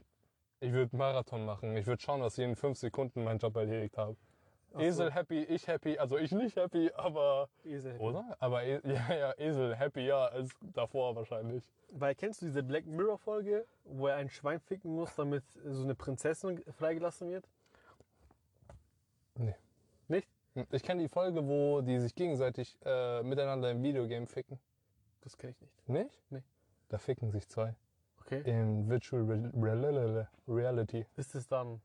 ich 0.59 0.73
würde 0.73 0.95
Marathon 0.95 1.45
machen. 1.45 1.75
Ich 1.77 1.87
würde 1.87 2.01
schauen, 2.01 2.21
dass 2.21 2.37
ich 2.37 2.43
in 2.43 2.55
fünf 2.55 2.77
Sekunden 2.77 3.23
meinen 3.23 3.39
Job 3.39 3.55
erledigt 3.55 3.97
habe. 3.97 4.17
So. 4.73 4.79
Esel 4.79 5.11
happy, 5.11 5.43
ich 5.43 5.67
happy, 5.67 5.97
also 5.97 6.17
ich 6.17 6.31
nicht 6.31 6.55
happy, 6.57 6.91
aber, 6.93 7.49
Esel. 7.63 7.97
oder? 7.97 8.35
Aber, 8.39 8.63
e 8.63 8.81
ja, 8.83 9.15
ja, 9.15 9.33
Esel 9.37 9.75
happy, 9.75 10.05
ja, 10.05 10.25
als 10.25 10.51
davor 10.73 11.15
wahrscheinlich. 11.15 11.63
Weil 11.91 12.15
kennst 12.15 12.41
du 12.41 12.47
diese 12.47 12.63
Black 12.63 12.85
Mirror 12.85 13.17
Folge, 13.17 13.65
wo 13.85 14.07
er 14.07 14.17
ein 14.17 14.29
Schwein 14.29 14.59
ficken 14.59 14.93
muss, 14.93 15.15
damit 15.15 15.43
so 15.63 15.83
eine 15.83 15.95
Prinzessin 15.95 16.61
freigelassen 16.73 17.29
wird? 17.29 17.47
Nee. 19.35 19.55
Ich 20.71 20.83
kenne 20.83 21.01
die 21.01 21.07
Folge, 21.07 21.47
wo 21.47 21.81
die 21.81 21.99
sich 21.99 22.15
gegenseitig 22.15 22.77
äh, 22.83 23.21
miteinander 23.23 23.69
im 23.71 23.83
Videogame 23.83 24.25
ficken. 24.25 24.59
Das 25.21 25.37
kenne 25.37 25.51
ich 25.51 25.61
nicht. 25.61 25.89
Nicht? 25.89 26.21
Nee. 26.29 26.43
Da 26.89 26.97
ficken 26.97 27.31
sich 27.31 27.47
zwei. 27.47 27.75
Okay. 28.21 28.41
In 28.45 28.89
Virtual 28.89 29.23
Re 29.23 29.51
Re 29.53 30.27
Reality. 30.47 31.05
Ist 31.15 31.35
es 31.35 31.47
dann 31.47 31.81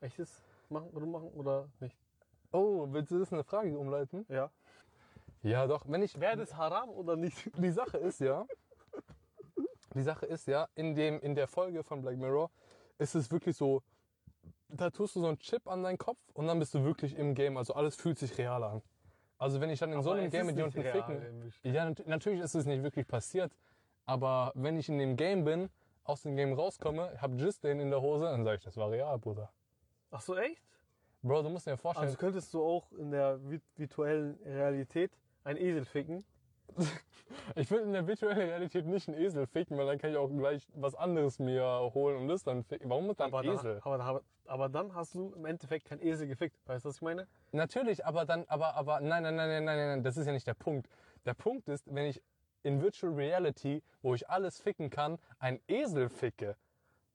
echtes 0.00 0.42
machen, 0.68 0.90
rummachen 0.94 1.28
oder 1.30 1.68
nicht? 1.80 1.96
Oh, 2.52 2.86
willst 2.90 3.10
du 3.10 3.18
das 3.18 3.30
in 3.30 3.36
eine 3.36 3.44
Frage 3.44 3.78
umleiten? 3.78 4.26
Ja. 4.28 4.50
Ja, 5.42 5.66
doch. 5.66 5.84
Wenn 5.88 6.02
ich, 6.02 6.18
Wäre 6.20 6.36
das 6.36 6.54
haram 6.56 6.90
oder 6.90 7.16
nicht? 7.16 7.50
die 7.56 7.70
Sache 7.70 7.98
ist 7.98 8.20
ja, 8.20 8.46
die 9.94 10.02
Sache 10.02 10.26
ist 10.26 10.46
ja, 10.46 10.68
in 10.74 10.94
dem, 10.94 11.20
in 11.20 11.34
der 11.34 11.48
Folge 11.48 11.82
von 11.82 12.02
Black 12.02 12.16
Mirror 12.16 12.50
ist 12.98 13.14
es 13.14 13.30
wirklich 13.30 13.56
so, 13.56 13.82
da 14.72 14.90
tust 14.90 15.16
du 15.16 15.20
so 15.20 15.28
einen 15.28 15.38
Chip 15.38 15.66
an 15.68 15.82
deinen 15.82 15.98
Kopf 15.98 16.18
und 16.34 16.46
dann 16.46 16.58
bist 16.58 16.74
du 16.74 16.84
wirklich 16.84 17.16
im 17.16 17.34
Game. 17.34 17.56
Also 17.56 17.74
alles 17.74 17.96
fühlt 17.96 18.18
sich 18.18 18.36
real 18.38 18.62
an. 18.64 18.82
Also 19.38 19.60
wenn 19.60 19.70
ich 19.70 19.78
dann 19.80 19.92
in 19.92 20.02
so 20.02 20.10
Aber 20.10 20.18
einem 20.18 20.26
es 20.28 20.32
Game 20.32 20.46
mit 20.46 20.56
jemandem 20.56 20.82
ficken. 20.84 21.52
Ja, 21.64 21.84
nat 21.84 22.06
natürlich 22.06 22.40
ist 22.40 22.54
es 22.54 22.64
nicht 22.66 22.82
wirklich 22.82 23.06
passiert. 23.06 23.52
Aber 24.04 24.52
wenn 24.54 24.78
ich 24.78 24.88
in 24.88 24.98
dem 24.98 25.16
Game 25.16 25.44
bin, 25.44 25.68
aus 26.04 26.22
dem 26.22 26.36
Game 26.36 26.52
rauskomme, 26.52 27.16
hab 27.20 27.32
Just 27.38 27.62
den 27.64 27.78
in 27.80 27.90
der 27.90 28.00
Hose, 28.02 28.24
dann 28.24 28.44
sage 28.44 28.58
ich, 28.58 28.64
das 28.64 28.76
war 28.76 28.90
real, 28.90 29.18
Bruder. 29.18 29.52
Ach 30.10 30.20
so, 30.20 30.36
echt? 30.36 30.62
Bro, 31.22 31.42
du 31.42 31.50
musst 31.50 31.66
dir 31.68 31.76
vorstellen, 31.76 32.06
Also 32.08 32.18
könntest 32.18 32.52
du 32.52 32.62
auch 32.64 32.90
in 32.92 33.10
der 33.12 33.38
vi- 33.38 33.60
virtuellen 33.76 34.36
Realität 34.44 35.12
einen 35.44 35.58
Esel 35.58 35.84
ficken? 35.84 36.24
ich 37.54 37.70
will 37.70 37.80
in 37.80 37.92
der 37.92 38.06
virtuellen 38.06 38.38
Realität 38.38 38.86
nicht 38.86 39.08
einen 39.08 39.18
Esel 39.18 39.46
ficken, 39.46 39.76
weil 39.76 39.86
dann 39.86 39.98
kann 39.98 40.10
ich 40.10 40.16
auch 40.16 40.28
gleich 40.28 40.66
was 40.74 40.94
anderes 40.94 41.38
mir 41.38 41.90
holen 41.94 42.18
und 42.18 42.28
das 42.28 42.42
dann 42.42 42.64
ficken. 42.64 42.90
Warum 42.90 43.06
mit 43.06 43.20
dann 43.20 43.32
Aber, 43.32 43.44
Esel? 43.44 43.80
Da, 43.82 43.90
aber, 43.90 44.04
aber, 44.04 44.22
aber 44.46 44.68
dann 44.68 44.94
hast 44.94 45.14
du 45.14 45.32
im 45.34 45.46
Endeffekt 45.46 45.86
keinen 45.86 46.02
Esel 46.02 46.26
gefickt. 46.26 46.56
Weißt 46.66 46.84
du, 46.84 46.88
was 46.88 46.96
ich 46.96 47.02
meine? 47.02 47.26
Natürlich, 47.52 48.04
aber 48.04 48.24
dann, 48.24 48.44
aber, 48.48 48.74
aber, 48.74 49.00
nein, 49.00 49.22
nein, 49.22 49.36
nein, 49.36 49.48
nein, 49.48 49.64
nein, 49.64 49.76
nein, 49.76 50.02
das 50.02 50.16
ist 50.16 50.26
ja 50.26 50.32
nicht 50.32 50.46
der 50.46 50.54
Punkt. 50.54 50.88
Der 51.24 51.34
Punkt 51.34 51.68
ist, 51.68 51.92
wenn 51.94 52.06
ich 52.06 52.22
in 52.62 52.80
Virtual 52.80 53.12
Reality, 53.12 53.82
wo 54.02 54.14
ich 54.14 54.28
alles 54.28 54.60
ficken 54.60 54.90
kann, 54.90 55.18
einen 55.38 55.60
Esel 55.68 56.08
ficke, 56.08 56.56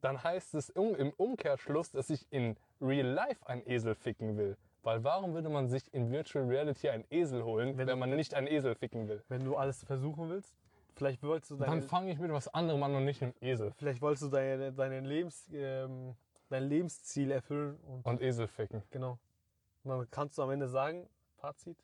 dann 0.01 0.23
heißt 0.23 0.53
es 0.55 0.69
im 0.69 1.11
Umkehrschluss, 1.17 1.91
dass 1.91 2.09
ich 2.09 2.25
in 2.31 2.55
Real 2.81 3.07
Life 3.07 3.47
einen 3.47 3.67
Esel 3.67 3.95
ficken 3.95 4.37
will. 4.37 4.57
Weil 4.87 5.03
warum 5.03 5.33
würde 5.33 5.49
man 5.49 5.67
sich 5.67 5.93
in 5.93 6.11
Virtual 6.11 6.45
Reality 6.45 6.87
einen 6.87 7.03
Esel 7.09 7.43
holen, 7.43 7.77
wenn, 7.77 7.87
Wenn- 7.89 7.99
man 7.99 8.09
nicht 8.11 8.33
einen 8.33 8.47
Esel 8.47 8.73
ficken 8.73 9.09
will? 9.09 9.21
Wenn 9.27 9.43
du 9.43 9.57
alles 9.57 9.83
versuchen 9.83 10.29
willst, 10.29 10.55
vielleicht 10.95 11.21
wolltest 11.23 11.51
du 11.51 11.57
Dann 11.57 11.67
deine, 11.71 11.81
fange 11.81 12.09
ich 12.13 12.19
mit 12.19 12.31
was 12.31 12.47
anderem 12.53 12.81
an 12.83 12.95
und 12.95 13.03
nicht 13.03 13.19
mit 13.19 13.35
einem 13.41 13.51
Esel. 13.51 13.73
vielleicht 13.75 14.01
wolltest 14.01 14.23
du 14.23 14.27
deine, 14.29 14.71
deine 14.71 15.01
Lebens, 15.01 15.49
ähm, 15.51 16.15
dein 16.47 16.63
Lebensziel 16.69 17.31
erfüllen 17.31 17.75
und 17.85 18.05
Und 18.05 18.21
Esel 18.21 18.47
ficken. 18.47 18.81
genau. 18.89 19.19
Und 19.83 19.89
dann 19.91 20.09
kannst 20.09 20.37
du 20.37 20.43
am 20.43 20.51
Ende 20.51 20.69
sagen, 20.69 21.09
Fazit, 21.35 21.75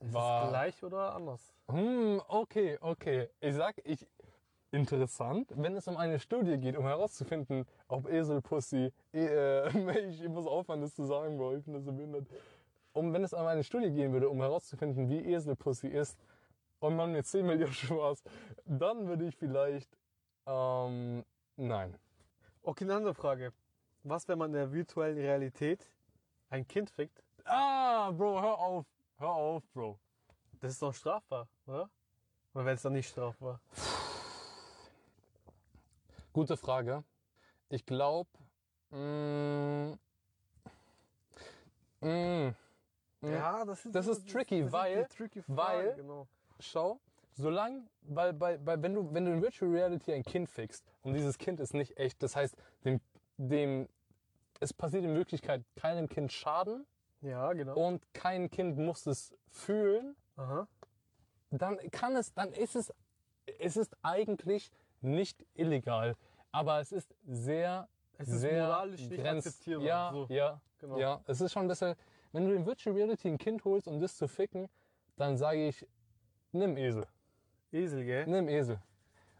ist 0.00 0.12
War- 0.12 0.44
es 0.44 0.48
gleich 0.50 0.82
oder 0.84 1.14
anders? 1.14 1.54
Hm, 1.70 2.20
okay, 2.28 2.76
okay. 2.82 3.30
Ich 3.40 3.54
sag, 3.54 3.80
ich. 3.82 4.06
Interessant, 4.72 5.52
wenn 5.56 5.76
es 5.76 5.86
um 5.88 5.96
eine 5.96 6.18
Studie 6.18 6.58
geht, 6.58 6.76
um 6.76 6.84
herauszufinden, 6.84 7.66
ob 7.88 8.08
Eselpussy. 8.08 8.92
E, 9.12 9.26
äh, 9.26 10.08
ich, 10.08 10.28
muss 10.28 10.46
aufhören, 10.46 10.80
das 10.80 10.94
zu 10.94 11.04
sagen, 11.04 11.38
Bro, 11.38 11.56
ich 11.56 11.64
bin 11.64 11.74
das 11.74 11.84
so 11.84 11.92
behindert. 11.92 12.26
Um, 12.92 13.12
wenn 13.12 13.22
es 13.22 13.32
um 13.32 13.46
eine 13.46 13.62
Studie 13.62 13.90
gehen 13.90 14.12
würde, 14.12 14.28
um 14.28 14.40
herauszufinden, 14.40 15.08
wie 15.08 15.32
Eselpussy 15.32 15.88
ist, 15.88 16.18
und 16.80 16.96
man 16.96 17.12
mir 17.12 17.24
10 17.24 17.46
Millionen 17.46 17.72
Spaß, 17.72 18.22
dann 18.64 19.06
würde 19.06 19.26
ich 19.26 19.36
vielleicht. 19.36 19.96
Ähm, 20.46 21.24
nein. 21.56 21.96
Okay, 22.62 22.84
eine 22.84 22.94
andere 22.94 23.14
Frage. 23.14 23.52
Was, 24.02 24.28
wenn 24.28 24.38
man 24.38 24.50
in 24.50 24.54
der 24.54 24.72
virtuellen 24.72 25.18
Realität 25.18 25.90
ein 26.48 26.66
Kind 26.66 26.90
fickt? 26.90 27.22
Ah, 27.44 28.10
Bro, 28.12 28.40
hör 28.40 28.58
auf. 28.58 28.86
Hör 29.18 29.30
auf, 29.30 29.62
Bro. 29.72 29.98
Das 30.60 30.72
ist 30.72 30.82
doch 30.82 30.94
strafbar, 30.94 31.48
oder? 31.66 31.88
Oder 32.54 32.64
wäre 32.64 32.74
es 32.74 32.82
dann 32.82 32.92
nicht 32.92 33.08
strafbar? 33.08 33.60
Gute 36.36 36.58
Frage. 36.58 37.02
Ich 37.70 37.86
glaube. 37.86 38.28
Mm, 38.90 39.94
mm, 42.02 42.54
Ja, 43.22 43.64
das 43.64 43.86
ist, 43.86 43.94
Das 43.94 44.06
ist 44.06 44.28
tricky, 44.28 44.60
das 44.64 44.70
weil- 44.70 44.96
eine 44.98 45.08
tricky 45.08 45.40
Frage, 45.40 45.58
weil- 45.88 45.94
genau. 45.94 46.28
schau, 46.60 47.00
solange, 47.32 47.84
weil, 48.02 48.34
bei, 48.34 48.58
bei, 48.58 48.82
wenn, 48.82 48.92
du, 48.92 49.14
wenn 49.14 49.24
du 49.24 49.32
in 49.32 49.40
Virtual 49.40 49.70
Reality 49.72 50.12
ein 50.12 50.24
Kind 50.24 50.50
fixst 50.50 50.84
und 51.02 51.14
dieses 51.14 51.38
Kind 51.38 51.58
ist 51.58 51.72
nicht 51.72 51.96
echt, 51.96 52.22
das 52.22 52.36
heißt, 52.36 52.54
dem, 52.84 53.00
dem, 53.38 53.88
es 54.60 54.74
passiert 54.74 55.04
in 55.04 55.14
Wirklichkeit 55.14 55.64
keinem 55.74 56.06
Kind 56.06 56.34
Schaden 56.34 56.84
Ja, 57.22 57.50
genau. 57.54 57.74
und 57.78 58.02
kein 58.12 58.50
Kind 58.50 58.76
muss 58.76 59.06
es 59.06 59.34
fühlen, 59.48 60.14
Aha. 60.36 60.68
dann 61.50 61.78
kann 61.92 62.14
es, 62.14 62.34
dann 62.34 62.52
ist 62.52 62.76
es, 62.76 62.92
es 63.58 63.78
ist 63.78 63.96
eigentlich 64.02 64.70
nicht 65.02 65.44
illegal, 65.54 66.16
aber 66.56 66.80
es 66.80 66.92
ist 66.92 67.14
sehr, 67.26 67.86
Es 68.18 68.28
ist 68.28 68.40
sehr 68.40 68.64
moralisch 68.66 69.00
nicht 69.08 69.22
grenz- 69.22 69.46
akzeptierbar, 69.46 69.86
Ja, 69.86 70.10
so. 70.12 70.26
ja, 70.30 70.60
Genau. 70.78 70.98
ja. 70.98 71.20
Es 71.26 71.40
ist 71.40 71.52
schon 71.52 71.62
ein 71.66 71.68
bisschen, 71.68 71.94
wenn 72.32 72.46
du 72.46 72.54
in 72.54 72.64
Virtual 72.66 72.94
Reality 72.96 73.28
ein 73.28 73.38
Kind 73.38 73.64
holst, 73.64 73.86
um 73.88 74.00
das 74.00 74.16
zu 74.16 74.26
ficken, 74.26 74.68
dann 75.16 75.36
sage 75.36 75.68
ich, 75.68 75.86
nimm 76.52 76.76
Esel. 76.76 77.06
Esel, 77.72 78.04
gell? 78.04 78.26
Nimm 78.26 78.48
Esel. 78.48 78.78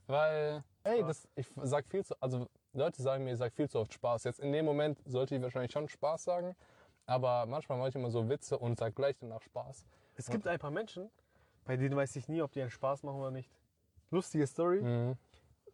Weil, 0.06 0.62
ey, 0.84 1.02
das, 1.02 1.26
ich 1.34 1.46
sag 1.62 1.86
viel 1.86 2.04
zu, 2.04 2.14
also 2.20 2.46
Leute 2.74 3.02
sagen 3.02 3.24
mir, 3.24 3.32
ich 3.32 3.38
sag 3.38 3.52
viel 3.54 3.68
zu 3.68 3.78
oft 3.80 3.92
Spaß. 3.94 4.24
Jetzt 4.24 4.40
in 4.40 4.52
dem 4.52 4.64
Moment 4.64 5.00
sollte 5.06 5.34
ich 5.34 5.42
wahrscheinlich 5.42 5.72
schon 5.72 5.88
Spaß 5.88 6.24
sagen, 6.24 6.54
aber 7.06 7.46
manchmal 7.46 7.78
mache 7.78 7.88
ich 7.90 7.94
immer 7.94 8.10
so 8.10 8.28
Witze 8.28 8.58
und 8.58 8.78
sag 8.78 8.94
gleich 8.94 9.16
danach 9.18 9.42
Spaß. 9.42 9.84
Es 10.16 10.28
gibt 10.30 10.46
ein 10.46 10.58
paar 10.58 10.70
Menschen, 10.70 11.10
bei 11.64 11.76
denen 11.76 11.96
weiß 11.96 12.14
ich 12.16 12.28
nie, 12.28 12.42
ob 12.42 12.52
die 12.52 12.60
einen 12.60 12.70
Spaß 12.70 13.02
machen 13.02 13.18
oder 13.20 13.30
nicht. 13.30 13.50
Lustige 14.10 14.46
Story. 14.46 14.82
Mhm. 14.82 15.16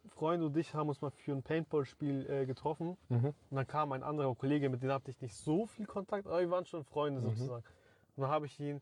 Freunde 0.08 0.46
und 0.46 0.56
ich 0.56 0.74
haben 0.74 0.88
uns 0.88 1.00
mal 1.00 1.10
für 1.10 1.32
ein 1.32 1.42
Paintball-Spiel 1.42 2.28
äh, 2.30 2.46
getroffen. 2.46 2.96
Mhm. 3.08 3.26
Und 3.50 3.56
dann 3.56 3.66
kam 3.66 3.92
ein 3.92 4.02
anderer 4.02 4.34
Kollege, 4.34 4.68
mit 4.68 4.82
dem 4.82 4.90
hatte 4.90 5.10
ich 5.10 5.20
nicht 5.20 5.34
so 5.36 5.66
viel 5.66 5.86
Kontakt, 5.86 6.26
aber 6.26 6.40
wir 6.40 6.50
waren 6.50 6.66
schon 6.66 6.84
Freunde 6.84 7.20
Mhm. 7.20 7.26
sozusagen. 7.30 7.64
Und 8.16 8.22
dann 8.22 8.30
habe 8.30 8.46
ich 8.46 8.58
ihn 8.60 8.80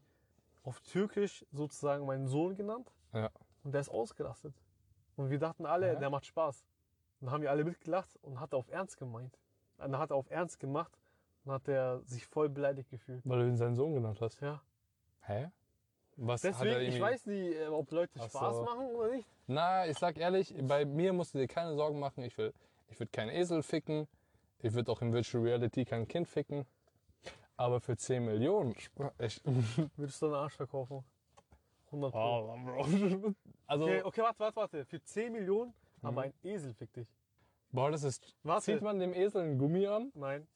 auf 0.62 0.80
Türkisch 0.80 1.44
sozusagen 1.52 2.06
meinen 2.06 2.26
Sohn 2.26 2.54
genannt 2.56 2.92
Ja. 3.12 3.30
und 3.64 3.72
der 3.72 3.80
ist 3.82 3.90
ausgerastet. 3.90 4.54
Und 5.16 5.30
wir 5.30 5.38
dachten 5.38 5.66
alle, 5.66 5.92
Ja. 5.94 5.98
der 5.98 6.10
macht 6.10 6.26
Spaß. 6.26 6.64
Und 7.20 7.26
dann 7.26 7.34
haben 7.34 7.42
wir 7.42 7.50
alle 7.50 7.64
mitgelacht 7.64 8.16
und 8.22 8.40
hat 8.40 8.54
auf 8.54 8.68
Ernst 8.68 8.96
gemeint. 8.98 9.38
Dann 9.76 9.96
hat 9.98 10.10
er 10.10 10.16
auf 10.16 10.30
Ernst 10.30 10.58
gemacht 10.58 10.98
und 11.44 11.52
hat 11.52 11.68
er 11.68 12.00
sich 12.04 12.26
voll 12.26 12.48
beleidigt 12.48 12.90
gefühlt. 12.90 13.22
Weil 13.24 13.40
du 13.40 13.46
ihn 13.48 13.56
seinen 13.56 13.74
Sohn 13.76 13.94
genannt 13.94 14.20
hast. 14.20 14.40
Ja. 14.40 14.62
Hä? 15.22 15.48
Was 16.22 16.42
Deswegen, 16.42 16.80
ich 16.82 17.00
weiß 17.00 17.24
nie, 17.26 17.48
äh, 17.54 17.68
ob 17.68 17.90
Leute 17.92 18.12
Ach 18.20 18.28
Spaß 18.28 18.56
so. 18.56 18.62
machen 18.64 18.86
oder 18.94 19.10
nicht. 19.16 19.26
Na, 19.46 19.86
ich 19.86 19.96
sag 19.98 20.18
ehrlich, 20.18 20.54
bei 20.62 20.84
mir 20.84 21.14
musst 21.14 21.32
du 21.34 21.38
dir 21.38 21.48
keine 21.48 21.74
Sorgen 21.74 21.98
machen. 21.98 22.22
Ich 22.24 22.36
will, 22.36 22.52
ich 22.88 23.00
würde 23.00 23.10
keinen 23.10 23.30
Esel 23.30 23.62
ficken. 23.62 24.06
Ich 24.58 24.74
würde 24.74 24.92
auch 24.92 25.00
in 25.00 25.14
Virtual 25.14 25.42
Reality 25.42 25.86
kein 25.86 26.06
Kind 26.06 26.28
ficken. 26.28 26.66
Aber 27.56 27.80
für 27.80 27.96
10 27.96 28.24
Millionen, 28.26 28.74
ich, 29.18 29.40
Würdest 29.96 30.20
du 30.20 30.26
einen 30.26 30.34
Arsch 30.34 30.56
verkaufen? 30.56 31.02
100 31.86 32.12
Pro. 32.12 32.54
oh, 32.54 32.58
Bro. 32.64 33.34
Also, 33.66 33.84
Okay, 33.84 34.02
okay, 34.02 34.20
warte, 34.22 34.38
warte, 34.40 34.56
warte. 34.56 34.84
Für 34.84 35.02
10 35.02 35.32
Millionen, 35.32 35.72
Mhm. 36.02 36.06
aber 36.08 36.22
ein 36.22 36.34
Esel 36.42 36.74
fick 36.74 36.92
dich. 36.92 37.08
boah, 37.72 37.90
das 37.90 38.02
ist, 38.04 38.34
Warte. 38.42 38.64
zieht 38.66 38.82
man 38.82 38.98
dem 38.98 39.14
Esel 39.14 39.42
einen 39.42 39.58
Gummi 39.58 39.86
an? 39.86 40.10
Nein. 40.14 40.46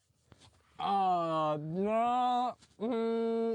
Ah, 0.78 1.56
na, 1.60 2.56
mm, 2.78 2.84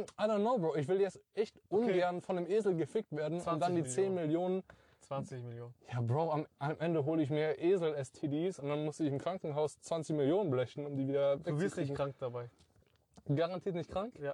I 0.02 0.24
don't 0.24 0.40
know, 0.42 0.58
Bro. 0.58 0.76
Ich 0.78 0.88
will 0.88 1.02
jetzt 1.02 1.20
echt 1.34 1.60
ungern 1.70 2.22
von 2.22 2.38
einem 2.38 2.48
Esel 2.48 2.76
gefickt 2.76 3.12
werden 3.16 3.36
und 3.36 3.42
20 3.44 3.60
dann 3.60 3.76
die 3.76 3.84
10 3.84 4.14
Millionen. 4.14 4.64
20 5.02 5.44
Millionen. 5.44 5.74
Ja, 5.92 6.02
Bro, 6.02 6.32
am, 6.32 6.46
am 6.60 6.76
Ende 6.80 7.04
hole 7.04 7.22
ich 7.24 7.30
mir 7.30 7.58
Esel-STDs 7.60 8.60
und 8.60 8.70
dann 8.70 8.86
muss 8.86 9.00
ich 9.00 9.08
im 9.12 9.18
Krankenhaus 9.18 9.80
20 9.82 10.16
Millionen 10.16 10.50
blechen, 10.52 10.86
um 10.86 10.96
die 10.96 11.08
wieder 11.08 11.38
Du 11.38 11.44
wirst 11.60 11.78
nicht 11.78 11.90
wegzukriegen. 11.90 11.96
krank 11.96 12.16
dabei. 12.20 12.50
Garantiert 13.36 13.76
nicht 13.76 13.90
krank? 13.90 14.18
Ja. 14.20 14.34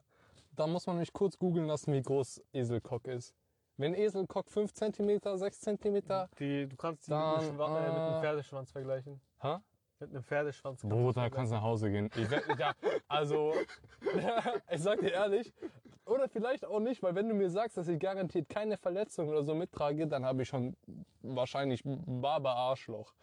Da 0.56 0.68
muss 0.68 0.86
man 0.86 0.98
mich 0.98 1.12
kurz 1.12 1.38
googeln 1.38 1.66
lassen, 1.68 1.92
wie 1.94 2.02
groß 2.02 2.42
Eselkock 2.54 3.08
ist. 3.08 3.34
Wenn 3.78 3.94
Eselkock 3.94 4.50
5 4.50 4.74
cm, 4.74 5.20
6 5.38 5.60
cm, 5.62 6.02
Die, 6.40 6.68
du 6.68 6.76
kannst 6.78 7.08
die 7.08 7.12
Dann, 7.12 7.36
mit, 7.42 7.50
einem 7.50 7.60
Schwa- 7.60 7.78
äh, 7.78 7.90
mit 7.90 8.00
einem 8.00 8.14
äh, 8.18 8.22
Pferdeschwanz 8.22 8.72
vergleichen. 8.72 9.20
hä? 9.42 9.58
Mit 10.00 10.10
einem 10.10 10.24
Pferdeschwanz. 10.24 10.82
kannst 10.82 10.84
du 10.84 11.04
Bruder, 11.04 11.30
kannst 11.30 11.52
nach 11.52 11.62
Hause 11.62 11.90
gehen. 11.90 12.10
Ich 12.16 12.30
ja, 12.60 12.74
also, 13.08 13.54
ich 14.72 14.82
sag 14.82 15.00
dir 15.00 15.12
ehrlich, 15.12 15.54
oder 16.06 16.28
vielleicht 16.28 16.66
auch 16.66 16.80
nicht, 16.80 17.02
weil 17.02 17.16
wenn 17.16 17.30
du 17.30 17.36
mir 17.36 17.50
sagst, 17.50 17.78
dass 17.78 17.88
ich 17.88 18.00
garantiert 18.00 18.50
keine 18.50 18.78
Verletzung 18.78 19.30
oder 19.30 19.44
so 19.44 19.56
mittrage, 19.56 20.08
dann 20.08 20.26
habe 20.26 20.44
ich 20.44 20.50
schon 20.50 20.76
wahrscheinlich 21.22 21.82
Barber 21.84 22.56
Arschloch. 22.56 23.14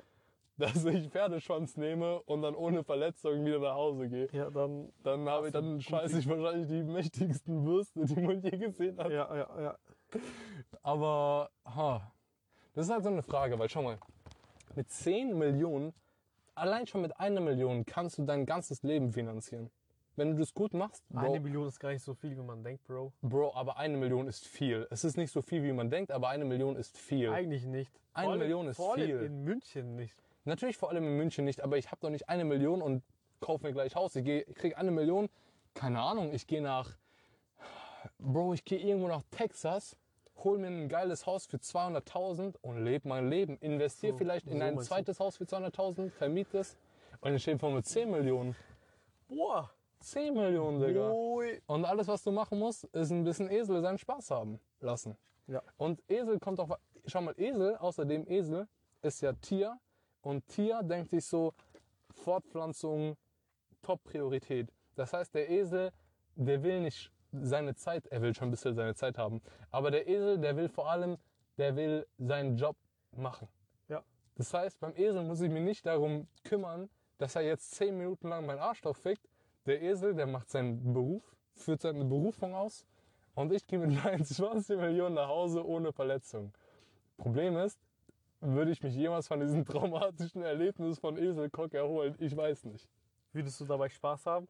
Dass 0.59 0.85
ich 0.85 1.09
Pferdeschwanz 1.09 1.79
nehme 1.79 2.21
und 2.23 2.43
dann 2.43 2.55
ohne 2.55 2.85
Verletzung 2.85 3.43
wieder 3.45 3.59
nach 3.59 3.75
Hause 3.75 4.09
gehe. 4.11 4.29
Ja, 4.33 4.51
dann. 4.51 4.93
Dann 5.03 5.27
habe 5.27 5.47
ich, 5.47 5.53
dann 5.53 5.81
scheiße 5.81 6.19
ich 6.19 6.29
wahrscheinlich 6.29 6.69
die 6.69 6.83
mächtigsten 6.83 7.65
Würste, 7.65 8.05
die 8.05 8.21
man 8.21 8.43
je 8.43 8.51
gesehen 8.51 8.99
hat. 8.99 9.11
Ja, 9.11 9.35
ja, 9.35 9.63
ja. 9.63 9.79
Aber, 10.83 11.51
ha, 11.65 12.13
das 12.75 12.87
ist 12.87 12.93
halt 12.93 13.03
so 13.03 13.09
eine 13.09 13.23
Frage, 13.23 13.59
weil 13.59 13.71
schau 13.71 13.83
mal, 13.83 13.99
mit 14.77 14.91
10 14.91 15.37
Millionen, 15.39 15.95
allein 16.55 16.87
schon 16.87 17.03
mit 17.03 17.19
einer 17.19 17.41
Million 17.41 17.85
kannst 17.85 18.19
du 18.19 18.25
dein 18.25 18.47
ganzes 18.47 18.83
Leben 18.83 19.13
finanzieren. 19.13 19.71
Wenn 20.15 20.33
du 20.33 20.39
das 20.39 20.53
gut 20.53 20.75
machst, 20.75 21.03
Bro, 21.09 21.21
Eine 21.21 21.41
Million 21.41 21.67
ist 21.67 21.81
gar 21.81 21.91
nicht 21.91 22.03
so 22.03 22.13
viel, 22.13 22.37
wie 22.37 22.43
man 22.43 22.63
denkt, 22.63 22.85
Bro. 22.87 23.13
Bro, 23.23 23.55
aber 23.55 23.79
eine 23.79 23.97
Million 23.97 24.29
ist 24.29 24.47
viel. 24.47 24.87
Es 24.91 25.05
ist 25.05 25.17
nicht 25.17 25.33
so 25.33 25.41
viel, 25.41 25.63
wie 25.63 25.73
man 25.73 25.89
denkt, 25.89 26.13
aber 26.13 26.29
eine 26.29 26.45
Million 26.45 26.77
ist 26.77 26.99
viel. 26.99 27.31
Eigentlich 27.31 27.65
nicht. 27.65 27.91
Eine 28.13 28.29
Vor 28.29 28.37
Million 28.37 28.69
ist 28.69 28.77
vor 28.77 28.95
allem 28.95 29.07
viel. 29.07 29.23
in 29.23 29.45
München 29.45 29.97
nicht. 29.97 30.15
Natürlich 30.45 30.77
vor 30.77 30.91
allem 30.91 31.05
in 31.05 31.17
München 31.17 31.45
nicht, 31.47 31.63
aber 31.63 31.79
ich 31.79 31.91
habe 31.91 32.01
doch 32.03 32.11
nicht 32.11 32.29
eine 32.29 32.45
Million 32.45 32.83
und 32.83 33.03
kaufe 33.41 33.65
mir 33.65 33.73
gleich 33.73 33.95
Haus. 33.95 34.15
Ich, 34.17 34.25
geh, 34.25 34.41
ich 34.47 34.55
krieg 34.55 34.77
eine 34.77 34.91
Million, 34.91 35.31
keine 35.73 36.01
Ahnung, 36.01 36.35
ich 36.35 36.47
gehe 36.47 36.61
nach, 36.61 36.91
Bro, 38.19 38.53
ich 38.53 38.65
gehe 38.65 38.79
irgendwo 38.79 39.09
nach 39.09 39.23
Texas, 39.31 39.97
hol 40.37 40.59
mir 40.59 40.69
ein 40.69 40.89
geiles 40.89 41.27
Haus 41.27 41.47
für 41.47 41.59
200.000 41.59 42.57
und 42.63 42.85
lebe 42.85 43.09
mein 43.09 43.29
Leben. 43.29 43.57
Investiere 43.59 44.13
So, 44.13 44.19
vielleicht 44.19 44.47
in 44.47 44.59
so 44.59 44.65
ein 44.65 44.75
meinst 44.75 44.91
du? 44.91 44.95
zweites 44.95 45.21
Haus 45.21 45.37
für 45.37 45.45
200.000, 45.45 46.11
vermiete 46.11 46.59
es 46.59 46.77
und 47.21 47.31
dann 47.31 47.39
steht 47.39 47.61
vor 47.61 47.71
mir 47.71 47.83
10 47.83 48.11
Millionen. 48.11 48.57
Boah. 49.29 49.71
10 50.01 50.35
Millionen, 50.35 50.81
Digga. 50.81 51.13
Ui. 51.13 51.63
Und 51.67 51.85
alles, 51.85 52.09
was 52.09 52.25
du 52.25 52.33
machen 52.33 52.59
musst, 52.59 52.85
ist 52.85 53.11
ein 53.13 53.23
bisschen 53.23 53.49
Esel 53.51 53.81
seinen 53.81 53.99
Spaß 53.99 54.33
haben 54.33 54.59
lassen. 54.81 55.17
Ja. 55.47 55.63
Und 55.77 56.03
Esel 56.09 56.41
kommt 56.41 56.59
auch, 56.59 56.77
schau 57.07 57.21
mal, 57.21 57.35
Esel, 57.39 57.77
außerdem 57.77 58.27
Esel, 58.29 58.67
ist 59.03 59.21
ja 59.21 59.33
Tier. 59.35 59.79
Und 60.23 60.47
Tier 60.49 60.83
denkt 60.83 61.11
sich 61.11 61.25
so, 61.25 61.55
Fortpflanzung, 62.11 63.17
Top-Priorität. 63.83 64.73
Das 64.97 65.13
heißt, 65.13 65.35
der 65.35 65.49
Esel, 65.51 65.93
der 66.35 66.63
will 66.63 66.81
nicht 66.81 67.11
seine 67.33 67.75
Zeit, 67.75 68.07
er 68.09 68.23
will 68.23 68.35
schon 68.35 68.49
ein 68.49 68.51
bisschen 68.51 68.75
seine 68.75 68.95
Zeit 68.95 69.19
haben, 69.19 69.41
aber 69.71 69.91
der 69.91 70.07
Esel, 70.07 70.39
der 70.39 70.57
will 70.57 70.69
vor 70.69 70.91
allem, 70.91 71.17
der 71.59 71.77
will 71.77 72.07
seinen 72.19 72.57
Job 72.57 72.77
machen. 73.17 73.49
Ja. 73.89 74.03
Das 74.37 74.53
heißt, 74.53 74.81
beim 74.81 74.95
Esel 74.97 75.23
muss 75.23 75.41
ich 75.41 75.51
mich 75.51 75.63
nicht 75.63 75.87
darum 75.87 76.29
kümmern, 76.45 76.89
dass 77.19 77.37
er 77.37 77.43
jetzt 77.43 77.73
zehn 77.73 77.97
Minuten 77.97 78.29
lang 78.29 78.47
meinen 78.47 78.59
Arsch 78.59 78.83
fickt. 78.95 79.29
Der 79.67 79.81
Esel, 79.83 80.15
der 80.15 80.27
macht 80.27 80.51
seinen 80.51 80.93
Beruf, 80.93 81.23
führt 81.55 81.83
seine 81.83 82.05
Berufung 82.05 82.55
aus 82.55 82.85
und 83.35 83.53
ich 83.53 83.67
gehe 83.67 83.79
mit 83.79 83.91
meinen 84.05 84.25
20 84.25 84.79
Millionen 84.79 85.15
nach 85.15 85.29
Hause 85.29 85.67
ohne 85.67 85.93
Verletzung. 85.93 86.53
Problem 87.17 87.57
ist, 87.57 87.79
würde 88.41 88.73
ich 88.73 88.83
mich 88.83 88.95
jemals 88.95 89.29
von 89.29 89.41
diesem 89.41 89.65
traumatischen 89.67 90.43
Erlebnis 90.43 90.99
von 90.99 91.17
Eselkock 91.17 91.75
erholen? 91.75 92.17
Ich 92.19 92.37
weiß 92.37 92.65
nicht. 92.65 92.89
Würdest 93.35 93.59
du 93.61 93.65
dabei 93.65 93.89
Spaß 93.89 94.27
haben? 94.27 94.47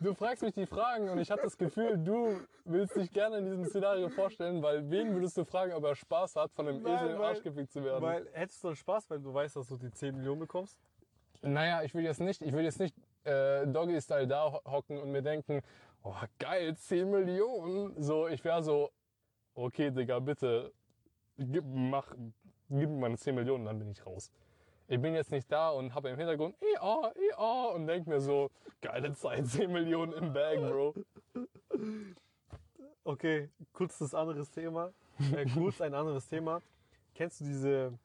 Du 0.00 0.14
fragst 0.14 0.42
mich 0.42 0.54
die 0.54 0.66
Fragen 0.66 1.08
und 1.10 1.18
ich 1.18 1.30
habe 1.30 1.42
das 1.42 1.56
Gefühl, 1.56 1.98
du 1.98 2.40
willst 2.64 2.96
dich 2.96 3.10
gerne 3.12 3.38
in 3.38 3.44
diesem 3.46 3.64
Szenario 3.66 4.08
vorstellen, 4.08 4.62
weil 4.62 4.88
wen 4.90 5.12
würdest 5.14 5.36
du 5.36 5.44
fragen, 5.44 5.72
ob 5.72 5.84
er 5.84 5.94
Spaß 5.94 6.36
hat, 6.36 6.52
von 6.52 6.66
einem 6.68 6.82
Nein, 6.82 6.94
Esel 7.06 7.18
weil- 7.18 7.24
Arsch 7.26 7.42
gefickt 7.42 7.72
zu 7.72 7.84
werden? 7.84 8.02
Weil 8.02 8.26
hättest 8.32 8.62
du 8.64 8.68
dann 8.68 8.76
Spaß, 8.76 9.10
weil 9.10 9.20
du 9.20 9.32
weißt, 9.32 9.56
dass 9.56 9.68
du 9.68 9.76
die 9.76 9.90
10 9.90 10.16
Millionen 10.16 10.40
bekommst? 10.40 10.78
Naja, 11.42 11.82
ich 11.82 11.94
will 11.94 12.04
jetzt 12.04 12.20
nicht, 12.20 12.40
ich 12.42 12.52
will 12.52 12.64
jetzt 12.64 12.80
nicht 12.80 12.96
äh, 13.24 13.66
Doggy-Style 13.66 14.26
da 14.26 14.50
ho- 14.52 14.62
hocken 14.64 14.98
und 14.98 15.12
mir 15.12 15.22
denken, 15.22 15.60
oh 16.02 16.14
geil, 16.38 16.74
10 16.76 17.10
Millionen. 17.10 18.02
So, 18.02 18.28
ich 18.28 18.42
wäre 18.44 18.62
so, 18.62 18.90
okay, 19.54 19.90
Digga, 19.90 20.18
bitte, 20.20 20.72
gib, 21.36 21.64
mach, 21.66 22.12
gib 22.70 22.88
mir 22.88 22.98
meine 22.98 23.18
10 23.18 23.34
Millionen, 23.34 23.66
dann 23.66 23.78
bin 23.78 23.90
ich 23.90 24.04
raus. 24.06 24.32
Ich 24.88 25.00
bin 25.00 25.14
jetzt 25.14 25.32
nicht 25.32 25.50
da 25.50 25.70
und 25.70 25.94
habe 25.94 26.10
im 26.10 26.16
Hintergrund, 26.16 26.54
ja, 26.60 27.12
ja, 27.30 27.64
und 27.74 27.86
denk 27.88 28.06
mir 28.06 28.20
so, 28.20 28.50
geile 28.80 29.12
Zeit, 29.14 29.46
10 29.48 29.72
Millionen 29.72 30.12
im 30.12 30.32
Bag, 30.32 30.60
Bro. 30.60 30.94
Okay, 33.02 33.50
kurz 33.72 33.98
das 33.98 34.14
anderes 34.14 34.50
Thema. 34.50 34.92
Äh, 35.32 35.46
kurz 35.54 35.80
ein 35.80 35.94
anderes 35.94 36.28
Thema. 36.28 36.60
Kennst 37.14 37.40
du 37.40 37.44
diese 37.44 37.98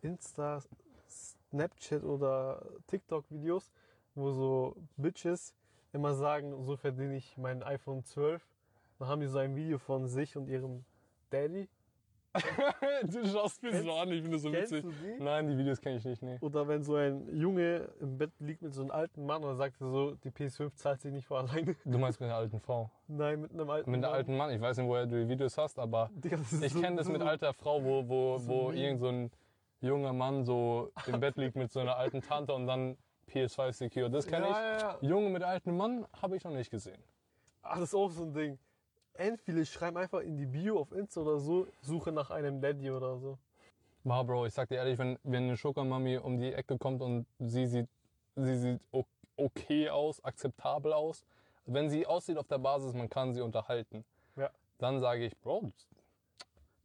Insta, 0.00 0.62
Snapchat 1.08 2.04
oder 2.04 2.64
TikTok-Videos, 2.86 3.70
wo 4.14 4.30
so 4.32 4.76
Bitches 4.96 5.54
immer 5.92 6.14
sagen, 6.14 6.62
so 6.62 6.76
verdiene 6.76 7.16
ich 7.16 7.36
mein 7.36 7.62
iPhone 7.62 8.02
12? 8.02 8.42
Dann 8.98 9.08
haben 9.08 9.20
die 9.20 9.26
so 9.26 9.38
ein 9.38 9.56
Video 9.56 9.78
von 9.78 10.06
sich 10.06 10.36
und 10.36 10.48
ihrem 10.48 10.84
Daddy. 11.30 11.68
du 13.04 13.26
schaust 13.26 13.62
mich 13.62 13.74
so 13.76 13.92
an, 13.92 14.10
ich 14.10 14.20
finde 14.22 14.32
das 14.36 14.42
so 14.42 14.50
Kennst 14.50 14.72
witzig. 14.72 14.90
du 15.00 15.06
die? 15.06 15.22
Nein, 15.22 15.46
die 15.48 15.56
Videos 15.56 15.80
kenne 15.80 15.96
ich 15.96 16.04
nicht, 16.04 16.22
nee. 16.22 16.36
Oder 16.40 16.66
wenn 16.66 16.82
so 16.82 16.96
ein 16.96 17.28
Junge 17.36 17.88
im 18.00 18.18
Bett 18.18 18.32
liegt 18.40 18.62
mit 18.62 18.74
so 18.74 18.82
einem 18.82 18.90
alten 18.90 19.24
Mann 19.24 19.42
und 19.42 19.50
dann 19.50 19.56
sagt 19.56 19.80
er 19.80 19.88
so, 19.90 20.14
die 20.16 20.30
PS5 20.30 20.74
zahlt 20.74 21.00
sich 21.00 21.12
nicht 21.12 21.26
vor 21.26 21.38
alleine. 21.38 21.76
Du 21.84 21.98
meinst 21.98 22.20
mit 22.20 22.28
einer 22.28 22.38
alten 22.38 22.58
Frau. 22.60 22.90
Nein, 23.06 23.40
mit 23.40 23.52
einem 23.52 23.70
alten 23.70 23.90
Mit 23.90 23.98
einer 23.98 24.08
Mann. 24.08 24.16
alten 24.16 24.36
Mann, 24.36 24.50
ich 24.50 24.60
weiß 24.60 24.76
nicht, 24.78 24.86
woher 24.88 25.06
du 25.06 25.22
die 25.22 25.28
Videos 25.28 25.56
hast, 25.58 25.78
aber 25.78 26.10
Digga, 26.14 26.38
Ich 26.62 26.72
so- 26.72 26.80
kenne 26.80 26.96
das 26.96 27.08
mit 27.08 27.22
alter 27.22 27.52
Frau, 27.54 27.82
wo, 27.84 28.08
wo, 28.08 28.38
so 28.38 28.48
wo 28.48 28.70
irgend 28.72 29.00
so 29.00 29.08
ein 29.08 29.30
junger 29.80 30.12
Mann 30.12 30.44
so 30.44 30.90
im 31.06 31.20
Bett 31.20 31.36
liegt 31.36 31.56
mit 31.56 31.70
so 31.72 31.80
einer 31.80 31.96
alten 31.96 32.20
Tante 32.22 32.52
und 32.54 32.66
dann 32.66 32.96
PS5 33.30 33.72
Secure. 33.72 34.10
Das 34.10 34.26
kenne 34.26 34.46
ja, 34.46 34.50
ich. 34.76 34.82
ja, 34.82 34.88
ja. 34.90 34.98
Junge 35.08 35.30
mit 35.30 35.42
altem 35.42 35.76
Mann 35.76 36.06
habe 36.20 36.36
ich 36.36 36.44
noch 36.44 36.52
nicht 36.52 36.70
gesehen. 36.70 37.02
Ah, 37.62 37.74
das 37.78 37.84
ist 37.90 37.94
auch 37.94 38.10
so 38.10 38.24
ein 38.24 38.32
Ding. 38.34 38.58
End 39.14 39.40
viele 39.40 39.64
schreiben 39.64 39.96
einfach 39.96 40.20
in 40.20 40.36
die 40.36 40.46
Bio 40.46 40.80
auf 40.80 40.92
Insta 40.92 41.20
oder 41.20 41.38
so, 41.38 41.68
Suche 41.82 42.10
nach 42.10 42.30
einem 42.30 42.60
Daddy 42.60 42.90
oder 42.90 43.16
so. 43.18 43.38
Wow, 44.02 44.26
Bro, 44.26 44.46
ich 44.46 44.54
sag 44.54 44.68
dir 44.68 44.76
ehrlich, 44.76 44.98
wenn, 44.98 45.18
wenn 45.22 45.44
eine 45.44 45.56
Schokamami 45.56 46.18
um 46.18 46.38
die 46.38 46.52
Ecke 46.52 46.76
kommt 46.78 47.00
und 47.00 47.26
sie 47.38 47.66
sieht, 47.66 47.88
sie 48.34 48.56
sieht 48.58 48.80
okay 49.36 49.88
aus, 49.88 50.22
akzeptabel 50.22 50.92
aus, 50.92 51.24
wenn 51.64 51.88
sie 51.88 52.06
aussieht 52.06 52.36
auf 52.36 52.46
der 52.48 52.58
Basis, 52.58 52.92
man 52.92 53.08
kann 53.08 53.32
sie 53.32 53.40
unterhalten, 53.40 54.04
Ja. 54.36 54.50
dann 54.78 55.00
sage 55.00 55.24
ich, 55.24 55.36
Bro, 55.38 55.70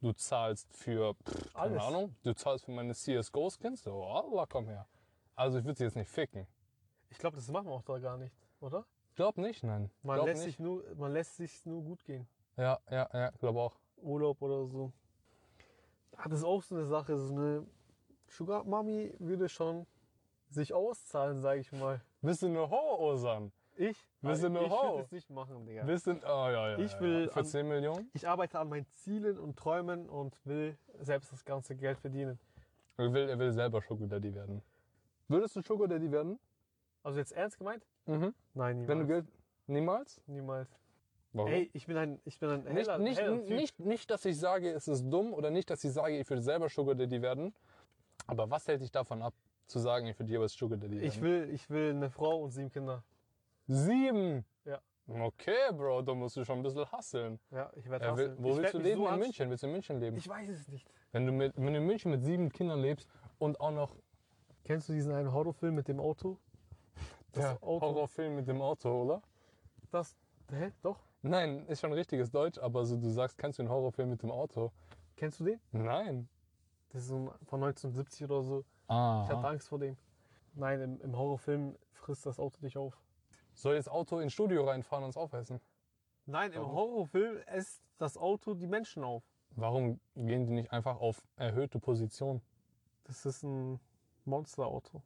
du 0.02 0.14
zahlst 0.14 0.72
für, 0.72 1.16
pff, 1.16 1.54
keine 1.54 1.64
Alles. 1.64 1.84
Ahnung, 1.84 2.16
du 2.24 2.34
zahlst 2.34 2.66
für 2.66 2.72
meine 2.72 2.94
CSGO-Skins, 2.94 3.84
so, 3.84 4.04
Allah, 4.04 4.46
komm 4.48 4.68
her. 4.68 4.86
Also 5.36 5.58
ich 5.58 5.66
würde 5.66 5.78
sie 5.80 5.84
jetzt 5.86 5.96
nicht 5.96 6.10
ficken. 6.10 6.48
Ich 7.10 7.18
glaube, 7.18 7.36
das 7.38 7.48
machen 7.50 7.68
wir 7.68 7.74
auch 7.74 7.82
da 7.84 7.98
gar 7.98 8.18
nicht, 8.18 8.36
oder? 8.62 8.86
Glaub 9.20 9.38
nicht, 9.38 9.66
nein. 9.66 9.92
Man 10.02 10.16
glaub 10.16 10.28
lässt 10.28 10.46
nicht. 10.46 10.56
sich 10.56 10.60
nur, 10.60 10.82
man 10.96 11.12
lässt 11.12 11.36
sich 11.36 11.66
nur 11.66 11.84
gut 11.84 12.06
gehen. 12.06 12.26
Ja, 12.56 12.80
ja, 12.90 13.10
ja, 13.12 13.32
glaub 13.32 13.58
auch. 13.58 13.76
Urlaub 13.98 14.42
oder 14.42 14.66
so. 14.66 14.94
Ah, 16.16 16.30
das 16.30 16.40
ist 16.40 16.46
auch 16.46 16.64
so 16.64 16.76
eine 16.76 16.86
Sache. 16.86 17.18
So 17.18 17.34
eine 17.36 17.68
Sugar 18.30 18.64
Mami 18.64 19.14
würde 19.20 19.50
schon 19.50 19.86
sich 20.48 20.74
auszahlen, 20.74 21.42
sage 21.42 21.60
ich 21.60 21.70
mal. 21.74 22.00
Bist 22.22 22.44
du 22.44 22.46
eine 22.46 22.70
Ho, 22.70 23.10
Osan? 23.12 23.52
Ich? 23.76 24.08
Willst 24.22 24.42
du 24.42 24.48
ich 24.48 24.58
eine 24.58 24.70
Ho? 24.70 24.92
würde 24.92 25.02
es 25.04 25.12
nicht 25.12 25.30
machen, 25.30 25.66
Digga. 25.66 25.84
Bist 25.84 26.08
du, 26.08 26.12
oh, 26.12 26.16
ja, 26.26 26.70
ja, 26.70 26.78
Ich 26.78 26.98
will 27.02 27.26
ja. 27.26 27.30
Für 27.30 27.40
an- 27.42 27.46
10 27.46 27.68
Millionen? 27.68 28.10
Ich 28.14 28.26
arbeite 28.26 28.58
an 28.58 28.70
meinen 28.70 28.88
Zielen 28.88 29.38
und 29.38 29.58
Träumen 29.60 30.08
und 30.08 30.34
will 30.46 30.78
selbst 31.02 31.34
das 31.34 31.44
ganze 31.44 31.76
Geld 31.76 32.00
verdienen. 32.00 32.40
Er 32.96 33.12
will, 33.12 33.28
er 33.28 33.38
will 33.38 33.52
selber 33.52 33.82
Sugar 33.82 34.08
Daddy 34.08 34.34
werden. 34.34 34.62
Würdest 35.28 35.58
du 35.58 35.62
Sugar 35.62 35.90
Daddy 35.90 36.10
werden? 36.10 36.40
Also 37.04 37.20
jetzt 37.20 37.34
ernst 37.34 37.58
gemeint? 37.58 37.86
Mhm. 38.10 38.34
Nein, 38.56 38.78
niemals. 38.78 38.88
Wenn 38.90 39.00
du 39.00 39.08
Geld. 39.08 39.26
Niemals? 39.68 40.22
Niemals. 40.26 40.70
Warum? 41.32 41.52
Ey, 41.52 41.70
ich 41.74 41.86
bin 41.86 41.96
ein, 41.96 42.20
ich 42.26 42.40
bin 42.40 42.50
ein 42.50 42.64
nicht, 42.64 42.88
heller, 42.88 42.98
nicht, 42.98 43.20
heller 43.22 43.38
Typ. 43.46 43.50
nicht, 43.56 43.80
nicht, 43.80 44.10
dass 44.10 44.26
ich 44.26 44.40
sage, 44.40 44.72
es 44.72 44.88
ist 44.88 45.08
dumm 45.10 45.32
oder 45.34 45.52
nicht, 45.52 45.70
dass 45.70 45.84
ich 45.84 45.92
sage, 45.94 46.18
ich 46.18 46.28
würde 46.28 46.42
selber 46.42 46.70
Sugar 46.70 46.96
Daddy 46.96 47.22
werden. 47.22 47.54
Aber 48.26 48.50
was 48.50 48.68
hält 48.68 48.82
dich 48.82 48.92
davon 48.92 49.22
ab, 49.22 49.36
zu 49.68 49.78
sagen, 49.78 50.08
ich 50.08 50.18
würde 50.18 50.32
jeweils 50.32 50.54
Sugar 50.54 50.80
Daddy 50.80 50.96
werden? 50.96 51.08
Ich 51.08 51.22
will, 51.22 51.50
ich 51.54 51.70
will 51.70 51.92
eine 51.92 52.10
Frau 52.10 52.42
und 52.42 52.52
sieben 52.52 52.72
Kinder. 52.72 53.04
Sieben! 53.68 54.44
Ja. 54.66 54.80
Okay, 55.08 55.72
Bro, 55.72 56.02
da 56.02 56.16
musst 56.16 56.36
du 56.36 56.44
schon 56.44 56.60
ein 56.60 56.64
bisschen 56.64 56.92
hasseln. 56.92 57.40
Ja, 57.52 57.72
ich 57.76 57.88
werde 57.88 58.06
Ja, 58.06 58.18
will, 58.18 58.36
wo 58.40 58.58
willst 58.58 58.74
du 58.74 58.80
leben? 58.80 59.06
in 59.06 59.20
München? 59.20 59.50
Willst 59.52 59.62
du 59.64 59.68
in 59.68 59.74
München 59.74 60.00
leben? 60.00 60.18
Ich 60.18 60.28
weiß 60.28 60.50
es 60.50 60.68
nicht. 60.68 60.88
Wenn 61.12 61.28
du, 61.28 61.32
mit, 61.32 61.54
wenn 61.56 61.74
du 61.74 61.78
in 61.80 61.86
München 61.86 62.10
mit 62.10 62.24
sieben 62.24 62.52
Kindern 62.52 62.80
lebst 62.82 63.08
und 63.38 63.60
auch 63.60 63.72
noch 63.72 63.96
Kennst 64.64 64.88
du 64.88 64.94
diesen 64.94 65.14
einen 65.14 65.34
Horrorfilm 65.34 65.74
mit 65.74 65.88
dem 65.88 66.00
Auto? 66.00 66.38
Das 67.34 67.44
der 67.44 67.64
Auto. 67.64 67.86
Horrorfilm 67.86 68.36
mit 68.36 68.48
dem 68.48 68.62
Auto, 68.62 69.04
oder? 69.04 69.22
Das, 69.92 70.16
hä? 70.52 70.72
Doch. 70.82 70.98
Nein, 71.22 71.66
ist 71.68 71.82
schon 71.82 71.94
richtiges 71.94 72.32
Deutsch, 72.32 72.58
aber 72.58 72.86
so, 72.86 72.96
du 72.96 73.10
sagst, 73.10 73.38
kennst 73.38 73.60
du 73.60 73.64
den 73.64 73.70
Horrorfilm 73.70 74.10
mit 74.10 74.24
dem 74.24 74.32
Auto? 74.32 74.72
Kennst 75.16 75.40
du 75.40 75.46
den? 75.46 75.60
Nein. 75.72 76.30
Das 76.90 77.04
ist 77.04 77.10
so 77.10 77.34
von 77.46 77.64
1970 77.64 78.26
oder 78.26 78.42
so. 78.42 78.66
Ah. 78.88 79.24
Ich 79.26 79.36
hatte 79.36 79.48
Angst 79.48 79.68
vor 79.68 79.80
dem. 79.80 79.98
Nein, 80.56 80.82
im, 80.82 81.02
im 81.02 81.18
Horrorfilm 81.18 81.76
frisst 81.94 82.26
das 82.26 82.40
Auto 82.40 82.60
dich 82.62 82.78
auf. 82.78 82.98
Soll 83.54 83.76
das 83.76 83.88
Auto 83.88 84.20
ins 84.20 84.34
Studio 84.34 84.66
reinfahren 84.66 85.04
und 85.04 85.12
es 85.12 85.18
aufessen? 85.18 85.60
Nein, 86.26 86.52
im 86.54 86.62
Warum? 86.62 86.76
Horrorfilm 86.76 87.38
esst 87.48 87.84
das 87.98 88.18
Auto 88.18 88.54
die 88.54 88.68
Menschen 88.68 89.04
auf. 89.04 89.24
Warum 89.56 90.00
gehen 90.16 90.46
die 90.46 90.54
nicht 90.54 90.72
einfach 90.72 91.00
auf 91.00 91.22
erhöhte 91.36 91.80
Position? 91.80 92.42
Das 93.04 93.26
ist 93.26 93.44
ein 93.44 93.80
Monsterauto. 94.26 95.02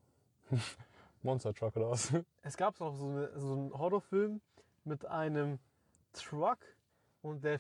Monster 1.24 1.54
Truck 1.54 1.76
oder 1.76 1.90
was? 1.92 2.14
Es 2.44 2.58
gab 2.58 2.80
auch 2.82 2.96
so, 2.96 3.08
eine, 3.08 3.40
so 3.40 3.54
einen 3.54 3.74
Horrorfilm 3.78 4.42
mit 4.84 5.06
einem 5.06 5.60
Truck 6.14 6.60
und 7.22 7.44
der, 7.44 7.60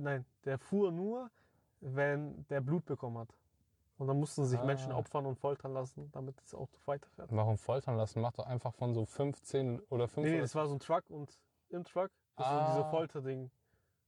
nein, 0.00 0.24
der 0.44 0.58
fuhr 0.58 0.90
nur, 0.90 1.30
wenn 1.80 2.46
der 2.48 2.60
Blut 2.60 2.84
bekommen 2.86 3.18
hat. 3.18 3.28
Und 3.98 4.08
dann 4.08 4.18
mussten 4.18 4.44
sich 4.44 4.58
Ah. 4.58 4.64
Menschen 4.64 4.92
opfern 4.92 5.24
und 5.26 5.38
foltern 5.38 5.72
lassen, 5.72 6.10
damit 6.12 6.38
das 6.42 6.54
Auto 6.54 6.76
weiterfährt. 6.84 7.30
Warum 7.32 7.56
foltern 7.56 7.96
lassen? 7.96 8.20
Mach 8.20 8.32
doch 8.32 8.46
einfach 8.46 8.74
von 8.74 8.92
so 8.94 9.06
15 9.06 9.80
oder 9.88 10.06
5 10.06 10.26
Nee, 10.26 10.34
nee, 10.34 10.40
das 10.40 10.54
war 10.54 10.66
so 10.66 10.74
ein 10.74 10.80
Truck 10.80 11.04
und 11.08 11.38
im 11.70 11.84
Truck 11.84 12.10
ist 12.38 12.44
Ah. 12.44 12.74
so 12.74 12.78
diese 12.82 12.90
Folterding. 12.90 13.50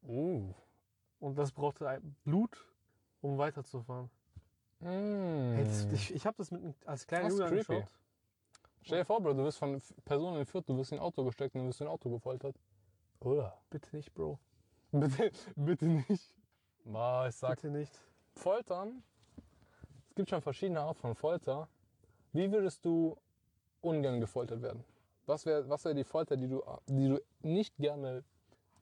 Uh. 0.03 0.53
Und 1.21 1.39
das 1.39 1.53
brauchte 1.53 2.01
Blut, 2.25 2.67
um 3.23 3.39
weiterzufahren. 3.39 4.11
Mm. 4.81 5.55
Hey, 5.55 5.65
das, 5.65 5.87
ich 5.93 6.15
ich 6.15 6.27
habe 6.27 6.37
das 6.37 6.51
mit, 6.53 6.63
als 6.87 7.07
kleiner 7.07 7.25
Das 7.25 7.33
Junge 7.33 7.47
angeschaut. 7.47 7.85
Stell 8.83 9.01
dir 9.01 9.05
vor, 9.05 9.21
Bro, 9.21 9.35
du 9.35 9.45
wirst 9.45 9.59
von 9.59 9.81
Personen 10.05 10.39
entführt, 10.39 10.69
du 10.69 10.77
wirst 10.77 10.93
in 10.93 10.99
ein 10.99 11.05
Auto 11.05 11.25
gesteckt 11.25 11.55
und 11.55 11.63
du 11.63 11.69
wirst 11.69 11.81
in 11.81 11.87
ein 11.87 11.93
Auto 11.93 12.09
gefoltert. 12.11 12.57
Oder? 13.21 13.59
Bitte 13.71 13.95
nicht, 13.97 14.15
Bro. 14.15 14.39
Bitte, 14.93 15.31
bitte 15.57 15.87
nicht. 15.87 16.33
Boah, 16.85 17.27
ich 17.29 17.35
sag, 17.37 17.57
Bitte 17.57 17.71
nicht. 17.71 17.93
Foltern, 18.33 19.03
es 20.09 20.15
gibt 20.15 20.31
schon 20.31 20.41
verschiedene 20.41 20.81
Arten 20.81 21.01
von 21.01 21.15
Folter. 21.15 21.69
Wie 22.33 22.51
würdest 22.51 22.85
du 22.85 23.17
ungern 23.81 24.21
gefoltert 24.21 24.63
werden? 24.63 24.85
Was 25.27 25.45
wäre 25.45 25.69
was 25.69 25.85
wär 25.85 25.93
die 25.93 26.05
Folter, 26.05 26.37
die 26.37 26.49
du, 26.49 26.63
die 26.87 27.09
du 27.09 27.21
nicht 27.43 27.77
gerne, 27.77 28.25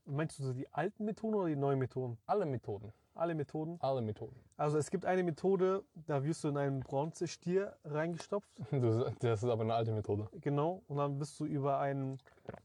Meinst 0.08 0.38
du 0.38 0.44
so 0.44 0.52
die 0.52 0.72
alten 0.72 1.04
Methoden 1.04 1.34
oder 1.34 1.48
die 1.48 1.56
neuen 1.56 1.80
Methoden? 1.80 2.16
alle 2.26 2.46
Methoden, 2.46 2.92
Alle 3.16 3.34
Methoden. 3.34 3.78
alle 3.80 4.02
Methoden. 4.02 4.36
Also 4.56 4.78
es 4.78 4.90
gibt 4.90 5.04
eine 5.04 5.22
Methode, 5.22 5.82
da 6.06 6.22
wirst 6.22 6.44
du 6.44 6.48
in 6.48 6.56
einen 6.56 6.80
Bronzestier 6.80 7.76
reingestopft. 7.84 8.50
Du, 8.70 9.10
das 9.20 9.42
ist 9.42 9.48
aber 9.48 9.62
eine 9.62 9.74
alte 9.74 9.92
Methode. 9.92 10.28
Genau. 10.40 10.82
Und 10.88 10.98
dann 10.98 11.18
bist 11.18 11.38
du 11.40 11.46
über 11.46 11.78
ein 11.78 12.18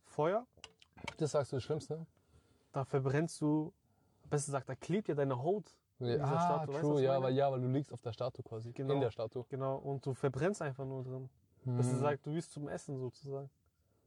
Feuer. 0.05 0.45
Das 1.17 1.31
sagst 1.31 1.51
du 1.51 1.57
das 1.57 1.63
Schlimmste? 1.63 2.05
Da 2.73 2.83
verbrennst 2.83 3.39
du, 3.41 3.73
besser 4.29 4.47
gesagt, 4.47 4.69
da 4.69 4.75
klebt 4.75 5.07
ja 5.07 5.15
deine 5.15 5.41
Haut. 5.41 5.75
in 5.99 6.07
dieser 6.07 6.23
ah, 6.23 6.39
Statue. 6.39 6.73
Weißt 6.73 6.83
du, 6.83 6.87
true, 6.89 6.99
ich 6.99 7.05
ja, 7.05 7.21
weil, 7.21 7.33
ja, 7.33 7.51
weil 7.51 7.61
du 7.61 7.67
liegst 7.67 7.93
auf 7.93 8.01
der 8.01 8.13
Statue 8.13 8.43
quasi. 8.43 8.71
Genau. 8.71 8.93
In 8.93 9.01
der 9.01 9.11
Statue. 9.11 9.45
Genau. 9.49 9.77
Und 9.77 10.05
du 10.05 10.13
verbrennst 10.13 10.61
einfach 10.61 10.85
nur 10.85 11.03
drin. 11.03 11.29
Hm. 11.63 11.77
er 11.77 11.83
sagt, 11.83 12.25
du 12.25 12.33
bist 12.33 12.51
zum 12.51 12.67
Essen 12.67 12.97
sozusagen. 12.97 13.49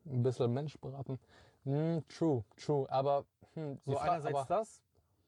Ein 0.07 0.23
bisschen 0.23 0.53
Menschbraten. 0.53 1.19
Hm, 1.65 2.05
true, 2.09 2.45
true. 2.57 2.87
Aber 2.91 3.25
hm, 3.55 3.79
So 3.87 3.97
einerseits 3.99 4.37
aber, 4.37 4.47
das, 4.49 4.83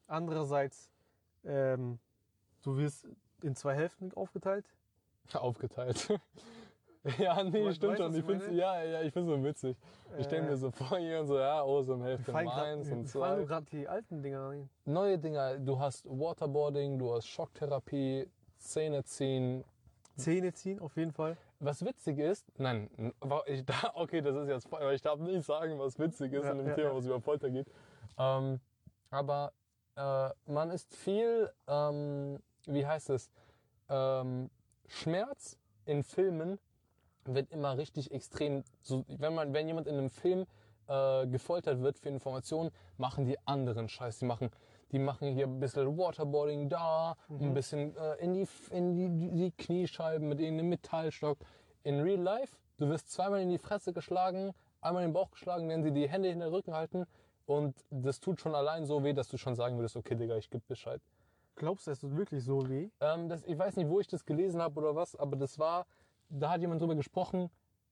andererseits 0.07 0.91
ähm, 1.47 1.99
du 2.63 2.77
wirst 2.77 3.07
in 3.41 3.55
zwei 3.55 3.75
Hälften 3.75 4.13
aufgeteilt. 4.13 4.65
aufgeteilt. 5.33 6.07
ja, 7.19 7.43
nee, 7.43 7.63
Du 7.63 7.73
stimmt 7.73 7.93
weißt, 7.93 8.01
schon. 8.01 8.11
Ich 8.13 8.19
ich 8.19 8.25
find's, 8.25 8.45
ja, 8.51 8.83
ja, 8.83 9.01
ich 9.01 9.13
find's 9.13 9.29
so 9.29 9.43
witzig. 9.43 9.77
Ich 10.17 10.25
stelle 10.25 10.43
Äh, 10.47 10.49
mir 10.49 10.57
so 10.57 10.71
vor, 10.71 10.97
hier 10.97 11.19
und 11.21 11.27
so, 11.27 11.37
ja, 11.37 11.63
oh, 11.63 11.81
so 11.81 11.93
im 11.93 11.99
Mir 11.99 12.05
Hälfte 12.09 12.31
fallen 12.31 12.47
grad- 12.47 12.65
eins 12.65 12.87
und 12.87 12.93
fallen 12.93 13.05
zwei. 13.07 13.35
nur 13.37 13.45
gerade 13.47 13.65
die 13.71 13.87
alten 13.87 14.21
Dinger 14.21 14.49
ein. 14.49 14.69
Neue 14.85 15.17
Dinger, 15.19 15.57
du 15.57 15.79
hast 15.79 16.05
Waterboarding, 16.05 16.97
du 16.97 17.13
hast 17.13 17.27
Schocktherapie, 17.27 18.27
Zähne 18.57 19.03
ziehen. 19.03 19.63
Zähne 20.15 20.51
ziehen, 20.53 20.79
auf 20.79 20.95
jeden 20.97 21.11
Fall. 21.11 21.37
Was 21.59 21.83
witzig 21.85 22.17
ist, 22.19 22.45
nein, 22.59 22.89
ich, 23.45 23.63
okay, 23.93 24.21
das 24.21 24.35
ist 24.35 24.47
jetzt, 24.47 24.67
ich 24.93 25.01
darf 25.01 25.19
nicht 25.19 25.43
sagen, 25.45 25.77
was 25.79 25.97
witzig 25.99 26.33
ist 26.33 26.43
Ja, 26.45 26.51
in 26.51 26.57
dem 26.59 26.67
ja, 26.67 26.73
Thema, 26.75 26.95
was 26.95 27.05
über 27.05 27.19
Folter 27.21 27.49
geht. 27.49 27.67
Ähm, 28.17 28.59
aber 29.11 29.53
äh, 29.97 30.29
man 30.45 30.69
ist 30.71 30.95
viel, 30.95 31.51
ähm, 31.67 32.39
wie 32.65 32.85
heißt 32.85 33.09
es, 33.09 33.29
ähm, 33.89 34.49
Schmerz 34.87 35.57
in 35.85 36.03
Filmen 36.03 36.59
wird 37.25 37.51
immer 37.51 37.77
richtig 37.77 38.11
extrem, 38.11 38.63
so, 38.81 39.03
wenn 39.07 39.33
man, 39.33 39.53
wenn 39.53 39.67
jemand 39.67 39.87
in 39.87 39.97
einem 39.97 40.09
Film 40.09 40.45
äh, 40.87 41.27
gefoltert 41.27 41.81
wird 41.81 41.97
für 41.97 42.09
Informationen, 42.09 42.71
machen 42.97 43.25
die 43.25 43.37
anderen 43.45 43.89
Scheiß. 43.89 44.19
Die 44.19 44.25
machen, 44.25 44.49
die 44.91 44.99
machen 44.99 45.33
hier 45.33 45.47
ein 45.47 45.59
bisschen 45.59 45.97
Waterboarding 45.97 46.69
da, 46.69 47.17
ein 47.29 47.53
bisschen 47.53 47.95
äh, 47.97 48.15
in, 48.15 48.33
die, 48.33 48.47
in 48.71 48.95
die, 48.95 49.31
die 49.31 49.51
Kniescheiben 49.51 50.27
mit 50.29 50.39
irgendeinem 50.39 50.69
Metallstock. 50.69 51.39
In 51.83 51.99
Real 51.99 52.21
Life, 52.21 52.55
du 52.77 52.87
wirst 52.87 53.11
zweimal 53.11 53.41
in 53.41 53.49
die 53.49 53.57
Fresse 53.57 53.93
geschlagen, 53.93 54.53
einmal 54.79 55.03
in 55.03 55.09
den 55.09 55.13
Bauch 55.13 55.31
geschlagen, 55.31 55.67
wenn 55.69 55.83
sie 55.83 55.91
die 55.91 56.07
Hände 56.07 56.29
hinter 56.29 56.45
den 56.45 56.53
Rücken 56.53 56.73
halten 56.73 57.07
und 57.47 57.75
das 57.89 58.19
tut 58.19 58.41
schon 58.41 58.53
allein 58.53 58.85
so 58.85 59.03
weh, 59.03 59.13
dass 59.13 59.29
du 59.29 59.37
schon 59.37 59.55
sagen 59.55 59.77
würdest, 59.77 59.95
okay, 59.95 60.15
Digga, 60.15 60.35
ich 60.35 60.49
geb 60.49 60.67
Bescheid. 60.67 61.01
Glaubst 61.55 61.87
du, 61.87 61.91
es 61.91 61.99
tut 61.99 62.15
wirklich 62.15 62.43
so 62.43 62.69
weh? 62.69 62.89
Ähm, 62.99 63.29
das, 63.29 63.43
ich 63.45 63.57
weiß 63.57 63.77
nicht, 63.77 63.89
wo 63.89 64.01
ich 64.01 64.07
das 64.07 64.25
gelesen 64.25 64.61
habe 64.61 64.79
oder 64.79 64.95
was, 64.95 65.15
aber 65.15 65.37
das 65.37 65.57
war, 65.57 65.87
da 66.29 66.51
hat 66.51 66.61
jemand 66.61 66.81
drüber 66.81 66.95
gesprochen. 66.95 67.49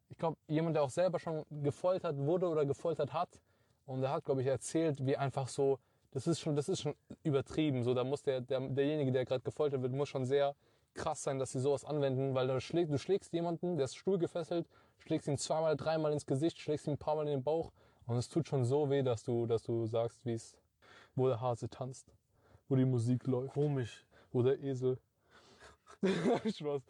Ich 0.09 0.17
glaube, 0.17 0.37
jemand, 0.47 0.75
der 0.75 0.83
auch 0.83 0.89
selber 0.89 1.19
schon 1.19 1.45
gefoltert 1.63 2.17
wurde 2.17 2.49
oder 2.49 2.65
gefoltert 2.65 3.13
hat. 3.13 3.39
Und 3.85 4.01
der 4.01 4.11
hat, 4.11 4.25
glaube 4.25 4.41
ich, 4.41 4.47
erzählt, 4.47 5.03
wie 5.05 5.15
einfach 5.15 5.47
so, 5.47 5.79
das 6.11 6.27
ist 6.27 6.41
schon, 6.41 6.57
das 6.57 6.67
ist 6.67 6.81
schon 6.81 6.95
übertrieben. 7.23 7.83
So, 7.83 7.93
da 7.93 8.03
muss 8.03 8.23
der, 8.23 8.41
der 8.41 8.59
derjenige, 8.59 9.13
der 9.13 9.23
gerade 9.23 9.41
gefoltert 9.41 9.81
wird, 9.81 9.93
muss 9.93 10.09
schon 10.09 10.25
sehr 10.25 10.53
krass 10.93 11.23
sein, 11.23 11.39
dass 11.39 11.53
sie 11.53 11.59
sowas 11.61 11.85
anwenden, 11.85 12.35
weil 12.35 12.47
du 12.47 12.59
schlägst, 12.59 12.91
du 12.91 12.97
schlägst 12.97 13.31
jemanden, 13.33 13.77
der 13.77 13.85
ist 13.85 13.95
Stuhl 13.95 14.17
gefesselt, 14.17 14.67
schlägst 14.97 15.29
ihn 15.29 15.37
zweimal, 15.37 15.77
dreimal 15.77 16.11
ins 16.11 16.25
Gesicht, 16.25 16.59
schlägst 16.59 16.87
ihn 16.87 16.93
ein 16.93 16.97
paar 16.97 17.15
Mal 17.15 17.23
in 17.23 17.31
den 17.31 17.43
Bauch 17.43 17.71
und 18.07 18.17
es 18.17 18.29
tut 18.29 18.47
schon 18.47 18.63
so 18.65 18.89
weh, 18.89 19.03
dass 19.03 19.23
du, 19.23 19.45
dass 19.45 19.63
du 19.63 19.85
sagst, 19.87 20.25
wie 20.25 20.33
es, 20.33 20.55
wo 21.15 21.27
der 21.27 21.39
Hase 21.41 21.69
tanzt, 21.69 22.13
wo 22.69 22.75
die 22.75 22.85
Musik 22.85 23.25
läuft. 23.27 23.53
Komisch. 23.53 24.05
Wo 24.31 24.41
der 24.43 24.59
Esel. 24.61 24.97
Spaß. 26.51 26.81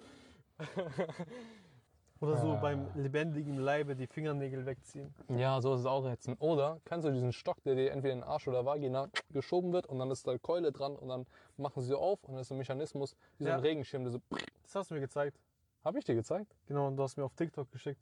Oder 2.22 2.38
so 2.38 2.54
Ah. 2.54 2.56
beim 2.56 2.88
lebendigen 2.96 3.58
Leibe 3.58 3.96
die 3.96 4.08
Fingernägel 4.08 4.66
wegziehen. 4.66 5.14
Ja, 5.30 5.60
so 5.62 5.74
ist 5.74 5.82
es 5.82 5.86
auch 5.86 6.06
jetzt. 6.08 6.30
Oder 6.40 6.80
kannst 6.86 7.06
du 7.06 7.12
diesen 7.12 7.34
Stock, 7.34 7.62
der 7.64 7.76
dir 7.76 7.92
entweder 7.92 8.14
in 8.14 8.22
den 8.22 8.28
Arsch 8.28 8.48
oder 8.48 8.66
Vagina 8.66 9.10
geschoben 9.32 9.74
wird 9.74 9.86
und 9.88 10.00
dann 10.00 10.10
ist 10.12 10.26
da 10.26 10.38
Keule 10.38 10.72
dran 10.72 10.96
und 10.96 11.10
dann 11.10 11.26
machen 11.58 11.82
sie 11.84 11.90
so 11.90 12.00
auf 12.00 12.24
und 12.24 12.34
dann 12.34 12.42
ist 12.42 12.52
ein 12.52 12.58
Mechanismus, 12.58 13.16
wie 13.38 13.44
so 13.44 13.50
Ja. 13.50 13.56
ein 13.56 13.62
Regenschirm, 13.62 14.04
der 14.04 14.12
so. 14.14 14.20
Das 14.64 14.76
hast 14.76 14.92
du 14.92 14.96
mir 14.96 15.02
gezeigt. 15.02 15.38
Hab 15.84 15.96
ich 15.98 16.06
dir 16.06 16.16
gezeigt? 16.16 16.56
Genau, 16.68 16.88
und 16.88 16.96
du 16.96 17.04
hast 17.04 17.18
mir 17.18 17.26
auf 17.26 17.34
TikTok 17.36 17.70
geschickt. 17.72 18.02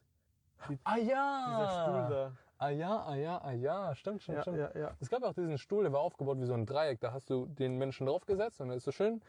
Ah 0.86 0.96
ja! 0.98 1.48
Dieser 1.50 1.82
Stuhl 1.84 2.16
da. 2.16 2.32
Ah 2.64 2.70
ja, 2.70 3.04
ah 3.06 3.16
ja, 3.16 3.38
ah 3.40 3.52
ja, 3.52 3.94
stimmt, 3.94 4.22
stimmt, 4.22 4.38
Ja, 4.38 4.42
stimmt. 4.44 4.58
ja, 4.58 4.72
ja. 4.74 4.92
Es 5.02 5.10
gab 5.10 5.22
auch 5.24 5.34
diesen 5.34 5.58
Stuhl, 5.58 5.84
der 5.84 5.92
war 5.92 6.00
aufgebaut 6.00 6.40
wie 6.40 6.46
so 6.46 6.54
ein 6.54 6.66
Dreieck. 6.66 7.02
Da 7.02 7.12
hast 7.12 7.30
du 7.30 7.46
den 7.46 7.78
Menschen 7.78 8.08
draufgesetzt 8.08 8.62
und 8.62 8.70
dann 8.70 8.78
ist 8.78 8.86
so 8.86 8.94
schön 8.94 9.22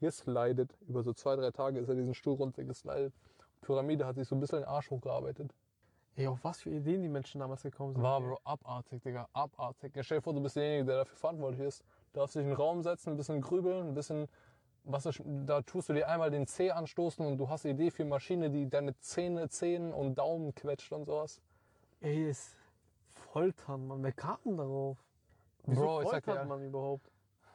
geslidet. 0.00 0.78
Über 0.86 1.02
so 1.02 1.12
zwei, 1.12 1.34
drei 1.34 1.50
Tage 1.50 1.80
ist 1.80 1.88
er 1.88 1.96
diesen 1.96 2.14
Stuhl 2.14 2.36
runtergeslidet. 2.36 3.12
Pyramide 3.62 4.06
hat 4.06 4.14
sich 4.14 4.28
so 4.28 4.36
ein 4.36 4.40
bisschen 4.40 4.60
den 4.60 4.68
Arsch 4.68 4.92
hochgearbeitet. 4.92 5.52
Ey, 6.14 6.28
auf 6.28 6.38
was 6.44 6.60
für 6.60 6.70
Ideen 6.70 7.02
die 7.02 7.08
Menschen 7.08 7.40
damals 7.40 7.64
gekommen 7.64 7.94
sind. 7.94 8.02
War 8.04 8.20
Bro, 8.20 8.38
abartig, 8.44 9.02
Digga, 9.02 9.28
abartig. 9.32 9.96
Ja, 9.96 10.04
stell 10.04 10.18
dir 10.18 10.22
vor, 10.22 10.34
du 10.34 10.40
bist 10.40 10.54
derjenige, 10.54 10.84
der 10.84 10.96
dafür 10.98 11.16
verantwortlich 11.16 11.66
ist. 11.66 11.82
Du 12.12 12.20
darfst 12.20 12.36
dich 12.36 12.42
in 12.42 12.48
den 12.48 12.56
Raum 12.56 12.84
setzen, 12.84 13.10
ein 13.10 13.16
bisschen 13.16 13.40
grübeln, 13.40 13.88
ein 13.88 13.94
bisschen, 13.94 14.28
was 14.84 15.04
ist, 15.04 15.20
da 15.24 15.62
tust 15.62 15.88
du 15.88 15.94
dir 15.94 16.08
einmal 16.08 16.30
den 16.30 16.46
Zeh 16.46 16.70
anstoßen 16.70 17.26
und 17.26 17.38
du 17.38 17.48
hast 17.48 17.64
eine 17.66 17.74
Idee 17.74 17.90
für 17.90 18.04
eine 18.04 18.10
Maschine, 18.10 18.50
die 18.50 18.70
deine 18.70 18.96
Zähne, 19.00 19.48
Zehen 19.48 19.92
und 19.92 20.16
Daumen 20.16 20.54
quetscht 20.54 20.92
und 20.92 21.06
sowas. 21.06 21.40
Ey, 22.00 22.32
foltern, 23.32 23.86
man. 23.86 24.02
Wer 24.02 24.12
kam 24.12 24.38
darauf? 24.56 24.98
Wieso 25.64 25.82
Bro, 25.82 26.02
ich 26.02 26.08
sag 26.08 26.24
foltert 26.24 26.44
dir, 26.44 26.48
man 26.48 26.62
überhaupt? 26.62 27.10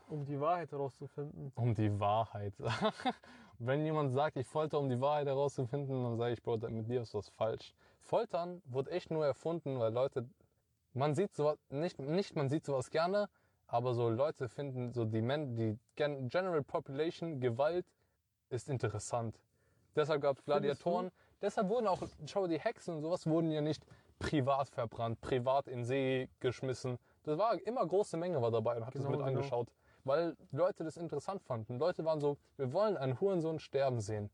Um 0.08 0.26
die 0.26 0.40
Wahrheit 0.40 0.72
herauszufinden. 0.72 1.52
um 1.56 1.74
die 1.74 2.00
Wahrheit. 2.00 2.54
Wenn 3.60 3.86
jemand 3.86 4.12
sagt, 4.12 4.38
ich 4.38 4.46
folter, 4.46 4.80
um 4.80 4.90
die 4.90 5.00
Wahrheit 5.00 5.28
herauszufinden, 5.28 6.04
dann 6.04 6.18
sage 6.18 6.34
ich, 6.34 6.44
Bro, 6.44 6.58
mit 6.70 6.90
dir 6.90 7.02
ist 7.02 7.14
was 7.14 7.30
falsch. 7.30 7.74
Foltern 8.02 8.62
wurde 8.66 8.92
echt 8.92 9.10
nur 9.12 9.26
erfunden, 9.26 9.80
weil 9.80 9.94
Leute, 9.94 10.28
man 10.94 11.16
sieht 11.16 11.34
sowas, 11.34 11.58
nicht, 11.70 12.00
nicht 12.00 12.36
man 12.36 12.50
sieht 12.50 12.66
sowas 12.66 12.90
gerne, 12.90 13.30
aber 13.68 13.94
so 13.94 14.10
Leute 14.10 14.50
finden 14.50 14.92
so 14.92 15.06
die, 15.06 15.22
Men, 15.22 15.56
die 15.56 15.80
Gen 15.96 16.30
General 16.30 16.62
Population, 16.62 17.40
Gewalt 17.40 17.86
ist 18.50 18.70
interessant. 18.70 19.40
Deshalb 19.96 20.22
gab 20.22 20.38
es 20.38 20.46
Gladiatoren. 20.46 21.12
Deshalb 21.42 21.70
wurden 21.70 21.88
auch, 21.88 22.02
schau, 22.26 22.48
die 22.48 22.60
Hexen 22.60 22.96
und 22.96 23.02
sowas 23.02 23.26
wurden 23.26 23.52
ja 23.52 23.62
nicht 23.62 23.86
privat 24.20 24.70
verbrannt, 24.70 25.22
privat 25.22 25.68
in 25.68 25.84
See 25.84 26.30
geschmissen. 26.40 26.98
Das 27.24 27.38
war 27.38 27.56
immer 27.66 27.86
große 27.86 28.18
Menge 28.18 28.42
war 28.42 28.52
dabei 28.52 28.78
und 28.78 28.86
hat 28.86 28.96
das 28.96 29.02
Genau, 29.02 29.12
mit 29.12 29.20
genau. 29.20 29.30
angeschaut. 29.40 29.72
Weil 30.04 30.36
Leute 30.52 30.84
das 30.84 30.98
interessant 30.98 31.42
fanden. 31.44 31.80
Leute 31.80 32.04
waren 32.04 32.20
so, 32.20 32.38
wir 32.58 32.74
wollen 32.74 32.98
einen 32.98 33.20
Hurensohn 33.22 33.60
sterben 33.60 34.02
sehen. 34.02 34.30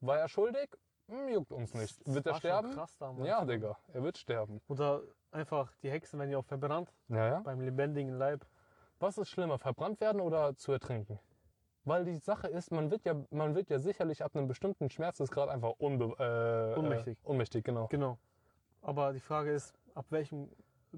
War 0.00 0.18
er 0.18 0.28
schuldig? 0.28 0.68
Hm, 1.08 1.28
juckt 1.30 1.52
uns 1.52 1.72
nicht. 1.72 2.06
Das 2.06 2.14
Wird 2.14 2.26
er 2.26 2.34
sterben? 2.34 2.70
Krass 2.72 2.96
damals. 2.98 3.26
Ja, 3.26 3.44
Digga, 3.44 3.78
er 3.94 4.02
wird 4.02 4.18
sterben. 4.18 4.60
Oder 4.68 5.00
einfach, 5.30 5.72
die 5.82 5.90
Hexen 5.90 6.18
werden 6.20 6.30
ja 6.30 6.38
auch 6.38 6.44
verbrannt 6.44 6.92
Ja, 7.08 7.26
ja. 7.26 7.40
beim 7.40 7.60
lebendigen 7.62 8.18
Leib. 8.18 8.44
Was 9.00 9.16
ist 9.16 9.30
schlimmer, 9.30 9.58
verbrannt 9.58 10.00
werden 10.00 10.20
oder 10.20 10.54
zu 10.56 10.72
ertrinken? 10.72 11.18
Weil 11.84 12.04
die 12.04 12.18
Sache 12.18 12.48
ist, 12.48 12.70
man 12.70 12.90
wird 12.90 13.04
ja, 13.06 13.14
man 13.30 13.54
wird 13.54 13.70
ja 13.70 13.78
sicherlich 13.78 14.22
ab 14.22 14.32
einem 14.34 14.46
bestimmten 14.46 14.90
Schmerzesgrad 14.90 15.48
einfach 15.48 15.72
unbe 15.78 16.04
äh, 16.18 16.78
Ohnmächtig. 16.78 17.16
Äh, 17.24 17.26
ohnmächtig, 17.26 17.64
genau. 17.64 17.86
Genau. 17.86 18.18
Aber 18.82 19.12
die 19.12 19.20
Frage 19.20 19.52
ist, 19.52 19.74
ab 19.94 20.06
welchem 20.10 20.48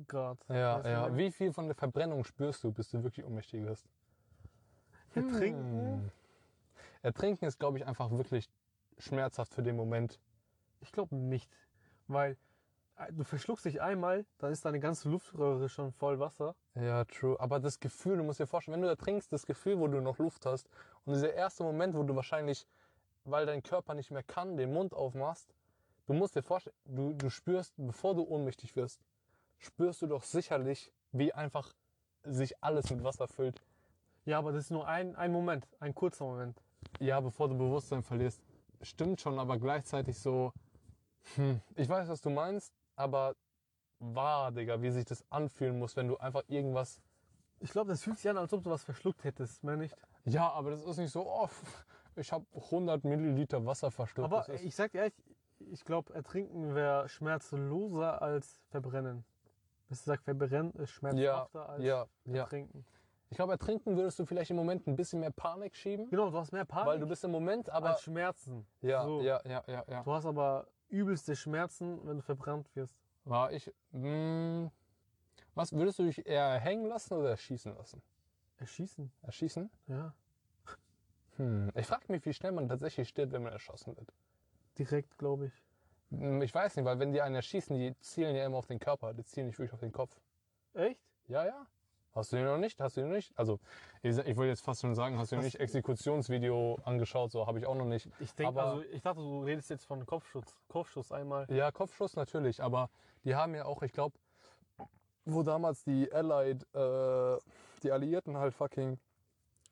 Grad? 0.07 0.39
Ja, 0.49 0.79
Weißt 0.79 0.87
ja. 0.87 1.17
Wie 1.17 1.31
viel 1.31 1.53
von 1.53 1.67
der 1.67 1.75
Verbrennung 1.75 2.25
spürst 2.25 2.63
du, 2.65 2.73
bis 2.73 2.91
du 2.91 3.03
wirklich 3.03 3.27
ohnmächtig 3.27 3.65
wirst? 3.65 3.87
Ertrinken? 5.15 6.03
Hm. 6.03 6.11
Ertrinken 7.03 7.47
ist, 7.47 7.59
glaube 7.59 7.79
ich, 7.79 7.87
einfach 7.87 8.11
wirklich 8.11 8.49
schmerzhaft 8.99 9.55
für 9.55 9.63
den 9.63 9.77
Moment. 9.77 10.21
Ich 10.81 10.93
glaube 10.93 11.17
nicht. 11.17 11.51
Weil 12.07 12.37
äh, 12.97 13.13
du 13.13 13.25
verschluckst 13.25 13.65
dich 13.65 13.81
einmal, 13.81 14.25
dann 14.39 14.53
ist 14.53 14.65
deine 14.65 14.81
ganze 14.81 15.09
Luftröhre 15.09 15.69
schon 15.69 15.93
voll 15.93 16.19
Wasser. 16.21 16.55
Ja, 16.75 17.05
true. 17.05 17.39
Aber 17.41 17.59
das 17.61 17.81
Gefühl, 17.81 18.19
du 18.19 18.23
musst 18.23 18.41
dir 18.41 18.47
vorstellen, 18.47 18.75
wenn 18.75 18.83
du 18.83 18.89
ertrinkst, 18.89 19.33
das 19.33 19.47
Gefühl, 19.47 19.79
wo 19.79 19.89
du 19.89 20.01
noch 20.01 20.19
Luft 20.19 20.47
hast 20.47 20.69
und 21.05 21.15
dieser 21.15 21.33
erste 21.33 21.65
Moment, 21.65 21.95
wo 21.95 22.03
du 22.03 22.15
wahrscheinlich, 22.15 22.67
weil 23.25 23.47
dein 23.47 23.63
Körper 23.63 23.95
nicht 23.95 24.11
mehr 24.11 24.23
kann, 24.23 24.57
den 24.57 24.73
Mund 24.73 24.95
aufmachst, 24.95 25.55
du 26.11 26.15
musst 26.15 26.35
dir 26.35 26.43
vorstellen, 26.43 26.75
du, 26.87 27.13
du 27.13 27.31
spürst, 27.31 27.73
bevor 27.77 28.17
du 28.17 28.23
ohnmächtig 28.25 28.75
wirst, 28.75 29.01
spürst 29.59 30.03
du 30.03 30.09
doch 30.09 30.25
sicherlich, 30.25 30.93
wie 31.13 31.33
einfach 31.33 31.73
sich 32.25 32.61
alles 32.65 32.91
mit 32.91 33.05
Wasser 33.05 33.29
füllt. 33.29 33.63
Ja, 34.25 34.39
aber 34.39 34.51
das 34.51 34.65
ist 34.65 34.71
nur 34.73 34.89
ein, 34.89 35.15
ein 35.15 35.31
Moment, 35.31 35.69
ein 35.79 35.95
kurzer 35.95 36.25
Moment. 36.25 36.61
Ja, 36.99 37.21
bevor 37.21 37.49
du 37.49 37.57
Bewusstsein 37.57 38.03
verlierst. 38.03 38.43
Stimmt 38.83 39.21
schon, 39.21 39.39
aber 39.39 39.57
gleichzeitig 39.57 40.19
so, 40.19 40.53
hm, 41.37 41.61
ich 41.77 41.89
weiß, 41.89 42.09
was 42.09 42.21
du 42.21 42.31
meinst, 42.31 42.75
aber 42.97 43.37
wahr, 44.01 44.51
Digga, 44.51 44.83
wie 44.83 44.91
sich 44.91 45.05
das 45.05 45.25
anfühlen 45.31 45.79
muss, 45.79 45.95
wenn 45.95 46.09
du 46.09 46.17
einfach 46.17 46.43
irgendwas 46.49 47.01
Ich 47.61 47.71
glaube, 47.71 47.91
das 47.91 48.03
fühlt 48.03 48.19
sich 48.19 48.29
an, 48.29 48.37
als 48.37 48.53
ob 48.53 48.65
du 48.65 48.71
was 48.71 48.83
verschluckt 48.83 49.23
hättest, 49.23 49.63
mehr 49.63 49.77
nicht. 49.77 49.97
Ja, 50.25 50.51
aber 50.51 50.73
das 50.73 50.85
ist 50.85 50.97
nicht 50.97 51.13
so, 51.13 51.25
oh, 51.25 51.49
ich 52.17 52.33
habe 52.33 52.45
100 52.53 53.05
Milliliter 53.05 53.65
Wasser 53.65 53.93
verschluckt. 53.93 54.33
Aber 54.33 54.49
ich 54.49 54.75
sag 54.75 54.91
dir 54.91 54.99
ehrlich, 54.99 55.15
ich 55.71 55.85
glaube, 55.85 56.15
ertrinken 56.15 56.75
wäre 56.75 57.09
schmerzloser 57.09 58.21
als 58.21 58.61
verbrennen. 58.71 59.25
Bis 59.89 60.05
du 60.05 60.11
sagst, 60.11 60.25
verbrennen 60.25 60.73
ist 60.73 60.81
ja, 60.81 60.87
schmerzhafter 60.87 61.69
als 61.69 61.85
ja, 61.85 62.07
ja. 62.27 62.37
ertrinken. 62.43 62.85
Ich 63.31 63.37
glaube, 63.37 63.53
ertrinken 63.53 63.97
würdest 63.97 64.19
du 64.19 64.27
vielleicht 64.27 64.51
im 64.51 64.57
Moment 64.57 64.87
ein 64.87 64.97
bisschen 64.97 65.21
mehr 65.21 65.31
Panik 65.31 65.77
schieben, 65.77 66.09
Genau, 66.11 66.31
du 66.31 66.39
hast 66.39 66.53
mehr 66.53 66.65
Panik 66.65 66.87
weil 66.87 66.99
du 66.99 67.07
bist 67.07 67.23
im 67.25 67.31
Moment, 67.31 67.71
aber 67.71 67.91
als 67.91 68.03
Schmerzen. 68.03 68.67
ja, 68.83 69.05
so. 69.05 69.21
ja, 69.21 69.41
ja, 69.45 69.63
ja, 69.69 69.85
ja. 69.89 70.03
Du 70.03 70.13
hast 70.13 70.27
aber 70.27 70.67
übelste 70.89 71.37
Schmerzen, 71.37 72.01
wenn 72.07 72.17
du 72.17 72.23
verbrannt 72.23 72.69
wirst. 72.75 72.97
War 73.25 73.53
ich, 73.53 73.73
mh, 73.93 74.71
was 75.55 75.73
würdest 75.73 75.99
du 76.01 76.05
dich 76.05 76.27
eher 76.27 76.59
hängen 76.59 76.87
lassen 76.87 77.15
oder 77.15 77.31
erschießen 77.31 77.75
lassen? 77.77 78.03
Erschießen, 78.59 79.13
Erschießen? 79.23 79.71
ja. 79.87 80.13
Hm. 81.37 81.71
Ich 81.75 81.87
frage 81.87 82.05
mich, 82.09 82.25
wie 82.27 82.35
schnell 82.35 82.53
man 82.53 82.69
tatsächlich 82.69 83.09
stirbt, 83.09 83.33
wenn 83.33 83.43
man 83.43 83.53
erschossen 83.53 83.97
wird. 83.97 84.13
Direkt, 84.81 85.19
glaube 85.19 85.47
ich. 85.47 85.53
Hm, 86.11 86.41
Ich 86.43 86.55
weiß 86.55 86.75
nicht, 86.77 86.85
weil 86.87 86.99
wenn 86.99 87.13
die 87.13 87.21
einen 87.21 87.35
erschießen, 87.35 87.77
die 87.77 87.95
zielen 88.01 88.35
ja 88.35 88.47
immer 88.47 88.57
auf 88.57 88.67
den 88.67 88.79
Körper, 88.79 89.13
die 89.13 89.25
zielen 89.25 89.47
nicht 89.49 89.59
wirklich 89.59 89.75
auf 89.75 89.81
den 89.81 89.93
Kopf. 89.93 90.19
Echt? 90.75 90.99
Ja, 91.29 91.45
ja. 91.45 91.67
Hast 92.15 92.33
du 92.33 92.37
den 92.37 92.47
noch 92.47 92.57
nicht? 92.59 92.81
Hast 92.81 92.97
du 92.97 93.03
den 93.03 93.11
noch 93.11 93.17
nicht? 93.17 93.31
Also, 93.39 93.61
ich, 94.03 94.17
ich 94.17 94.37
wollte 94.37 94.49
jetzt 94.49 94.63
fast 94.65 94.81
schon 94.81 94.95
sagen, 94.95 95.19
hast 95.19 95.31
du 95.33 95.37
Was- 95.37 95.45
nicht 95.45 95.61
Exekutionsvideo 95.61 96.79
angeschaut? 96.85 97.31
So 97.31 97.47
habe 97.47 97.59
ich 97.59 97.67
auch 97.67 97.75
noch 97.77 97.85
nicht. 97.85 98.09
Ich 98.21 98.33
denke, 98.35 98.61
also 98.61 98.83
ich 98.91 99.03
dachte, 99.03 99.21
du 99.21 99.45
redest 99.45 99.69
jetzt 99.71 99.85
von 99.85 100.05
Kopfschuss. 100.07 100.59
Kopfschuss 100.69 101.13
einmal. 101.13 101.47
Ja, 101.51 101.71
Kopfschuss 101.71 102.17
natürlich, 102.17 102.63
aber 102.63 102.89
die 103.25 103.35
haben 103.37 103.55
ja 103.55 103.67
auch, 103.67 103.83
ich 103.83 103.93
glaube, 103.93 104.17
wo 105.27 105.43
damals 105.43 105.85
die 105.85 106.11
Allied, 106.11 106.63
äh, 106.75 107.37
die 107.83 107.93
Alliierten 107.93 108.37
halt 108.39 108.55
fucking 108.55 108.99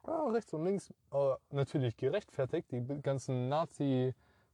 ja, 0.06 0.24
rechts 0.28 0.52
und 0.54 0.64
links 0.64 0.90
äh, 1.12 1.34
natürlich 1.50 1.96
gerechtfertigt, 1.96 2.70
die 2.70 2.84
ganzen 3.02 3.48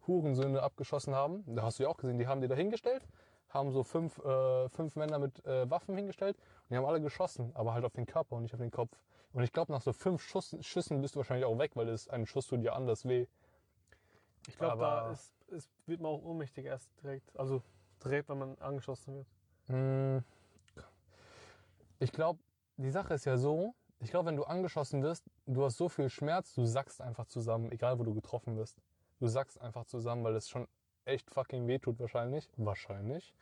Nazi-Hurensöhne 0.04 0.62
abgeschossen 0.62 1.14
haben. 1.14 1.44
Da 1.46 1.62
hast 1.62 1.78
du 1.78 1.84
ja 1.84 1.88
auch 1.88 1.96
gesehen, 1.96 2.18
die 2.18 2.26
haben 2.26 2.40
die 2.40 2.48
da 2.48 2.54
hingestellt, 2.54 3.06
haben 3.48 3.70
so 3.70 3.82
fünf, 3.82 4.18
äh, 4.18 4.68
fünf 4.68 4.96
Männer 4.96 5.18
mit 5.18 5.44
äh, 5.44 5.68
Waffen 5.70 5.96
hingestellt 5.96 6.36
und 6.36 6.70
die 6.70 6.76
haben 6.76 6.84
alle 6.84 7.00
geschossen, 7.00 7.52
aber 7.54 7.74
halt 7.74 7.84
auf 7.84 7.92
den 7.92 8.06
Körper 8.06 8.36
und 8.36 8.42
nicht 8.42 8.54
auf 8.54 8.60
den 8.60 8.70
Kopf. 8.70 8.96
Und 9.32 9.42
ich 9.42 9.52
glaube, 9.52 9.72
nach 9.72 9.80
so 9.80 9.92
fünf 9.92 10.22
Schuss, 10.22 10.56
Schüssen 10.60 11.00
bist 11.00 11.14
du 11.14 11.18
wahrscheinlich 11.18 11.44
auch 11.44 11.58
weg, 11.58 11.72
weil 11.74 11.88
es 11.88 12.08
ein 12.08 12.26
Schuss 12.26 12.46
tut 12.46 12.62
dir 12.62 12.74
anders 12.74 13.04
weh. 13.06 13.26
Ich 14.46 14.56
glaube, 14.58 14.78
da 14.78 15.10
ist, 15.10 15.34
ist, 15.48 15.70
wird 15.86 16.00
man 16.00 16.12
auch 16.12 16.22
ohnmächtig 16.22 16.66
erst 16.66 16.90
direkt. 17.02 17.36
Also 17.36 17.62
direkt, 18.04 18.28
wenn 18.28 18.38
man 18.38 18.58
angeschossen 18.58 19.14
wird. 19.14 19.26
Mm, 19.68 20.18
Ich 21.98 22.12
glaube, 22.12 22.38
die 22.76 22.90
Sache 22.90 23.14
ist 23.14 23.24
ja 23.24 23.36
so, 23.38 23.74
ich 24.00 24.10
glaube, 24.10 24.26
wenn 24.26 24.36
du 24.36 24.44
angeschossen 24.44 25.02
wirst, 25.02 25.24
du 25.46 25.64
hast 25.64 25.78
so 25.78 25.88
viel 25.88 26.10
Schmerz, 26.10 26.54
du 26.54 26.64
sackst 26.66 27.00
einfach 27.00 27.26
zusammen, 27.26 27.72
egal 27.72 27.98
wo 27.98 28.04
du 28.04 28.14
getroffen 28.14 28.56
wirst. 28.56 28.78
Du 29.20 29.26
sackst 29.26 29.60
einfach 29.60 29.84
zusammen, 29.86 30.24
weil 30.24 30.34
es 30.36 30.48
schon 30.48 30.66
echt 31.04 31.30
fucking 31.30 31.66
weh 31.66 31.78
tut 31.78 31.98
wahrscheinlich. 32.00 32.48
Wahrscheinlich. 32.56 33.32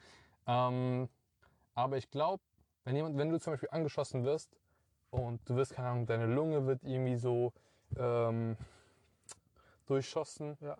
Ähm, 0.47 1.09
aber 1.75 1.97
ich 1.97 2.11
glaube, 2.11 2.43
wenn 2.85 2.97
jemand, 2.97 3.17
wenn 3.17 3.31
du 3.31 3.39
zum 3.41 3.53
Beispiel 3.53 3.69
angeschossen 3.71 4.25
wirst 4.25 4.57
und 5.11 5.41
du 5.49 5.57
wirst, 5.57 5.73
keine 5.75 5.89
Ahnung, 5.89 6.07
deine 6.07 6.27
Lunge 6.27 6.67
wird 6.67 6.83
irgendwie 6.85 7.17
so 7.17 7.53
ähm, 7.97 8.57
durchschossen, 9.87 10.57
Ja. 10.61 10.77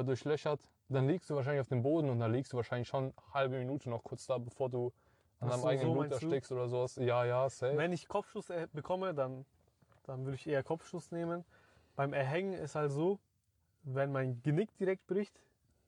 äh, 0.00 0.04
durchlöchert, 0.04 0.60
dann 0.88 1.08
liegst 1.08 1.30
du 1.30 1.34
wahrscheinlich 1.34 1.60
auf 1.60 1.68
dem 1.68 1.82
Boden 1.82 2.10
und 2.10 2.20
dann 2.20 2.32
liegst 2.32 2.52
du 2.52 2.56
wahrscheinlich 2.56 2.88
schon 2.88 3.04
eine 3.04 3.34
halbe 3.34 3.58
Minute 3.58 3.88
noch 3.90 4.02
kurz 4.02 4.26
da, 4.26 4.38
bevor 4.38 4.68
du 4.68 4.92
an 5.40 5.48
deinem 5.48 5.60
so, 5.60 5.66
eigenen 5.66 5.86
so 5.88 5.92
Blut 5.92 6.02
meinst 6.10 6.22
du? 6.22 6.26
erstickst 6.26 6.52
oder 6.52 6.68
sowas. 6.68 6.96
Ja, 6.96 7.24
ja, 7.24 7.48
safe. 7.48 7.76
Wenn 7.76 7.92
ich 7.92 8.08
Kopfschuss 8.08 8.50
äh, 8.50 8.68
bekomme, 8.72 9.14
dann, 9.14 9.44
dann 10.04 10.24
würde 10.24 10.36
ich 10.36 10.46
eher 10.46 10.62
Kopfschuss 10.62 11.10
nehmen. 11.10 11.44
Beim 11.96 12.12
Erhängen 12.12 12.54
ist 12.54 12.74
halt 12.74 12.92
so, 12.92 13.18
wenn 13.82 14.12
mein 14.12 14.42
Genick 14.42 14.76
direkt 14.76 15.06
bricht, 15.06 15.40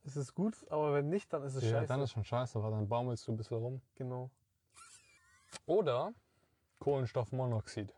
ist 0.05 0.17
es 0.17 0.35
gut, 0.35 0.55
aber 0.71 0.95
wenn 0.95 1.09
nicht, 1.09 1.33
dann 1.33 1.43
ist 1.43 1.55
es 1.55 1.65
ja, 1.65 1.71
scheiße. 1.71 1.89
dann 1.89 2.01
ist 2.03 2.11
schon 2.11 2.25
scheiße, 2.25 2.63
weil 2.63 2.71
dann 2.71 2.89
baumelst 2.89 3.27
du 3.27 3.33
ein 3.33 3.37
bisschen 3.37 3.57
rum. 3.57 3.81
genau. 3.95 4.31
Oder 5.67 6.13
Kohlenstoffmonoxid. 6.81 7.95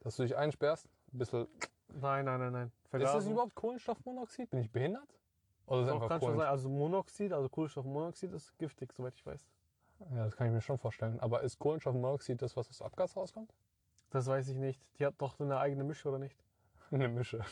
Dass 0.00 0.16
du 0.16 0.22
dich 0.22 0.36
einsperrst, 0.36 0.86
ein 1.12 1.18
bisschen. 1.18 1.48
Nein, 1.88 2.24
nein, 2.24 2.38
nein, 2.40 2.52
nein. 2.52 2.66
Ist 2.66 2.74
das 2.82 2.90
Vergasen. 2.90 3.32
überhaupt 3.32 3.54
Kohlenstoffmonoxid? 3.54 4.50
Bin 4.50 4.60
ich 4.60 4.70
behindert? 4.70 5.08
Oder 5.66 5.82
ist 5.82 5.88
einfach 5.90 6.08
kann 6.08 6.20
schon 6.20 6.36
sein. 6.36 6.46
Also 6.46 6.68
Monoxid, 6.68 7.32
also 7.32 7.48
Kohlenstoffmonoxid 7.48 8.32
ist 8.32 8.56
giftig, 8.58 8.92
soweit 8.92 9.14
ich 9.14 9.24
weiß. 9.24 9.48
Ja, 10.14 10.24
das 10.24 10.36
kann 10.36 10.46
ich 10.46 10.52
mir 10.52 10.60
schon 10.60 10.78
vorstellen. 10.78 11.20
Aber 11.20 11.42
ist 11.42 11.58
Kohlenstoffmonoxid 11.58 12.40
das, 12.40 12.56
was 12.56 12.68
aus 12.68 12.82
Abgas 12.82 13.16
rauskommt? 13.16 13.52
Das 14.10 14.26
weiß 14.26 14.48
ich 14.48 14.56
nicht. 14.56 14.80
Die 14.98 15.06
hat 15.06 15.14
doch 15.18 15.38
eine 15.38 15.58
eigene 15.58 15.84
Mische, 15.84 16.08
oder 16.08 16.18
nicht? 16.18 16.36
Eine 16.90 17.08
Mische. 17.08 17.44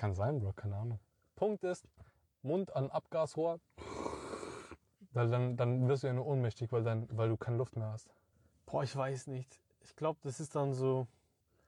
Kann 0.00 0.14
sein, 0.14 0.40
Bro, 0.40 0.54
keine 0.54 0.76
Ahnung. 0.76 0.98
Punkt 1.36 1.62
ist, 1.62 1.86
Mund 2.40 2.74
an 2.74 2.90
Abgasrohr. 2.90 3.60
Weil 5.12 5.28
dann, 5.28 5.58
dann 5.58 5.88
wirst 5.88 6.04
du 6.04 6.06
ja 6.06 6.14
nur 6.14 6.24
ohnmächtig, 6.26 6.72
weil, 6.72 6.82
dann, 6.82 7.06
weil 7.12 7.28
du 7.28 7.36
keine 7.36 7.58
Luft 7.58 7.76
mehr 7.76 7.88
hast. 7.92 8.08
Boah, 8.64 8.82
ich 8.82 8.96
weiß 8.96 9.26
nicht. 9.26 9.60
Ich 9.82 9.94
glaube, 9.96 10.18
das 10.22 10.40
ist 10.40 10.56
dann 10.56 10.72
so. 10.72 11.06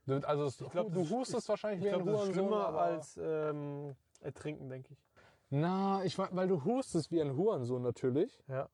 Du, 0.07 0.15
also 0.27 0.47
Ich 0.47 0.71
glaub, 0.71 0.91
du 0.95 1.01
das 1.03 1.11
hustest 1.11 1.47
wahrscheinlich 1.51 1.85
Ich 1.85 1.91
wie 1.93 1.95
ein 1.95 1.99
das 1.99 2.07
ist 2.09 2.13
Hurensohn. 2.15 2.33
schlimmer 2.35 2.67
aber- 2.69 2.81
als 2.81 3.21
ähm, 3.23 3.97
Ertrinken, 4.23 4.71
denke 4.71 4.95
ich. 4.95 4.99
Na, 5.51 6.03
ich, 6.03 6.17
we- 6.17 6.29
weil 6.31 6.49
du 6.49 6.65
hustest 6.65 7.11
wie 7.11 7.21
ein 7.21 7.37
Hurensohn 7.37 7.83
natürlich. 7.83 8.43
Ja. 8.49 8.71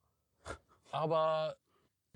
Aber 0.92 1.56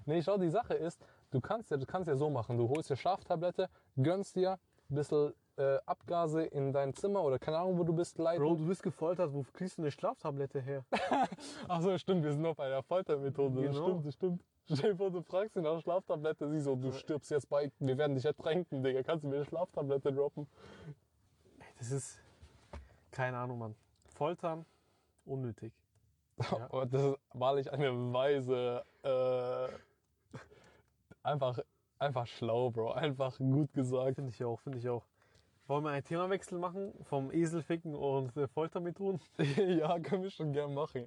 nee, 0.06 0.22
schau, 0.22 0.38
die 0.38 0.48
Sache 0.48 0.74
ist, 0.74 1.04
du 1.32 1.40
kannst 1.40 1.72
ja, 1.72 1.76
du 1.76 1.86
kannst 1.86 2.06
ja 2.06 2.14
so 2.14 2.30
machen. 2.30 2.56
Du 2.56 2.68
holst 2.68 2.88
dir 2.88 2.96
Schlaftablette, 2.96 3.68
gönnst 3.96 4.36
dir 4.36 4.60
ein 4.90 4.94
bisschen 4.94 5.34
äh, 5.56 5.78
Abgase 5.86 6.44
in 6.44 6.72
dein 6.72 6.94
Zimmer 6.94 7.22
oder 7.22 7.38
keine 7.38 7.58
Ahnung, 7.58 7.78
wo 7.78 7.84
du 7.84 7.92
bist, 7.92 8.18
leiten. 8.18 8.42
Bro, 8.42 8.56
du 8.56 8.66
bist 8.66 8.82
gefoltert. 8.82 9.32
Wo 9.32 9.44
kriegst 9.52 9.78
du 9.78 9.82
eine 9.82 9.90
Schlaftablette 9.90 10.60
her? 10.60 10.84
Achso, 11.68 11.96
stimmt, 11.98 12.24
wir 12.24 12.32
sind 12.32 12.42
noch 12.42 12.54
bei 12.56 12.68
der 12.68 12.82
Foltermethode. 12.82 13.62
Das 13.62 13.74
Genau. 13.74 13.86
stimmt, 13.88 14.06
das 14.06 14.14
stimmt. 14.14 14.44
Stell 14.72 14.92
dir 14.92 14.96
vor, 14.96 15.10
du 15.10 15.22
fragst 15.22 15.56
ihn 15.56 15.62
nach 15.62 15.80
Schlaftablette, 15.80 16.48
sie 16.48 16.60
so, 16.60 16.76
du 16.76 16.92
stirbst 16.92 17.30
jetzt 17.30 17.48
bei, 17.48 17.70
wir 17.80 17.98
werden 17.98 18.14
dich 18.14 18.24
ertränken, 18.24 18.82
Digga. 18.82 19.02
Kannst 19.02 19.24
du 19.24 19.28
mir 19.28 19.36
eine 19.36 19.44
Schlaftablette 19.44 20.12
droppen? 20.12 20.46
Das 21.78 21.90
ist. 21.90 22.20
Keine 23.10 23.36
Ahnung, 23.38 23.58
Mann. 23.58 23.74
Foltern, 24.14 24.64
unnötig. 25.24 25.72
Ja. 26.50 26.64
Aber 26.70 26.86
das 26.86 27.02
ist 27.02 27.18
wahrlich 27.34 27.70
eine 27.72 27.92
weise, 28.12 28.82
äh, 29.02 29.68
einfach, 31.22 31.58
einfach 31.98 32.26
schlau, 32.26 32.70
Bro. 32.70 32.92
Einfach 32.92 33.36
gut 33.38 33.72
gesagt. 33.74 34.16
Finde 34.16 34.30
ich 34.30 34.42
auch, 34.42 34.58
finde 34.60 34.78
ich 34.78 34.88
auch. 34.88 35.04
Wollen 35.68 35.84
wir 35.84 35.90
einen 35.90 36.04
Themawechsel 36.04 36.58
machen? 36.58 36.92
Vom 37.04 37.30
Eselficken 37.30 37.94
und 37.94 38.32
Foltermethoden? 38.52 39.20
ja, 39.56 39.98
können 40.00 40.24
wir 40.24 40.30
schon 40.30 40.52
gern 40.52 40.74
machen. 40.74 41.00